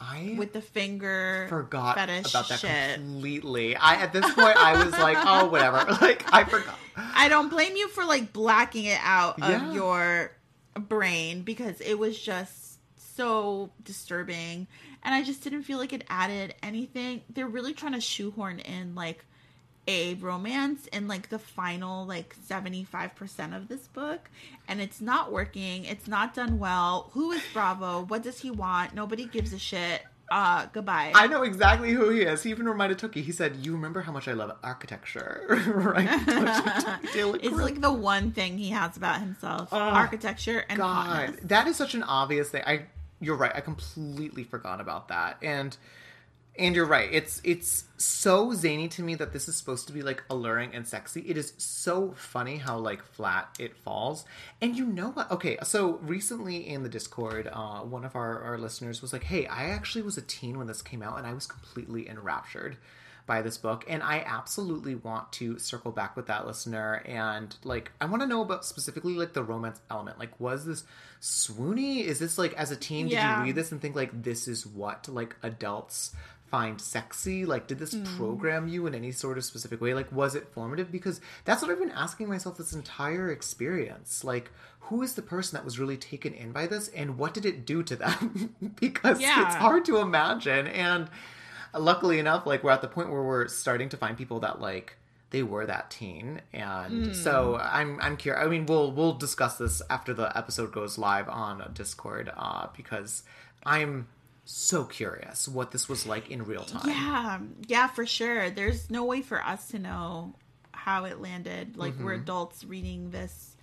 I 0.00 0.34
with 0.36 0.52
the 0.52 0.60
finger 0.62 1.46
forgot 1.48 1.94
fetish 1.96 2.30
about 2.30 2.48
that 2.48 2.58
shit. 2.58 2.94
completely. 2.96 3.76
I 3.76 3.96
at 3.96 4.12
this 4.12 4.24
point 4.34 4.56
I 4.56 4.82
was 4.84 4.92
like, 4.98 5.16
oh 5.24 5.46
whatever. 5.48 5.84
Like 6.00 6.24
I 6.32 6.44
forgot. 6.44 6.76
I 6.96 7.28
don't 7.28 7.48
blame 7.50 7.76
you 7.76 7.88
for 7.88 8.04
like 8.04 8.32
blacking 8.32 8.86
it 8.86 8.98
out 9.02 9.36
Yeah. 9.38 9.68
of 9.68 9.74
your 9.74 10.32
brain 10.88 11.42
because 11.42 11.80
it 11.80 11.98
was 11.98 12.18
just 12.18 12.71
so 13.16 13.70
disturbing 13.84 14.66
and 15.02 15.14
I 15.14 15.22
just 15.22 15.42
didn't 15.42 15.62
feel 15.64 15.78
like 15.78 15.92
it 15.92 16.04
added 16.08 16.54
anything. 16.62 17.22
They're 17.32 17.48
really 17.48 17.74
trying 17.74 17.92
to 17.92 18.00
shoehorn 18.00 18.60
in 18.60 18.94
like 18.94 19.24
a 19.88 20.14
romance 20.14 20.86
in 20.92 21.08
like 21.08 21.28
the 21.28 21.40
final 21.40 22.06
like 22.06 22.36
75% 22.48 23.56
of 23.56 23.66
this 23.66 23.88
book 23.88 24.30
and 24.68 24.80
it's 24.80 25.00
not 25.00 25.32
working. 25.32 25.84
It's 25.84 26.06
not 26.06 26.34
done 26.34 26.58
well. 26.58 27.10
Who 27.14 27.32
is 27.32 27.42
Bravo? 27.52 28.02
What 28.04 28.22
does 28.22 28.38
he 28.40 28.50
want? 28.50 28.94
Nobody 28.94 29.24
gives 29.26 29.52
a 29.52 29.58
shit. 29.58 30.02
Uh 30.30 30.66
goodbye. 30.72 31.12
I 31.14 31.26
know 31.26 31.42
exactly 31.42 31.90
who 31.92 32.08
he 32.08 32.22
is. 32.22 32.42
He 32.42 32.50
even 32.50 32.66
reminded 32.66 32.96
Tookie. 32.98 33.22
He 33.22 33.32
said, 33.32 33.56
"You 33.66 33.72
remember 33.72 34.00
how 34.00 34.12
much 34.12 34.28
I 34.28 34.32
love 34.32 34.56
architecture, 34.62 35.44
right?" 35.74 36.08
It's 37.14 37.56
like 37.56 37.82
the 37.82 37.92
one 37.92 38.30
thing 38.30 38.56
he 38.56 38.70
has 38.70 38.96
about 38.96 39.20
himself. 39.20 39.70
Architecture 39.72 40.64
and 40.70 40.78
God, 40.78 41.06
hotness. 41.06 41.40
that 41.44 41.66
is 41.66 41.76
such 41.76 41.94
an 41.94 42.02
obvious 42.02 42.48
thing. 42.48 42.62
I, 42.66 42.86
you're 43.22 43.36
right. 43.36 43.52
I 43.54 43.60
completely 43.60 44.44
forgot 44.44 44.80
about 44.80 45.08
that. 45.08 45.38
And 45.42 45.76
And 46.58 46.76
you're 46.76 46.86
right. 46.86 47.08
It's 47.10 47.40
it's 47.44 47.84
so 47.96 48.52
zany 48.52 48.86
to 48.88 49.02
me 49.02 49.14
that 49.14 49.32
this 49.32 49.48
is 49.48 49.56
supposed 49.56 49.86
to 49.86 49.92
be 49.94 50.02
like 50.02 50.22
alluring 50.28 50.74
and 50.74 50.86
sexy. 50.86 51.22
It 51.22 51.38
is 51.38 51.54
so 51.56 52.12
funny 52.16 52.58
how 52.58 52.76
like 52.78 53.02
flat 53.02 53.48
it 53.58 53.74
falls. 53.74 54.26
And 54.60 54.76
you 54.76 54.84
know 54.84 55.12
what? 55.12 55.30
Okay, 55.30 55.56
so 55.62 55.94
recently 56.02 56.68
in 56.68 56.82
the 56.82 56.90
Discord, 56.90 57.48
uh, 57.50 57.80
one 57.80 58.04
of 58.04 58.14
our, 58.16 58.42
our 58.42 58.58
listeners 58.58 59.00
was 59.00 59.14
like, 59.14 59.24
"Hey, 59.24 59.46
I 59.46 59.70
actually 59.70 60.02
was 60.02 60.18
a 60.18 60.22
teen 60.22 60.58
when 60.58 60.66
this 60.66 60.82
came 60.82 61.02
out, 61.02 61.16
and 61.18 61.26
I 61.26 61.32
was 61.32 61.46
completely 61.46 62.08
enraptured." 62.08 62.76
By 63.26 63.40
this 63.42 63.56
book 63.56 63.84
and 63.88 64.02
i 64.02 64.18
absolutely 64.26 64.94
want 64.94 65.30
to 65.32 65.58
circle 65.58 65.92
back 65.92 66.16
with 66.16 66.26
that 66.26 66.46
listener. 66.46 67.02
And 67.06 67.54
like 67.64 67.92
i 68.00 68.04
want 68.04 68.22
to 68.22 68.26
know 68.26 68.42
about 68.42 68.64
specifically 68.64 69.14
like 69.14 69.32
the 69.32 69.42
romance 69.44 69.80
element. 69.90 70.18
Like 70.18 70.38
was 70.40 70.64
this 70.64 70.84
swoony? 71.20 72.04
Is 72.04 72.18
this 72.18 72.38
like 72.38 72.52
as 72.54 72.70
a 72.70 72.76
teen 72.76 73.08
did 73.08 73.22
you 73.22 73.42
read 73.44 73.54
this 73.54 73.72
and 73.72 73.80
think 73.80 73.94
like 73.94 74.22
this 74.22 74.48
is 74.48 74.66
what 74.66 75.08
like 75.08 75.36
adults 75.42 76.14
find 76.50 76.80
sexy? 76.80 77.46
Like 77.46 77.66
did 77.66 77.78
this 77.78 77.94
mm. 77.94 78.04
program 78.16 78.68
you 78.68 78.86
in 78.86 78.94
any 78.94 79.12
sort 79.12 79.38
of 79.38 79.44
specific 79.44 79.80
way? 79.80 79.94
Like 79.94 80.10
was 80.12 80.34
it 80.34 80.48
formative? 80.48 80.90
Because 80.90 81.20
that's 81.44 81.62
what 81.62 81.70
i've 81.70 81.78
been 81.78 81.90
asking 81.90 82.28
myself 82.28 82.58
this 82.58 82.72
entire 82.72 83.30
experience. 83.30 84.24
Like 84.24 84.50
who 84.80 85.02
is 85.02 85.14
the 85.14 85.22
person 85.22 85.56
that 85.56 85.64
was 85.64 85.78
really 85.78 85.96
taken 85.96 86.34
in 86.34 86.52
by 86.52 86.66
this 86.66 86.88
and 86.88 87.16
what 87.16 87.34
did 87.34 87.46
it 87.46 87.64
do 87.64 87.82
to 87.84 87.96
them? 87.96 88.54
Because 88.80 89.20
Yeah. 89.20 89.46
it's 89.46 89.54
hard 89.54 89.84
to 89.86 89.98
imagine. 89.98 90.66
And 90.66 91.08
luckily 91.74 92.18
enough 92.18 92.46
like 92.46 92.62
we're 92.62 92.70
at 92.70 92.82
the 92.82 92.88
point 92.88 93.10
where 93.10 93.22
we're 93.22 93.48
starting 93.48 93.88
to 93.88 93.96
find 93.96 94.16
people 94.16 94.40
that 94.40 94.60
like 94.60 94.96
they 95.30 95.42
were 95.42 95.64
that 95.64 95.90
teen 95.90 96.40
and 96.52 97.16
so 97.16 97.56
i'm 97.62 97.98
i'm 98.02 98.16
curious 98.16 98.44
i 98.44 98.48
mean 98.48 98.66
we'll 98.66 98.92
we'll 98.92 99.14
discuss 99.14 99.56
this 99.56 99.80
after 99.88 100.12
the 100.12 100.36
episode 100.36 100.70
goes 100.72 100.98
live 100.98 101.28
on 101.28 101.70
discord 101.72 102.30
uh 102.36 102.66
because 102.76 103.22
i'm 103.64 104.06
so 104.44 104.84
curious 104.84 105.48
what 105.48 105.70
this 105.70 105.88
was 105.88 106.04
like 106.06 106.30
in 106.30 106.44
real 106.44 106.64
time 106.64 106.82
Yeah, 106.88 107.38
yeah, 107.68 107.86
for 107.86 108.04
sure. 108.04 108.50
There's 108.50 108.90
no 108.90 109.04
way 109.04 109.22
for 109.22 109.40
us 109.42 109.68
to 109.68 109.78
know 109.78 110.34
how 110.72 111.04
it 111.04 111.20
landed. 111.20 111.76
Like 111.76 111.94
we're 111.98 112.14
Mm-hmm. 112.14 112.22
adults 112.22 112.64
reading 112.64 113.10
this 113.12 113.56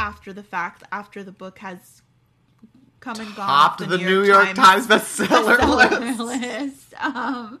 after 0.00 0.32
the 0.32 0.42
fact, 0.42 0.82
after 0.90 1.22
the 1.22 1.30
book 1.30 1.60
has 1.60 2.01
come 3.02 3.20
and 3.20 3.34
gone. 3.36 3.50
off 3.50 3.76
Topped 3.76 3.90
the, 3.90 3.98
New 3.98 4.24
York 4.24 4.54
Times, 4.54 4.86
bestseller 4.86 5.58
bestseller 5.58 6.18
list. 6.18 6.42
list. 6.42 6.78
Um, 7.02 7.58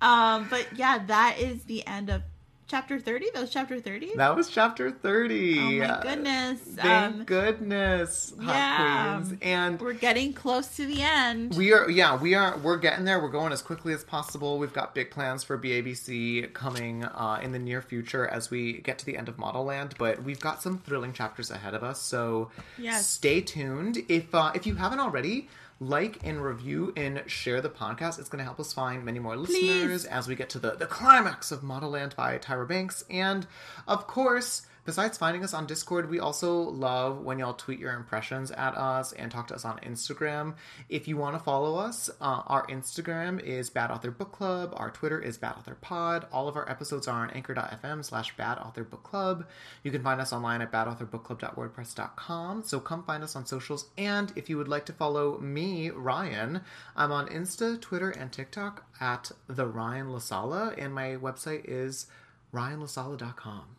um, 0.00 0.48
but 0.50 0.66
yeah, 0.74 0.98
that 1.06 1.36
is 1.38 1.62
the 1.64 1.86
end 1.86 2.10
of 2.10 2.22
chapter 2.66 2.98
thirty. 2.98 3.26
That 3.34 3.40
was 3.40 3.50
chapter 3.50 3.80
thirty. 3.80 4.10
That 4.16 4.34
was 4.34 4.48
chapter 4.48 4.90
30. 4.90 5.58
Oh 5.58 5.62
my 5.88 6.00
goodness. 6.02 6.60
Thank 6.60 7.14
Um, 7.14 7.24
goodness, 7.24 8.32
Hot 8.40 8.54
yeah. 8.54 9.16
Queens. 9.20 9.38
And 9.42 9.80
We're 9.80 9.92
getting 9.92 10.32
close 10.32 10.76
to 10.76 10.86
the 10.86 11.02
end. 11.02 11.54
We 11.56 11.72
are, 11.72 11.90
yeah, 11.90 12.16
we 12.20 12.34
are. 12.34 12.56
We're 12.58 12.78
getting 12.78 13.04
there. 13.04 13.20
We're 13.20 13.28
going 13.28 13.52
as 13.52 13.62
quickly 13.62 13.92
as 13.92 14.04
possible. 14.04 14.58
We've 14.58 14.72
got 14.72 14.94
big 14.94 15.10
plans 15.10 15.44
for 15.44 15.58
BABC 15.58 16.52
coming 16.54 17.04
uh, 17.04 17.40
in 17.42 17.52
the 17.52 17.58
near 17.58 17.82
future 17.82 18.26
as 18.26 18.50
we 18.50 18.74
get 18.80 18.98
to 18.98 19.06
the 19.06 19.16
end 19.16 19.28
of 19.28 19.36
Modelland. 19.36 19.98
But 19.98 20.22
we've 20.22 20.40
got 20.40 20.62
some 20.62 20.78
thrilling 20.78 21.12
chapters 21.12 21.50
ahead 21.50 21.74
of 21.74 21.82
us. 21.82 22.00
So 22.00 22.50
Yes. 22.78 23.06
stay 23.08 23.40
tuned. 23.40 23.98
If 24.08 24.34
uh, 24.34 24.52
if 24.54 24.66
you 24.66 24.76
haven't 24.76 25.00
already, 25.00 25.48
like 25.88 26.18
and 26.24 26.42
review 26.42 26.92
and 26.96 27.22
share 27.26 27.60
the 27.60 27.68
podcast. 27.68 28.18
It's 28.18 28.28
going 28.28 28.38
to 28.38 28.44
help 28.44 28.60
us 28.60 28.72
find 28.72 29.04
many 29.04 29.18
more 29.18 29.36
listeners 29.36 30.04
as 30.04 30.28
we 30.28 30.34
get 30.34 30.48
to 30.50 30.58
the 30.58 30.72
the 30.72 30.86
climax 30.86 31.50
of 31.50 31.60
Modelland 31.60 32.14
by 32.16 32.38
Tyra 32.38 32.66
Banks. 32.68 33.04
And 33.10 33.46
of 33.86 34.06
course. 34.06 34.62
Besides 34.84 35.16
finding 35.16 35.44
us 35.44 35.54
on 35.54 35.66
Discord, 35.66 36.10
we 36.10 36.18
also 36.18 36.58
love 36.58 37.20
when 37.20 37.38
y'all 37.38 37.54
tweet 37.54 37.78
your 37.78 37.92
impressions 37.92 38.50
at 38.50 38.76
us 38.76 39.12
and 39.12 39.30
talk 39.30 39.46
to 39.48 39.54
us 39.54 39.64
on 39.64 39.78
Instagram. 39.78 40.54
If 40.88 41.06
you 41.06 41.16
want 41.16 41.36
to 41.36 41.42
follow 41.42 41.76
us, 41.76 42.10
uh, 42.20 42.42
our 42.48 42.66
Instagram 42.66 43.40
is 43.40 43.70
Bad 43.70 43.92
Author 43.92 44.10
Book 44.10 44.32
Club. 44.32 44.72
Our 44.76 44.90
Twitter 44.90 45.20
is 45.20 45.38
Bad 45.38 45.54
Author 45.56 45.76
Pod. 45.76 46.26
All 46.32 46.48
of 46.48 46.56
our 46.56 46.68
episodes 46.68 47.06
are 47.06 47.22
on 47.22 47.30
anchor.fm 47.30 48.04
slash 48.04 48.36
Bad 48.36 48.58
Author 48.58 48.82
Book 48.82 49.04
Club. 49.04 49.46
You 49.84 49.92
can 49.92 50.02
find 50.02 50.20
us 50.20 50.32
online 50.32 50.60
at 50.62 50.72
badauthorbookclub.wordpress.com. 50.72 52.64
So 52.64 52.80
come 52.80 53.04
find 53.04 53.22
us 53.22 53.36
on 53.36 53.46
socials. 53.46 53.86
And 53.96 54.32
if 54.34 54.50
you 54.50 54.58
would 54.58 54.66
like 54.66 54.86
to 54.86 54.92
follow 54.92 55.38
me, 55.38 55.90
Ryan, 55.90 56.60
I'm 56.96 57.12
on 57.12 57.28
Insta, 57.28 57.80
Twitter, 57.80 58.10
and 58.10 58.32
TikTok 58.32 58.84
at 59.00 59.30
the 59.46 59.68
Ryan 59.68 60.10
La 60.10 60.18
Sala, 60.18 60.74
and 60.76 60.92
my 60.92 61.10
website 61.10 61.62
is 61.66 62.06
ryanlasala.com. 62.52 63.76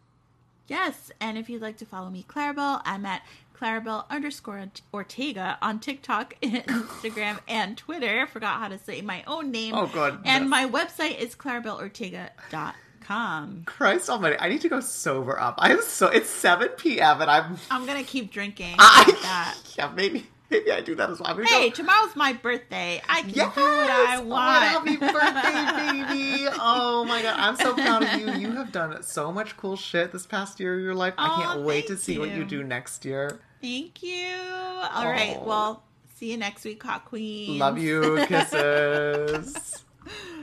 Yes, 0.67 1.11
and 1.19 1.37
if 1.37 1.49
you'd 1.49 1.61
like 1.61 1.77
to 1.77 1.85
follow 1.85 2.09
me, 2.09 2.25
Claribel, 2.27 2.81
I'm 2.85 3.05
at 3.05 3.21
Claribel 3.59 4.05
underscore 4.09 4.65
Ortega 4.93 5.57
on 5.61 5.79
TikTok, 5.79 6.35
Instagram, 6.41 7.39
and 7.47 7.77
Twitter. 7.77 8.21
I 8.21 8.25
Forgot 8.25 8.59
how 8.59 8.67
to 8.69 8.77
say 8.77 9.01
my 9.01 9.23
own 9.27 9.51
name. 9.51 9.73
Oh, 9.75 9.87
God. 9.87 10.21
And 10.25 10.49
my 10.49 10.65
website 10.65 11.19
is 11.19 11.35
claribelortega.com. 11.35 13.63
Christ 13.65 14.09
almighty, 14.09 14.37
I 14.39 14.47
need 14.49 14.61
to 14.61 14.69
go 14.69 14.79
sober 14.79 15.39
up. 15.39 15.55
I 15.57 15.71
am 15.71 15.81
so 15.81 16.07
it's 16.07 16.29
7 16.29 16.69
p.m. 16.77 17.21
and 17.21 17.29
I'm 17.29 17.57
I'm 17.69 17.85
gonna 17.85 18.03
keep 18.03 18.31
drinking 18.31 18.75
I, 18.79 19.03
like 19.05 19.21
that. 19.21 19.57
Yeah, 19.77 19.91
maybe 19.93 20.25
maybe 20.53 20.71
I 20.71 20.81
do 20.81 20.95
that 20.95 21.09
as 21.09 21.19
well. 21.19 21.35
Hey, 21.35 21.69
go, 21.69 21.75
tomorrow's 21.75 22.15
my 22.15 22.33
birthday. 22.33 23.01
I 23.09 23.21
can 23.21 23.29
Yes! 23.31 23.55
do 23.55 23.61
what 23.61 23.89
I 23.89 24.17
Oh, 24.17 24.21
want. 24.23 24.63
happy 24.63 24.95
birthday, 24.97 26.13
baby! 26.13 26.47
Oh 26.59 27.03
my 27.05 27.21
god, 27.21 27.35
I'm 27.39 27.55
so 27.57 27.73
proud 27.73 28.03
of 28.03 28.13
you. 28.19 28.31
You 28.33 28.51
have 28.53 28.71
done 28.71 29.01
so 29.03 29.31
much 29.31 29.57
cool 29.57 29.75
shit 29.75 30.11
this 30.11 30.25
past 30.25 30.59
year 30.59 30.75
of 30.77 30.81
your 30.81 30.95
life. 30.95 31.13
I 31.17 31.27
Aw, 31.27 31.41
can't 31.53 31.61
wait 31.65 31.87
to 31.87 31.97
see 31.97 32.17
what 32.17 32.29
you 32.29 32.37
you. 32.37 32.45
do 32.45 32.63
next 32.63 33.03
year. 33.05 33.39
Thank 33.61 34.01
you. 34.03 34.33
All 34.93 35.05
right. 35.05 35.37
Oh. 35.39 35.45
Well, 35.45 35.83
see 36.15 36.31
you 36.31 36.37
next 36.37 36.63
week, 36.65 36.83
Hot 36.83 37.05
Queen. 37.05 37.57
Love 37.59 37.77
you, 37.77 38.23
kisses. 38.27 39.83